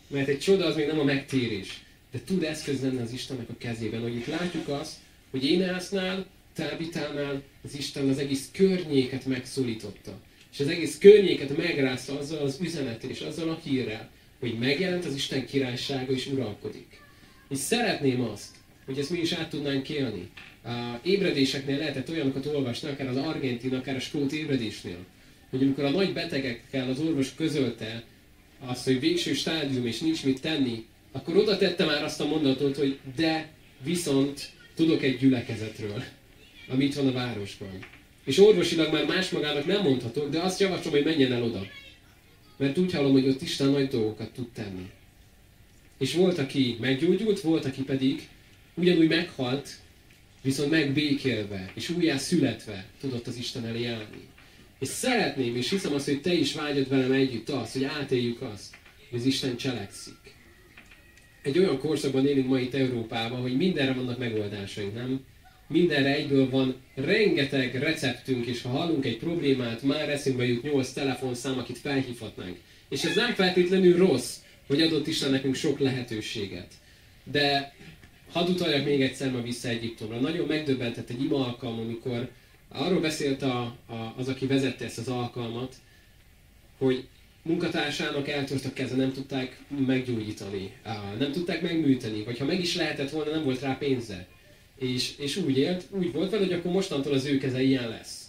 Mert 0.07 0.27
egy 0.27 0.39
csoda 0.39 0.65
az 0.65 0.75
még 0.75 0.87
nem 0.87 0.99
a 0.99 1.03
megtérés, 1.03 1.81
de 2.11 2.19
tud 2.25 2.43
eszköz 2.43 2.81
lenni 2.81 3.01
az 3.01 3.11
Istennek 3.11 3.49
a 3.49 3.57
kezében, 3.57 4.01
hogy 4.01 4.15
itt 4.15 4.27
látjuk 4.27 4.67
azt, 4.67 4.95
hogy 5.31 5.45
Énásznál, 5.45 6.25
Tábitánál 6.53 7.41
az 7.63 7.75
Isten 7.75 8.09
az 8.09 8.17
egész 8.17 8.49
környéket 8.51 9.25
megszólította. 9.25 10.19
És 10.53 10.59
az 10.59 10.67
egész 10.67 10.97
környéket 10.97 11.57
megrázta 11.57 12.19
azzal 12.19 12.41
az 12.41 12.57
üzenettel 12.61 13.09
és 13.09 13.19
azzal 13.19 13.49
a 13.49 13.59
hírrel, 13.63 14.09
hogy 14.39 14.57
megjelent 14.57 15.05
az 15.05 15.15
Isten 15.15 15.45
királysága 15.45 16.11
és 16.11 16.27
uralkodik. 16.27 17.01
És 17.49 17.57
szeretném 17.57 18.21
azt, 18.21 18.55
hogy 18.85 18.99
ezt 18.99 19.09
mi 19.09 19.19
is 19.19 19.31
át 19.31 19.49
tudnánk 19.49 19.89
élni. 19.89 20.29
A 20.63 20.99
ébredéseknél 21.03 21.77
lehetett 21.77 22.09
olyanokat 22.09 22.45
olvasni, 22.45 22.89
akár 22.89 23.07
az 23.07 23.17
argentin, 23.17 23.73
akár 23.73 23.95
a 23.95 23.99
skót 23.99 24.31
ébredésnél, 24.31 24.97
hogy 25.49 25.61
amikor 25.61 25.83
a 25.83 25.89
nagy 25.89 26.13
betegekkel 26.13 26.89
az 26.89 26.99
orvos 26.99 27.35
közölte 27.35 28.03
azt, 28.59 28.83
hogy 28.83 28.99
végső 28.99 29.33
stádium 29.33 29.85
és 29.85 29.99
nincs 29.99 30.23
mit 30.23 30.41
tenni, 30.41 30.85
akkor 31.11 31.37
oda 31.37 31.57
tette 31.57 31.85
már 31.85 32.03
azt 32.03 32.21
a 32.21 32.27
mondatot, 32.27 32.77
hogy 32.77 32.99
de 33.15 33.49
viszont 33.83 34.49
tudok 34.75 35.03
egy 35.03 35.17
gyülekezetről, 35.17 36.03
ami 36.67 36.83
itt 36.83 36.93
van 36.93 37.07
a 37.07 37.11
városban. 37.11 37.79
És 38.23 38.39
orvosilag 38.39 38.91
már 38.91 39.05
más 39.05 39.29
magának 39.29 39.65
nem 39.65 39.81
mondhatok, 39.81 40.29
de 40.29 40.39
azt 40.39 40.59
javaslom, 40.59 40.93
hogy 40.93 41.03
menjen 41.03 41.31
el 41.31 41.43
oda. 41.43 41.67
Mert 42.57 42.77
úgy 42.77 42.91
hallom, 42.91 43.11
hogy 43.11 43.27
ott 43.27 43.41
Isten 43.41 43.69
nagy 43.69 43.87
dolgokat 43.87 44.31
tud 44.31 44.47
tenni. 44.47 44.89
És 45.97 46.13
volt, 46.13 46.37
aki 46.37 46.77
meggyógyult, 46.79 47.41
volt, 47.41 47.65
aki 47.65 47.81
pedig 47.81 48.27
ugyanúgy 48.73 49.07
meghalt, 49.07 49.69
viszont 50.41 50.69
megbékélve, 50.69 51.71
és 51.73 51.89
újjá 51.89 52.17
születve 52.17 52.85
tudott 52.99 53.27
az 53.27 53.37
Isten 53.37 53.65
elé 53.65 53.85
állni. 53.85 54.27
És 54.79 54.87
szeretném, 54.87 55.55
és 55.55 55.69
hiszem 55.69 55.93
azt, 55.93 56.05
hogy 56.05 56.21
te 56.21 56.33
is 56.33 56.53
vágyod 56.53 56.89
velem 56.89 57.11
együtt 57.11 57.49
azt, 57.49 57.73
hogy 57.73 57.83
átéljük 57.83 58.41
azt, 58.41 58.75
hogy 59.09 59.19
az 59.19 59.25
Isten 59.25 59.57
cselekszik. 59.57 60.35
Egy 61.41 61.57
olyan 61.57 61.79
korszakban 61.79 62.27
élünk 62.27 62.47
ma 62.47 62.59
itt 62.59 62.73
Európában, 62.73 63.41
hogy 63.41 63.57
mindenre 63.57 63.93
vannak 63.93 64.17
megoldásaink, 64.17 64.93
nem? 64.93 65.25
Mindenre 65.67 66.13
egyből 66.13 66.49
van 66.49 66.75
rengeteg 66.95 67.75
receptünk, 67.75 68.45
és 68.45 68.61
ha 68.61 68.69
hallunk 68.69 69.05
egy 69.05 69.17
problémát, 69.17 69.81
már 69.81 70.09
eszünkbe 70.09 70.45
jut 70.45 70.63
8 70.63 70.91
telefonszám, 70.91 71.57
akit 71.57 71.77
felhívhatnánk. 71.77 72.57
És 72.89 73.03
ez 73.03 73.15
nem 73.15 73.33
feltétlenül 73.33 73.97
rossz, 73.97 74.35
hogy 74.67 74.81
adott 74.81 75.07
Isten 75.07 75.31
nekünk 75.31 75.55
sok 75.55 75.79
lehetőséget. 75.79 76.73
De 77.23 77.75
hadd 78.31 78.49
utaljak 78.49 78.85
még 78.85 79.01
egyszer 79.01 79.31
ma 79.31 79.41
vissza 79.41 79.67
Egyiptomra. 79.69 80.19
Nagyon 80.19 80.47
megdöbbentett 80.47 81.09
egy 81.09 81.23
ima 81.23 81.45
alkalom, 81.45 81.79
amikor 81.79 82.29
arról 82.69 82.99
beszélt 82.99 83.41
a, 83.41 83.59
a, 83.87 84.13
az, 84.17 84.27
aki 84.27 84.45
vezette 84.45 84.85
ezt 84.85 84.97
az 84.97 85.07
alkalmat, 85.07 85.75
hogy 86.77 87.07
munkatársának 87.41 88.27
eltört 88.27 88.65
a 88.65 88.73
keze, 88.73 88.95
nem 88.95 89.13
tudták 89.13 89.59
meggyógyítani, 89.85 90.73
nem 91.19 91.31
tudták 91.31 91.61
megműteni, 91.61 92.23
vagy 92.23 92.37
ha 92.37 92.45
meg 92.45 92.59
is 92.59 92.75
lehetett 92.75 93.09
volna, 93.09 93.31
nem 93.31 93.43
volt 93.43 93.61
rá 93.61 93.73
pénze. 93.73 94.27
És, 94.77 95.17
és 95.17 95.35
úgy 95.35 95.57
élt, 95.57 95.85
úgy 95.89 96.11
volt 96.11 96.29
vele, 96.29 96.43
hogy 96.43 96.53
akkor 96.53 96.71
mostantól 96.71 97.13
az 97.13 97.25
ő 97.25 97.37
keze 97.37 97.61
ilyen 97.61 97.89
lesz. 97.89 98.25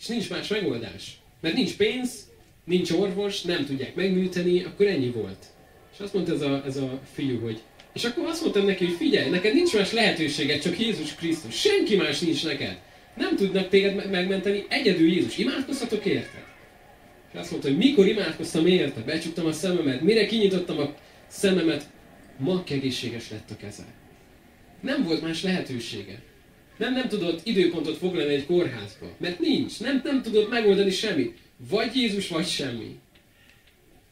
És 0.00 0.06
nincs 0.06 0.30
más 0.30 0.48
megoldás. 0.48 1.20
Mert 1.40 1.54
nincs 1.54 1.76
pénz, 1.76 2.30
nincs 2.64 2.90
orvos, 2.90 3.42
nem 3.42 3.64
tudják 3.64 3.94
megműteni, 3.94 4.62
akkor 4.62 4.86
ennyi 4.86 5.10
volt. 5.10 5.46
És 5.92 6.00
azt 6.00 6.14
mondta 6.14 6.32
ez 6.32 6.40
a, 6.40 6.62
ez 6.66 6.76
a 6.76 7.00
fiú, 7.12 7.40
hogy 7.40 7.62
és 7.92 8.04
akkor 8.04 8.26
azt 8.26 8.40
mondtam 8.40 8.64
neki, 8.64 8.84
hogy 8.84 8.94
figyelj, 8.94 9.30
neked 9.30 9.54
nincs 9.54 9.74
más 9.74 9.92
lehetőséged, 9.92 10.60
csak 10.60 10.80
Jézus 10.80 11.14
Krisztus. 11.14 11.60
Senki 11.60 11.96
más 11.96 12.18
nincs 12.18 12.44
neked. 12.44 12.78
Nem 13.16 13.36
tudnak 13.36 13.68
téged 13.68 14.10
megmenteni, 14.10 14.64
egyedül 14.68 15.08
Jézus. 15.08 15.38
Imádkozhatok 15.38 16.04
érted? 16.04 16.44
És 17.32 17.38
azt 17.38 17.50
mondta, 17.50 17.68
hogy 17.68 17.78
mikor 17.78 18.06
imádkoztam 18.06 18.66
érte, 18.66 19.00
becsuktam 19.00 19.46
a 19.46 19.52
szememet, 19.52 20.00
mire 20.00 20.26
kinyitottam 20.26 20.78
a 20.78 20.94
szememet, 21.26 21.90
ma 22.38 22.62
egészséges 22.68 23.30
lett 23.30 23.50
a 23.50 23.56
keze. 23.56 23.84
Nem 24.80 25.04
volt 25.04 25.22
más 25.22 25.42
lehetősége. 25.42 26.22
Nem, 26.76 26.92
nem 26.92 27.08
tudott 27.08 27.46
időpontot 27.46 27.96
foglalni 27.96 28.34
egy 28.34 28.46
kórházba, 28.46 29.16
mert 29.18 29.38
nincs, 29.40 29.80
nem, 29.80 30.00
nem 30.04 30.22
tudott 30.22 30.50
megoldani 30.50 30.90
semmit. 30.90 31.38
Vagy 31.68 31.96
Jézus, 31.96 32.28
vagy 32.28 32.46
semmi. 32.46 32.98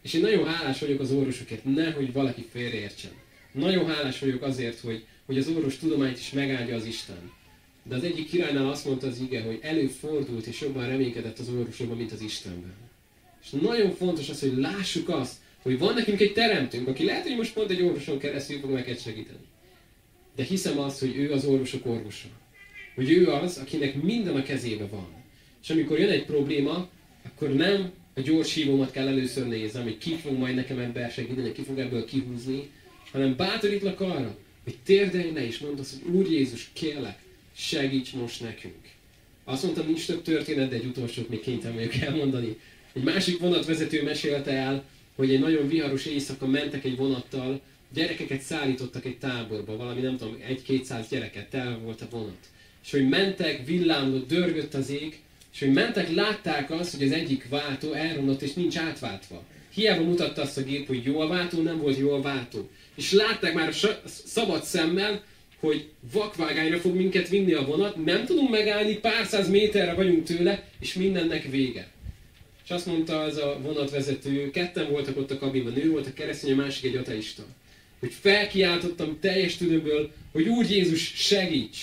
És 0.03 0.15
én 0.15 0.21
nagyon 0.21 0.47
hálás 0.47 0.81
vagyok 0.81 1.01
az 1.01 1.13
orvosokért, 1.13 1.65
nehogy 1.65 2.13
valaki 2.13 2.47
félreértsen. 2.53 3.11
Nagyon 3.53 3.87
hálás 3.87 4.19
vagyok 4.19 4.43
azért, 4.43 4.81
hogy, 4.81 5.05
hogy 5.27 5.39
az 5.39 5.49
orvos 5.49 5.79
tudományt 5.79 6.19
is 6.19 6.31
megáldja 6.33 6.75
az 6.75 6.85
Isten. 6.85 7.33
De 7.83 7.95
az 7.95 8.05
egyik 8.05 8.29
királynál 8.29 8.69
azt 8.69 8.85
mondta 8.85 9.07
az 9.07 9.21
ige, 9.21 9.43
hogy 9.43 9.59
előfordult 9.63 10.47
és 10.47 10.61
jobban 10.61 10.89
reménykedett 10.89 11.39
az 11.39 11.49
orvosokban, 11.49 11.97
mint 11.97 12.13
az 12.13 12.21
Istenben. 12.21 12.75
És 13.43 13.51
nagyon 13.51 13.91
fontos 13.91 14.29
az, 14.29 14.41
hogy 14.41 14.57
lássuk 14.57 15.09
azt, 15.09 15.35
hogy 15.63 15.79
van 15.79 15.95
nekünk 15.95 16.21
egy 16.21 16.33
teremtőnk, 16.33 16.89
aki 16.89 17.05
lehet, 17.05 17.27
hogy 17.27 17.37
most 17.37 17.53
pont 17.53 17.71
egy 17.71 17.83
orvoson 17.83 18.19
keresztül 18.19 18.61
fog 18.61 18.71
neked 18.71 18.99
segíteni. 18.99 19.39
De 20.37 20.43
hiszem 20.43 20.79
azt, 20.79 21.01
hogy 21.01 21.17
ő 21.17 21.33
az 21.33 21.45
orvosok 21.45 21.87
orvosa. 21.87 22.29
Hogy 22.95 23.11
ő 23.11 23.27
az, 23.27 23.59
akinek 23.59 24.03
minden 24.03 24.37
a 24.37 24.43
kezébe 24.43 24.87
van. 24.87 25.09
És 25.63 25.71
amikor 25.71 25.99
jön 25.99 26.11
egy 26.11 26.25
probléma, 26.25 26.89
akkor 27.23 27.55
nem 27.55 27.93
a 28.15 28.21
gyors 28.21 28.55
hívómat 28.55 28.91
kell 28.91 29.09
először 29.09 29.47
néznem, 29.47 29.83
hogy 29.83 29.99
ki 29.99 30.15
fog 30.15 30.39
majd 30.39 30.55
nekem 30.55 30.79
ebben 30.79 31.11
segíteni, 31.11 31.53
ki 31.53 31.63
fog 31.63 31.79
ebből 31.79 32.05
kihúzni, 32.05 32.71
hanem 33.13 33.37
bátorítlak 33.37 34.01
arra, 34.01 34.37
hogy 34.65 34.77
térdelj 34.85 35.33
le 35.33 35.47
és 35.47 35.59
mondd 35.59 35.79
azt, 35.79 35.95
hogy 36.03 36.15
Úr 36.15 36.31
Jézus, 36.31 36.71
kérlek, 36.73 37.19
segíts 37.61 38.13
most 38.13 38.41
nekünk. 38.41 38.89
Azt 39.45 39.63
mondtam, 39.63 39.87
nincs 39.87 40.07
több 40.07 40.23
történet, 40.23 40.69
de 40.69 40.77
egy 40.77 40.85
utolsót 40.85 41.29
még 41.29 41.41
kénytelen 41.41 41.77
vagyok 41.77 41.95
elmondani. 41.95 42.57
Egy 42.93 43.03
másik 43.03 43.39
vonatvezető 43.39 44.03
mesélte 44.03 44.53
el, 44.53 44.85
hogy 45.17 45.33
egy 45.33 45.41
nagyon 45.41 45.69
viharos 45.69 46.07
éjszaka 46.07 46.47
mentek 46.47 46.85
egy 46.85 46.97
vonattal, 46.97 47.61
gyerekeket 47.93 48.41
szállítottak 48.41 49.05
egy 49.05 49.19
táborba, 49.19 49.77
valami 49.77 50.01
nem 50.01 50.17
tudom, 50.17 50.37
egy-kétszáz 50.47 51.09
gyereket, 51.09 51.51
tel 51.51 51.79
volt 51.79 52.01
a 52.01 52.09
vonat. 52.11 52.47
És 52.85 52.91
hogy 52.91 53.09
mentek, 53.09 53.67
villámlott, 53.67 54.29
dörgött 54.29 54.75
az 54.75 54.91
ég, 54.91 55.21
és 55.53 55.61
hogy 55.61 55.73
mentek, 55.73 56.15
látták 56.15 56.71
azt, 56.71 56.97
hogy 56.97 57.07
az 57.07 57.13
egyik 57.13 57.49
váltó 57.49 57.93
elromlott 57.93 58.43
és 58.43 58.53
nincs 58.53 58.77
átváltva. 58.77 59.45
Hiába 59.75 60.03
mutatta 60.03 60.43
azt 60.43 60.59
a 60.59 60.63
gép, 60.63 60.87
hogy 60.87 61.05
jó 61.05 61.21
a 61.21 61.27
váltó, 61.27 61.63
nem 61.63 61.79
volt 61.79 61.99
jó 61.99 62.13
a 62.13 62.21
váltó. 62.21 62.71
És 62.95 63.13
látták 63.13 63.55
már 63.55 63.69
a 63.69 64.09
szabad 64.25 64.65
szemmel, 64.65 65.23
hogy 65.61 65.89
vakvágányra 66.13 66.79
fog 66.79 66.95
minket 66.95 67.29
vinni 67.29 67.53
a 67.53 67.65
vonat, 67.65 68.05
nem 68.05 68.25
tudunk 68.25 68.51
megállni, 68.51 68.95
pár 68.95 69.27
száz 69.27 69.49
méterre 69.49 69.95
vagyunk 69.95 70.25
tőle, 70.25 70.69
és 70.79 70.95
mindennek 70.95 71.51
vége. 71.51 71.89
És 72.65 72.71
azt 72.71 72.87
mondta 72.87 73.21
az 73.21 73.37
a 73.37 73.59
vonatvezető, 73.63 74.51
ketten 74.51 74.91
voltak 74.91 75.17
ott 75.17 75.31
a 75.31 75.39
kabinban, 75.39 75.73
nő 75.73 75.91
volt 75.91 76.07
a 76.07 76.13
keresztény, 76.13 76.53
a 76.53 76.55
másik 76.55 76.85
egy 76.85 76.97
ateista. 76.97 77.43
Hogy 77.99 78.13
felkiáltottam 78.21 79.19
teljes 79.21 79.57
tüdőből, 79.57 80.11
hogy 80.33 80.49
Úr 80.49 80.71
Jézus 80.71 81.13
segíts! 81.15 81.79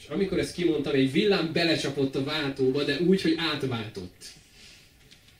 És 0.00 0.08
amikor 0.08 0.38
ezt 0.38 0.54
kimondtam, 0.54 0.94
egy 0.94 1.12
villám 1.12 1.52
belecsapott 1.52 2.16
a 2.16 2.24
váltóba, 2.24 2.84
de 2.84 2.98
úgy, 3.00 3.22
hogy 3.22 3.34
átváltott. 3.52 4.24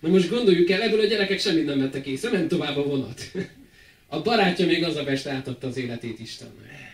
Na 0.01 0.09
most 0.09 0.29
gondoljuk 0.29 0.71
el, 0.71 0.83
ebből 0.83 1.01
a 1.01 1.07
gyerekek 1.07 1.41
semmit 1.41 1.65
nem 1.65 1.79
vettek 1.79 2.07
észre, 2.07 2.31
ment 2.31 2.49
tovább 2.49 2.77
a 2.77 2.83
vonat. 2.83 3.21
A 4.09 4.23
barátja 4.23 4.67
még 4.67 4.85
az 4.85 4.97
a 4.97 5.31
átadta 5.31 5.67
az 5.67 5.77
életét 5.77 6.21
Istennek. 6.21 6.86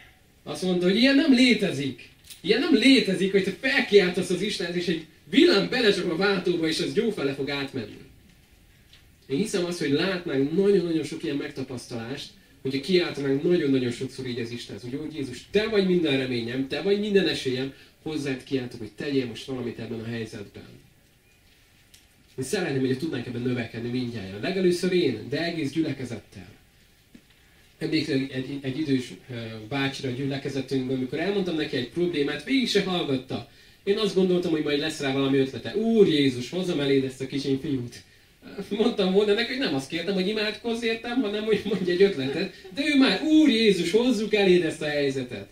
Azt 0.43 0.63
mondta, 0.63 0.87
hogy 0.87 0.97
ilyen 0.97 1.15
nem 1.15 1.33
létezik. 1.33 2.09
Ilyen 2.41 2.61
nem 2.61 2.75
létezik, 2.75 3.33
hogy 3.33 3.45
te 3.45 3.53
felkiáltasz 3.61 4.31
az 4.31 4.43
Istenhez, 4.43 4.77
és 4.77 4.87
egy 4.87 5.07
villám 5.31 5.69
belecsap 5.69 6.11
a 6.11 6.17
váltóba, 6.17 6.69
és 6.69 6.81
az 6.81 6.97
jó 6.97 7.11
fele 7.11 7.35
fog 7.35 7.51
átmenni. 7.51 7.99
Én 9.27 9.39
hiszem 9.39 9.65
azt, 9.65 9.79
hogy 9.79 9.91
látnánk 9.91 10.57
nagyon-nagyon 10.57 11.05
sok 11.05 11.23
ilyen 11.25 11.37
megtapasztalást, 11.37 12.31
hogyha 12.63 12.81
kiáltanánk 12.81 13.43
nagyon-nagyon 13.43 13.91
sokszor 13.91 14.27
így 14.27 14.41
az 14.41 14.51
Istenhez, 14.51 14.83
hogy 14.83 14.95
úgy 14.95 15.15
Jézus, 15.15 15.47
te 15.51 15.69
vagy 15.69 15.87
minden 15.87 16.17
reményem, 16.17 16.69
te 16.69 16.83
vagy 16.83 17.01
minden 17.01 17.29
esélyem, 17.29 17.73
hozzád 18.03 18.45
kiáltok, 18.45 18.79
hogy 18.79 18.93
tegyél 18.93 19.27
most 19.27 19.45
valamit 19.45 19.79
ebben 19.79 20.01
a 20.01 20.05
helyzetben. 20.05 20.69
Én 22.39 22.45
szeretném, 22.45 22.87
hogy 22.87 22.99
tudnánk 22.99 23.27
ebben 23.27 23.43
növekedni 23.43 23.89
mindjárt. 23.89 24.43
Legelőször 24.43 24.93
én, 24.93 25.27
de 25.29 25.45
egész 25.45 25.73
gyülekezettel. 25.73 26.49
Emlékszem 27.83 28.29
egy, 28.33 28.59
egy 28.61 28.79
idős 28.79 29.13
bácsira 29.69 30.09
a 30.09 30.13
gyülekezetünkben, 30.13 30.97
amikor 30.97 31.19
elmondtam 31.19 31.57
neki 31.57 31.77
egy 31.77 31.89
problémát, 31.89 32.45
végig 32.45 32.69
se 32.69 32.83
hallgatta. 32.83 33.49
Én 33.85 33.99
azt 33.99 34.15
gondoltam, 34.15 34.51
hogy 34.51 34.63
majd 34.63 34.79
lesz 34.79 35.01
rá 35.01 35.13
valami 35.13 35.39
ötlete. 35.39 35.77
Úr 35.77 36.09
Jézus, 36.09 36.51
hozzam 36.51 36.81
eléd 36.81 37.05
ezt 37.05 37.21
a 37.21 37.27
kicsi 37.27 37.59
fiút. 37.63 38.03
Mondtam 38.69 39.13
volna 39.13 39.33
neki, 39.33 39.49
hogy 39.49 39.59
nem 39.59 39.75
azt 39.75 39.89
kértem, 39.89 40.15
hogy 40.15 40.29
imádkozz 40.29 40.83
értem, 40.83 41.21
hanem 41.21 41.45
hogy 41.45 41.61
mondj 41.65 41.91
egy 41.91 42.03
ötletet. 42.03 42.53
De 42.75 42.83
ő 42.87 42.99
már, 42.99 43.23
Úr 43.23 43.49
Jézus, 43.49 43.91
hozzuk 43.91 44.35
eléd 44.35 44.65
ezt 44.65 44.83
a 44.83 44.89
helyzetet. 44.89 45.47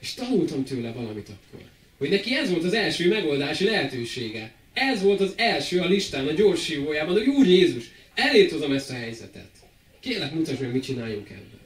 És 0.00 0.14
tanultam 0.14 0.64
tőle 0.64 0.92
valamit 0.92 1.28
akkor. 1.28 1.66
Hogy 1.98 2.08
neki 2.08 2.34
ez 2.34 2.50
volt 2.50 2.64
az 2.64 2.74
első 2.74 3.08
megoldási 3.08 3.64
lehetősége. 3.64 4.52
Ez 4.72 5.02
volt 5.02 5.20
az 5.20 5.32
első 5.36 5.80
a 5.80 5.86
listán, 5.86 6.26
a 6.26 6.32
gyors 6.32 6.68
hívójában, 6.68 7.14
hogy 7.14 7.26
Úr 7.26 7.46
Jézus, 7.46 7.84
elét 8.14 8.50
hozom 8.50 8.72
ezt 8.72 8.90
a 8.90 8.94
helyzetet. 8.94 9.53
Kérlek, 10.04 10.34
mutasd 10.34 10.60
meg, 10.60 10.72
mit 10.72 10.82
csináljunk 10.82 11.30
ebben. 11.30 11.60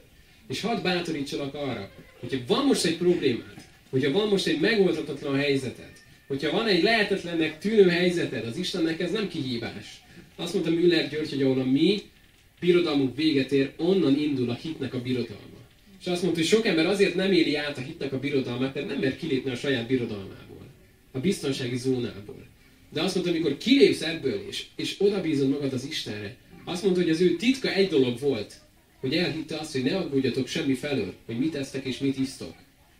És 0.47 0.61
hadd 0.61 0.83
bátorítsalak 0.83 1.53
arra, 1.53 1.91
hogyha 2.19 2.39
van 2.47 2.65
most 2.65 2.85
egy 2.85 2.97
problémád, 2.97 3.65
hogyha 3.89 4.11
van 4.11 4.27
most 4.27 4.47
egy 4.47 4.59
megoldhatatlan 4.59 5.35
helyzeted, 5.35 5.91
hogyha 6.27 6.51
van 6.51 6.67
egy 6.67 6.83
lehetetlennek 6.83 7.57
tűnő 7.57 7.89
helyzeted, 7.89 8.45
az 8.45 8.57
Istennek 8.57 8.99
ez 8.99 9.11
nem 9.11 9.27
kihívás. 9.27 10.01
Azt 10.35 10.53
mondta 10.53 10.71
Müller 10.71 11.09
György, 11.09 11.29
hogy 11.29 11.43
ahol 11.43 11.59
a 11.59 11.65
mi 11.65 12.01
birodalmunk 12.59 13.15
véget 13.15 13.51
ér, 13.51 13.71
onnan 13.77 14.19
indul 14.19 14.49
a 14.49 14.53
hitnek 14.61 14.93
a 14.93 15.01
birodalma. 15.01 15.59
És 15.99 16.05
azt 16.07 16.21
mondta, 16.21 16.39
hogy 16.39 16.49
sok 16.49 16.65
ember 16.65 16.85
azért 16.85 17.15
nem 17.15 17.31
éli 17.31 17.55
át 17.55 17.77
a 17.77 17.81
hitnek 17.81 18.13
a 18.13 18.19
birodalmát, 18.19 18.73
mert 18.73 18.87
nem 18.87 18.99
mer 18.99 19.17
kilépni 19.17 19.51
a 19.51 19.55
saját 19.55 19.87
birodalmából, 19.87 20.67
a 21.11 21.19
biztonsági 21.19 21.77
zónából. 21.77 22.47
De 22.93 23.01
azt 23.01 23.15
mondta, 23.15 23.33
amikor 23.33 23.57
kilépsz 23.57 24.01
ebből, 24.01 24.45
és, 24.47 24.65
és 24.75 24.95
odabízod 24.99 25.49
magad 25.49 25.73
az 25.73 25.85
Istenre, 25.85 26.35
azt 26.69 26.83
mondta, 26.83 27.01
hogy 27.01 27.09
az 27.09 27.21
ő 27.21 27.35
titka 27.35 27.73
egy 27.73 27.89
dolog 27.89 28.19
volt, 28.19 28.53
hogy 28.99 29.15
elhitte 29.15 29.57
azt, 29.57 29.71
hogy 29.71 29.83
ne 29.83 29.97
aggódjatok 29.97 30.47
semmi 30.47 30.73
felől, 30.73 31.13
hogy 31.25 31.39
mit 31.39 31.55
esztek 31.55 31.85
és 31.85 31.97
mit 31.97 32.17
isztok. 32.17 32.53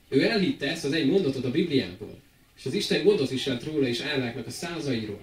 Ő 0.09 0.24
elhitte 0.24 0.70
ezt 0.70 0.86
az 0.86 0.91
egy 0.91 1.05
mondatot 1.05 1.45
a 1.45 1.51
Bibliából. 1.51 2.20
És 2.57 2.65
az 2.65 2.74
Isten 2.74 3.03
gondot 3.03 3.30
viselt 3.30 3.63
róla 3.63 3.88
és 3.88 3.99
álláknak 3.99 4.47
a 4.47 4.51
százairól. 4.51 5.22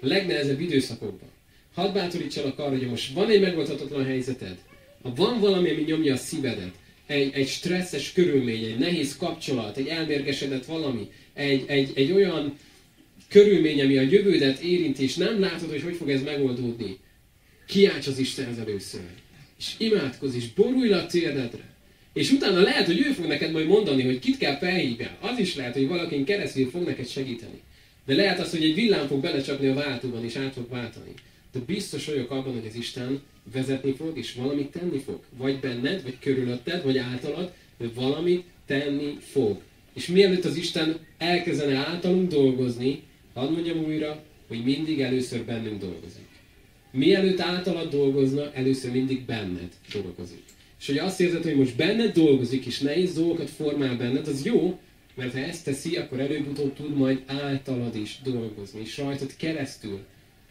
A 0.00 0.06
legnehezebb 0.06 0.60
időszakokban. 0.60 1.28
Hadd 1.74 1.92
bátorítsalak 1.92 2.58
arra, 2.58 2.76
hogy 2.76 2.86
most 2.86 3.12
van 3.12 3.30
egy 3.30 3.40
megoldhatatlan 3.40 4.04
helyzeted, 4.04 4.56
ha 5.02 5.12
van 5.14 5.40
valami, 5.40 5.70
ami 5.70 5.82
nyomja 5.82 6.14
a 6.14 6.16
szívedet, 6.16 6.72
egy, 7.06 7.34
egy 7.34 7.48
stresszes 7.48 8.12
körülmény, 8.12 8.64
egy 8.64 8.78
nehéz 8.78 9.16
kapcsolat, 9.16 9.76
egy 9.76 9.86
elmérgesedett 9.86 10.64
valami, 10.64 11.10
egy, 11.34 11.64
egy, 11.66 11.92
egy 11.94 12.12
olyan 12.12 12.56
körülmény, 13.28 13.82
ami 13.82 13.96
a 13.96 14.02
jövődet 14.02 14.58
érinti, 14.58 15.02
és 15.02 15.14
nem 15.14 15.40
látod, 15.40 15.70
hogy 15.70 15.82
hogy 15.82 15.96
fog 15.96 16.10
ez 16.10 16.22
megoldódni, 16.22 16.98
kiálts 17.68 18.06
az 18.06 18.18
Istenhez 18.18 18.58
először. 18.58 19.00
És 19.58 19.74
imádkozz, 19.78 20.34
és 20.34 20.52
borulj 20.52 20.88
le 20.88 20.96
a 20.96 21.06
térdedre. 21.06 21.76
És 22.12 22.30
utána 22.30 22.60
lehet, 22.60 22.86
hogy 22.86 22.98
ő 22.98 23.12
fog 23.12 23.26
neked 23.26 23.52
majd 23.52 23.66
mondani, 23.66 24.02
hogy 24.02 24.18
kit 24.18 24.38
kell 24.38 24.58
felhívjál. 24.58 25.18
Az 25.20 25.38
is 25.38 25.54
lehet, 25.54 25.74
hogy 25.74 25.88
valakin 25.88 26.24
keresztül 26.24 26.70
fog 26.70 26.82
neked 26.82 27.08
segíteni. 27.08 27.60
De 28.06 28.14
lehet 28.14 28.40
az, 28.40 28.50
hogy 28.50 28.64
egy 28.64 28.74
villám 28.74 29.06
fog 29.06 29.20
belecsapni 29.20 29.66
a 29.66 29.74
váltóban, 29.74 30.24
és 30.24 30.36
át 30.36 30.52
fog 30.52 30.68
váltani. 30.68 31.12
De 31.52 31.58
biztos 31.66 32.06
vagyok 32.06 32.30
abban, 32.30 32.52
hogy 32.52 32.66
az 32.68 32.74
Isten 32.74 33.20
vezetni 33.52 33.94
fog, 33.94 34.18
és 34.18 34.34
valamit 34.34 34.70
tenni 34.70 34.98
fog. 34.98 35.20
Vagy 35.36 35.60
benned, 35.60 36.02
vagy 36.02 36.18
körülötted, 36.18 36.84
vagy 36.84 36.98
általad, 36.98 37.52
de 37.78 37.88
valamit 37.94 38.44
tenni 38.66 39.18
fog. 39.20 39.60
És 39.94 40.06
mielőtt 40.06 40.44
az 40.44 40.56
Isten 40.56 40.98
elkezdene 41.18 41.76
általunk 41.76 42.30
dolgozni, 42.30 43.02
hadd 43.34 43.50
mondjam 43.52 43.84
újra, 43.84 44.22
hogy 44.48 44.64
mindig 44.64 45.00
először 45.00 45.44
bennünk 45.44 45.80
dolgozik. 45.80 46.27
Mielőtt 46.98 47.40
általad 47.40 47.90
dolgozna, 47.90 48.52
először 48.52 48.90
mindig 48.92 49.24
benned 49.24 49.72
dolgozik. 49.92 50.42
És 50.80 50.86
hogy 50.86 50.98
azt 50.98 51.20
érzed, 51.20 51.42
hogy 51.42 51.56
most 51.56 51.76
benned 51.76 52.12
dolgozik, 52.12 52.66
és 52.66 52.78
nehéz 52.78 53.14
dolgokat 53.14 53.50
formál 53.50 53.96
benned, 53.96 54.26
az 54.26 54.44
jó, 54.44 54.78
mert 55.14 55.32
ha 55.32 55.38
ezt 55.38 55.64
teszi, 55.64 55.96
akkor 55.96 56.20
előbb-utóbb 56.20 56.74
tud 56.74 56.96
majd 56.96 57.22
általad 57.26 57.96
is 57.96 58.18
dolgozni, 58.24 58.80
és 58.80 58.98
rajtad 58.98 59.36
keresztül 59.36 59.98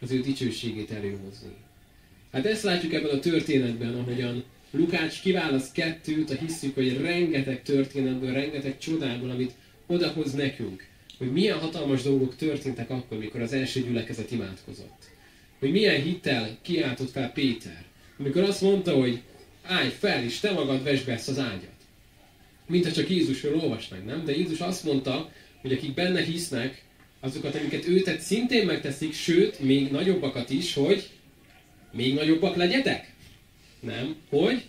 az 0.00 0.10
ő 0.10 0.20
dicsőségét 0.20 0.90
előhozni. 0.90 1.52
Hát 2.32 2.46
ezt 2.46 2.62
látjuk 2.62 2.92
ebben 2.92 3.16
a 3.16 3.20
történetben, 3.20 3.94
ahogyan 3.94 4.44
Lukács 4.70 5.20
kiválaszt 5.20 5.72
kettőt, 5.72 6.30
a 6.30 6.34
hiszük, 6.34 6.74
hogy 6.74 7.00
rengeteg 7.00 7.62
történetből, 7.62 8.32
rengeteg 8.32 8.78
csodából, 8.78 9.30
amit 9.30 9.52
odahoz 9.86 10.32
nekünk, 10.32 10.86
hogy 11.18 11.32
milyen 11.32 11.58
hatalmas 11.58 12.02
dolgok 12.02 12.36
történtek 12.36 12.90
akkor, 12.90 13.18
mikor 13.18 13.40
az 13.40 13.52
első 13.52 13.80
gyülekezet 13.80 14.30
imádkozott. 14.30 15.16
Hogy 15.58 15.70
milyen 15.70 16.02
hittel 16.02 16.58
kiáltott 16.62 17.10
fel 17.10 17.32
Péter, 17.32 17.84
amikor 18.18 18.42
azt 18.42 18.60
mondta, 18.60 18.94
hogy 18.94 19.20
állj 19.62 19.88
fel, 19.88 20.24
és 20.24 20.40
te 20.40 20.52
magad 20.52 20.82
vesd 20.82 21.06
be 21.06 21.12
ezt 21.12 21.28
az 21.28 21.38
ágyat. 21.38 21.76
Mint 22.66 22.84
ha 22.84 22.92
csak 22.92 23.10
Jézusról 23.10 23.60
olvasnánk, 23.60 24.06
nem? 24.06 24.24
De 24.24 24.36
Jézus 24.36 24.60
azt 24.60 24.84
mondta, 24.84 25.32
hogy 25.60 25.72
akik 25.72 25.94
benne 25.94 26.22
hisznek, 26.22 26.82
azokat, 27.20 27.54
amiket 27.54 27.88
ő 27.88 28.00
tett, 28.00 28.20
szintén 28.20 28.66
megteszik, 28.66 29.14
sőt, 29.14 29.60
még 29.60 29.90
nagyobbakat 29.90 30.50
is, 30.50 30.74
hogy 30.74 31.08
még 31.92 32.14
nagyobbak 32.14 32.56
legyetek? 32.56 33.12
Nem. 33.80 34.16
Hogy? 34.28 34.62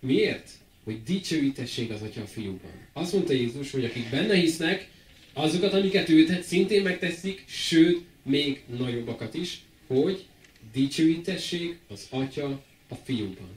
Miért? 0.00 0.50
Hogy 0.84 1.02
dicsőítessék 1.02 1.90
az 1.90 2.02
Atya 2.02 2.22
a 2.22 2.26
fiúban. 2.26 2.88
Azt 2.92 3.12
mondta 3.12 3.32
Jézus, 3.32 3.70
hogy 3.70 3.84
akik 3.84 4.10
benne 4.10 4.34
hisznek, 4.34 4.88
azokat, 5.32 5.72
amiket 5.72 6.08
ő 6.08 6.24
tett, 6.24 6.42
szintén 6.42 6.82
megteszik, 6.82 7.44
sőt, 7.46 8.02
még 8.22 8.62
nagyobbakat 8.78 9.34
is, 9.34 9.60
hogy 9.86 10.24
dicsőítessék 10.72 11.78
az 11.88 12.06
Atya 12.10 12.64
a 12.88 12.94
fiúban. 12.94 13.48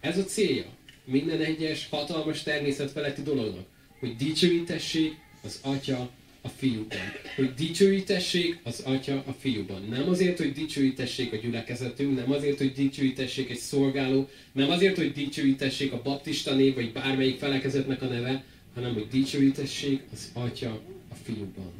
Ez 0.00 0.18
a 0.18 0.24
célja 0.24 0.66
minden 1.04 1.40
egyes 1.40 1.88
hatalmas 1.88 2.42
természet 2.42 2.90
feletti 2.90 3.22
dolognak, 3.22 3.66
hogy 3.98 4.16
dicsőítessék 4.16 5.16
az 5.42 5.60
Atya 5.62 6.10
a 6.40 6.48
fiúban. 6.48 6.98
Hogy 7.36 7.54
dicsőítessék 7.54 8.58
az 8.62 8.80
Atya 8.80 9.22
a 9.26 9.32
fiúban. 9.32 9.82
Nem 9.88 10.08
azért, 10.08 10.38
hogy 10.38 10.52
dicsőítessék 10.52 11.32
a 11.32 11.36
gyülekezetünk, 11.36 12.16
nem 12.16 12.30
azért, 12.30 12.58
hogy 12.58 12.72
dicsőítessék 12.72 13.50
egy 13.50 13.58
szolgáló, 13.58 14.28
nem 14.52 14.70
azért, 14.70 14.96
hogy 14.96 15.12
dicsőítessék 15.12 15.92
a 15.92 16.02
baptista 16.02 16.54
név, 16.54 16.74
vagy 16.74 16.92
bármelyik 16.92 17.38
felekezetnek 17.38 18.02
a 18.02 18.06
neve, 18.06 18.44
hanem 18.74 18.94
hogy 18.94 19.08
dicsőítessék 19.08 20.02
az 20.12 20.30
Atya 20.34 20.82
a 21.10 21.14
fiúban. 21.22 21.72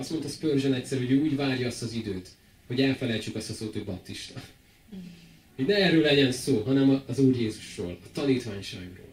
Azt 0.00 0.10
mondta 0.10 0.28
Spurgeon 0.28 0.74
egyszer, 0.74 0.98
hogy 0.98 1.12
úgy 1.12 1.36
várja 1.36 1.66
azt 1.66 1.82
az 1.82 1.92
időt, 1.92 2.28
hogy 2.66 2.80
elfelejtsük 2.80 3.36
azt 3.36 3.50
a 3.50 3.52
szót, 3.52 3.72
hogy 3.72 3.84
baptista. 3.84 4.42
Hogy 5.56 5.66
ne 5.66 5.74
erről 5.74 6.02
legyen 6.02 6.32
szó, 6.32 6.62
hanem 6.62 7.02
az 7.06 7.18
Úr 7.18 7.36
Jézusról, 7.36 7.98
a 8.04 8.06
tanítványságról. 8.12 9.08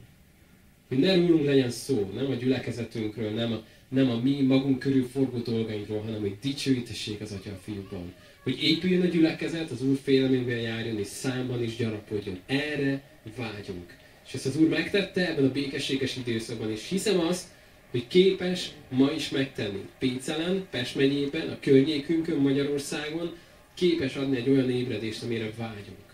Hogy 0.88 0.98
ne 0.98 1.16
rólunk 1.16 1.46
legyen 1.46 1.70
szó, 1.70 2.12
nem 2.16 2.32
a 2.32 2.34
gyülekezetünkről, 2.34 3.30
nem 3.30 3.52
a, 3.52 3.64
nem 3.90 4.10
a 4.10 4.20
mi 4.20 4.42
magunk 4.42 4.80
körül 4.80 5.08
forgó 5.08 5.38
dolgainkról, 5.38 6.02
hanem 6.02 6.20
hogy 6.20 6.38
dicsőítessék 6.42 7.22
az 7.22 7.32
Atya 7.32 7.52
a 7.52 7.60
fiúban. 7.64 8.14
Hogy 8.44 8.64
épüljön 8.64 9.02
a 9.02 9.06
gyülekezet, 9.06 9.72
az 9.72 9.82
Úr 9.82 9.98
félelmében 10.04 10.60
járjon, 10.60 11.00
és 11.00 11.08
számban 11.08 11.64
is 11.64 11.76
gyarapodjon. 11.76 12.40
Erre 12.46 13.02
vágyunk. 13.38 13.96
És 14.28 14.34
ezt 14.34 14.46
az 14.46 14.58
Úr 14.58 14.68
megtette 14.68 15.28
ebben 15.28 15.46
a 15.46 15.52
békességes 15.52 16.18
időszakban, 16.18 16.72
és 16.72 16.88
hiszem 16.88 17.20
azt, 17.20 17.46
hogy 17.92 18.08
képes 18.08 18.72
ma 18.90 19.12
is 19.12 19.30
megtenni. 19.30 19.86
Pécelen, 20.00 20.68
Pest 20.70 20.96
megyében, 20.96 21.50
a 21.50 21.60
környékünkön, 21.60 22.38
Magyarországon 22.38 23.36
képes 23.74 24.16
adni 24.16 24.38
egy 24.38 24.50
olyan 24.50 24.70
ébredést, 24.70 25.24
amire 25.24 25.52
vágyunk. 25.58 26.06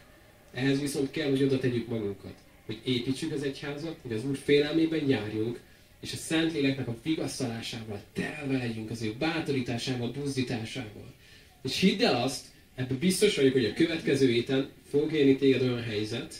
Ehhez 0.54 0.80
viszont 0.82 1.12
kell, 1.12 1.30
hogy 1.30 1.44
oda 1.44 1.60
tegyük 1.60 1.88
magunkat. 1.88 2.34
Hogy 2.66 2.80
építsük 2.84 3.32
az 3.32 3.44
egyházat, 3.44 3.98
hogy 4.02 4.14
az 4.14 4.26
Úr 4.26 4.38
félelmében 4.38 5.10
járjunk, 5.10 5.60
és 6.02 6.14
a 6.14 6.16
Szentléleknek 6.16 6.88
a 6.88 6.96
vigasztalásával 7.04 8.02
telve 8.14 8.58
legyünk, 8.58 8.90
az 8.90 9.02
ő 9.02 9.14
bátorításával, 9.20 10.12
buzdításával. 10.12 11.14
És 11.64 11.80
hidd 11.80 12.04
el 12.04 12.22
azt, 12.22 12.46
ebben 12.76 12.98
biztos 12.98 13.36
vagyok, 13.36 13.54
hogy 13.54 13.66
a 13.66 13.74
következő 13.74 14.28
héten 14.30 14.70
fog 14.90 15.14
élni 15.14 15.36
téged 15.36 15.62
olyan 15.62 15.84
helyzet, 15.84 16.36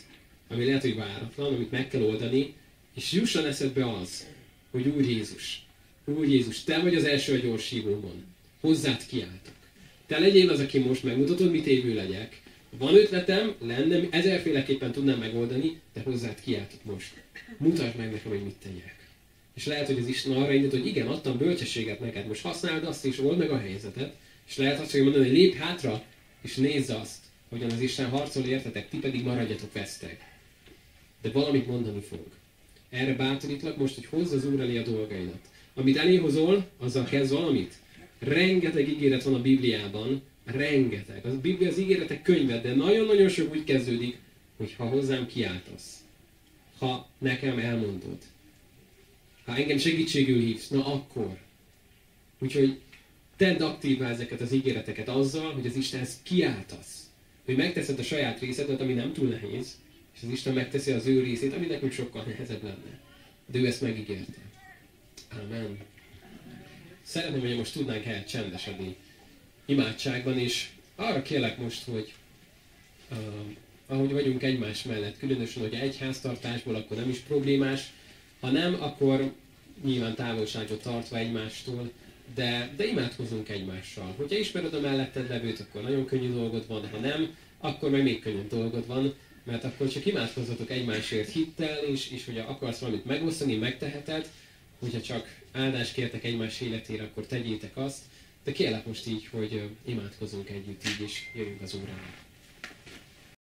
ami 0.48 0.64
lehet, 0.64 0.82
hogy 0.82 0.96
váratlan, 0.96 1.54
amit 1.54 1.70
meg 1.70 1.88
kell 1.88 2.02
oldani, 2.02 2.54
és 2.94 3.12
jusson 3.12 3.46
eszedbe 3.46 3.90
az, 3.92 4.26
hogy 4.74 4.86
Úr 4.86 5.08
Jézus, 5.08 5.62
Úr 6.04 6.28
Jézus, 6.28 6.64
Te 6.64 6.80
vagy 6.80 6.94
az 6.94 7.04
első 7.04 7.34
a 7.34 7.36
gyors 7.36 7.68
hívómon. 7.68 8.24
Hozzád 8.60 9.06
kiálltak. 9.06 9.54
Te 10.06 10.18
legyél 10.18 10.50
az, 10.50 10.60
aki 10.60 10.78
most 10.78 11.02
megmutatod, 11.02 11.50
mit 11.50 11.66
évő 11.66 11.94
legyek. 11.94 12.42
Van 12.78 12.94
ötletem, 12.94 13.54
lenne, 13.58 14.08
ezerféleképpen 14.10 14.92
tudnám 14.92 15.18
megoldani, 15.18 15.80
de 15.92 16.00
hozzád 16.00 16.40
kiáltok 16.40 16.84
most. 16.84 17.22
Mutasd 17.56 17.96
meg 17.96 18.12
nekem, 18.12 18.30
hogy 18.30 18.42
mit 18.42 18.54
tegyek. 18.54 19.08
És 19.54 19.66
lehet, 19.66 19.86
hogy 19.86 19.98
az 19.98 20.06
Isten 20.06 20.32
arra 20.32 20.52
indít, 20.52 20.70
hogy 20.70 20.86
igen, 20.86 21.06
adtam 21.06 21.38
bölcsességet 21.38 22.00
neked, 22.00 22.26
most 22.26 22.42
használd 22.42 22.84
azt, 22.84 23.04
és 23.04 23.18
old 23.18 23.38
meg 23.38 23.50
a 23.50 23.58
helyzetet. 23.58 24.14
És 24.48 24.56
lehet 24.56 24.80
azt, 24.80 24.90
hogy 24.90 25.02
mondani, 25.02 25.24
hogy 25.24 25.36
lép 25.36 25.54
hátra, 25.54 26.04
és 26.42 26.54
nézz 26.54 26.90
azt, 26.90 27.18
hogyan 27.48 27.70
az 27.70 27.80
Isten 27.80 28.08
harcol 28.08 28.44
értetek, 28.44 28.88
ti 28.88 28.98
pedig 28.98 29.24
maradjatok 29.24 29.72
vesztek. 29.72 30.24
De 31.22 31.30
valamit 31.30 31.66
mondani 31.66 32.00
fog. 32.00 32.26
Erre 32.94 33.14
bátorítlak 33.14 33.76
most, 33.76 33.94
hogy 33.94 34.06
hozz 34.06 34.32
az 34.32 34.46
Úr 34.46 34.60
elé 34.60 34.78
a 34.78 34.82
dolgaidat. 34.82 35.48
Amit 35.74 35.96
eléhozol, 35.96 36.66
azzal 36.78 37.04
kezd 37.04 37.32
valamit. 37.32 37.74
Rengeteg 38.18 38.88
ígéret 38.88 39.22
van 39.22 39.34
a 39.34 39.40
Bibliában, 39.40 40.22
rengeteg. 40.44 41.26
Az 41.26 41.36
Biblia 41.36 41.68
az 41.68 41.78
ígéretek 41.78 42.22
könyve, 42.22 42.60
de 42.60 42.74
nagyon-nagyon 42.74 43.28
sok 43.28 43.52
úgy 43.52 43.64
kezdődik, 43.64 44.18
hogy 44.56 44.74
ha 44.76 44.84
hozzám 44.84 45.26
kiáltasz, 45.26 46.04
ha 46.78 47.08
nekem 47.18 47.58
elmondod, 47.58 48.18
ha 49.44 49.56
engem 49.56 49.78
segítségül 49.78 50.40
hívsz, 50.40 50.68
na 50.68 50.86
akkor. 50.86 51.38
Úgyhogy 52.38 52.80
tedd 53.36 53.62
aktívvá 53.62 54.10
ezeket 54.10 54.40
az 54.40 54.52
ígéreteket 54.52 55.08
azzal, 55.08 55.52
hogy 55.52 55.66
az 55.66 55.76
Istenhez 55.76 56.20
kiáltasz. 56.22 57.02
Hogy 57.44 57.56
megteszed 57.56 57.98
a 57.98 58.02
saját 58.02 58.40
részedet, 58.40 58.80
ami 58.80 58.92
nem 58.92 59.12
túl 59.12 59.28
nehéz, 59.28 59.76
és 60.14 60.20
az 60.22 60.28
Isten 60.28 60.54
megteszi 60.54 60.92
az 60.92 61.06
ő 61.06 61.22
részét, 61.22 61.54
ami 61.54 61.66
nekünk 61.66 61.92
sokkal 61.92 62.24
nehezebb 62.24 62.62
lenne. 62.62 63.00
De 63.46 63.58
ő 63.58 63.66
ezt 63.66 63.80
megígérte. 63.80 64.38
Amen. 65.42 65.78
Szeretném, 67.02 67.40
hogy 67.40 67.56
most 67.56 67.72
tudnánk 67.72 68.04
el 68.04 68.24
csendesedni 68.24 68.96
imádságban, 69.66 70.38
és 70.38 70.68
arra 70.96 71.22
kérlek 71.22 71.58
most, 71.58 71.84
hogy 71.84 72.12
uh, 73.10 73.18
ahogy 73.86 74.12
vagyunk 74.12 74.42
egymás 74.42 74.82
mellett, 74.82 75.18
különösen, 75.18 75.62
hogy 75.62 75.74
egy 75.74 75.98
háztartásból, 75.98 76.74
akkor 76.74 76.96
nem 76.96 77.08
is 77.08 77.18
problémás, 77.18 77.92
ha 78.40 78.50
nem, 78.50 78.82
akkor 78.82 79.32
nyilván 79.84 80.14
távolságot 80.14 80.82
tartva 80.82 81.18
egymástól, 81.18 81.90
de, 82.34 82.72
de 82.76 82.86
imádkozunk 82.86 83.48
egymással. 83.48 84.14
Hogyha 84.16 84.38
ismered 84.38 84.74
a 84.74 84.80
melletted 84.80 85.28
levőt, 85.28 85.60
akkor 85.60 85.82
nagyon 85.82 86.04
könnyű 86.04 86.32
dolgod 86.32 86.66
van, 86.66 86.88
ha 86.88 86.98
nem, 86.98 87.36
akkor 87.58 87.90
meg 87.90 88.02
még 88.02 88.20
könnyű 88.20 88.46
dolgod 88.48 88.86
van, 88.86 89.14
mert 89.44 89.64
akkor 89.64 89.88
csak 89.88 90.06
imádkozzatok 90.06 90.70
egymásért 90.70 91.32
hittel, 91.32 91.76
és, 91.76 92.10
és 92.10 92.24
hogyha 92.24 92.50
akarsz 92.50 92.78
valamit 92.78 93.04
megosztani, 93.04 93.56
megteheted, 93.56 94.30
hogyha 94.78 95.00
csak 95.00 95.40
áldást 95.52 95.92
kértek 95.94 96.24
egymás 96.24 96.60
életére, 96.60 97.02
akkor 97.02 97.26
tegyétek 97.26 97.76
azt, 97.76 98.02
de 98.44 98.52
kérlek 98.52 98.86
most 98.86 99.06
így, 99.06 99.28
hogy 99.30 99.70
imádkozunk 99.84 100.50
együtt 100.50 100.82
így, 100.88 101.00
és 101.06 101.22
jöjjünk 101.34 101.60
az 101.60 101.74
órára. 101.74 102.23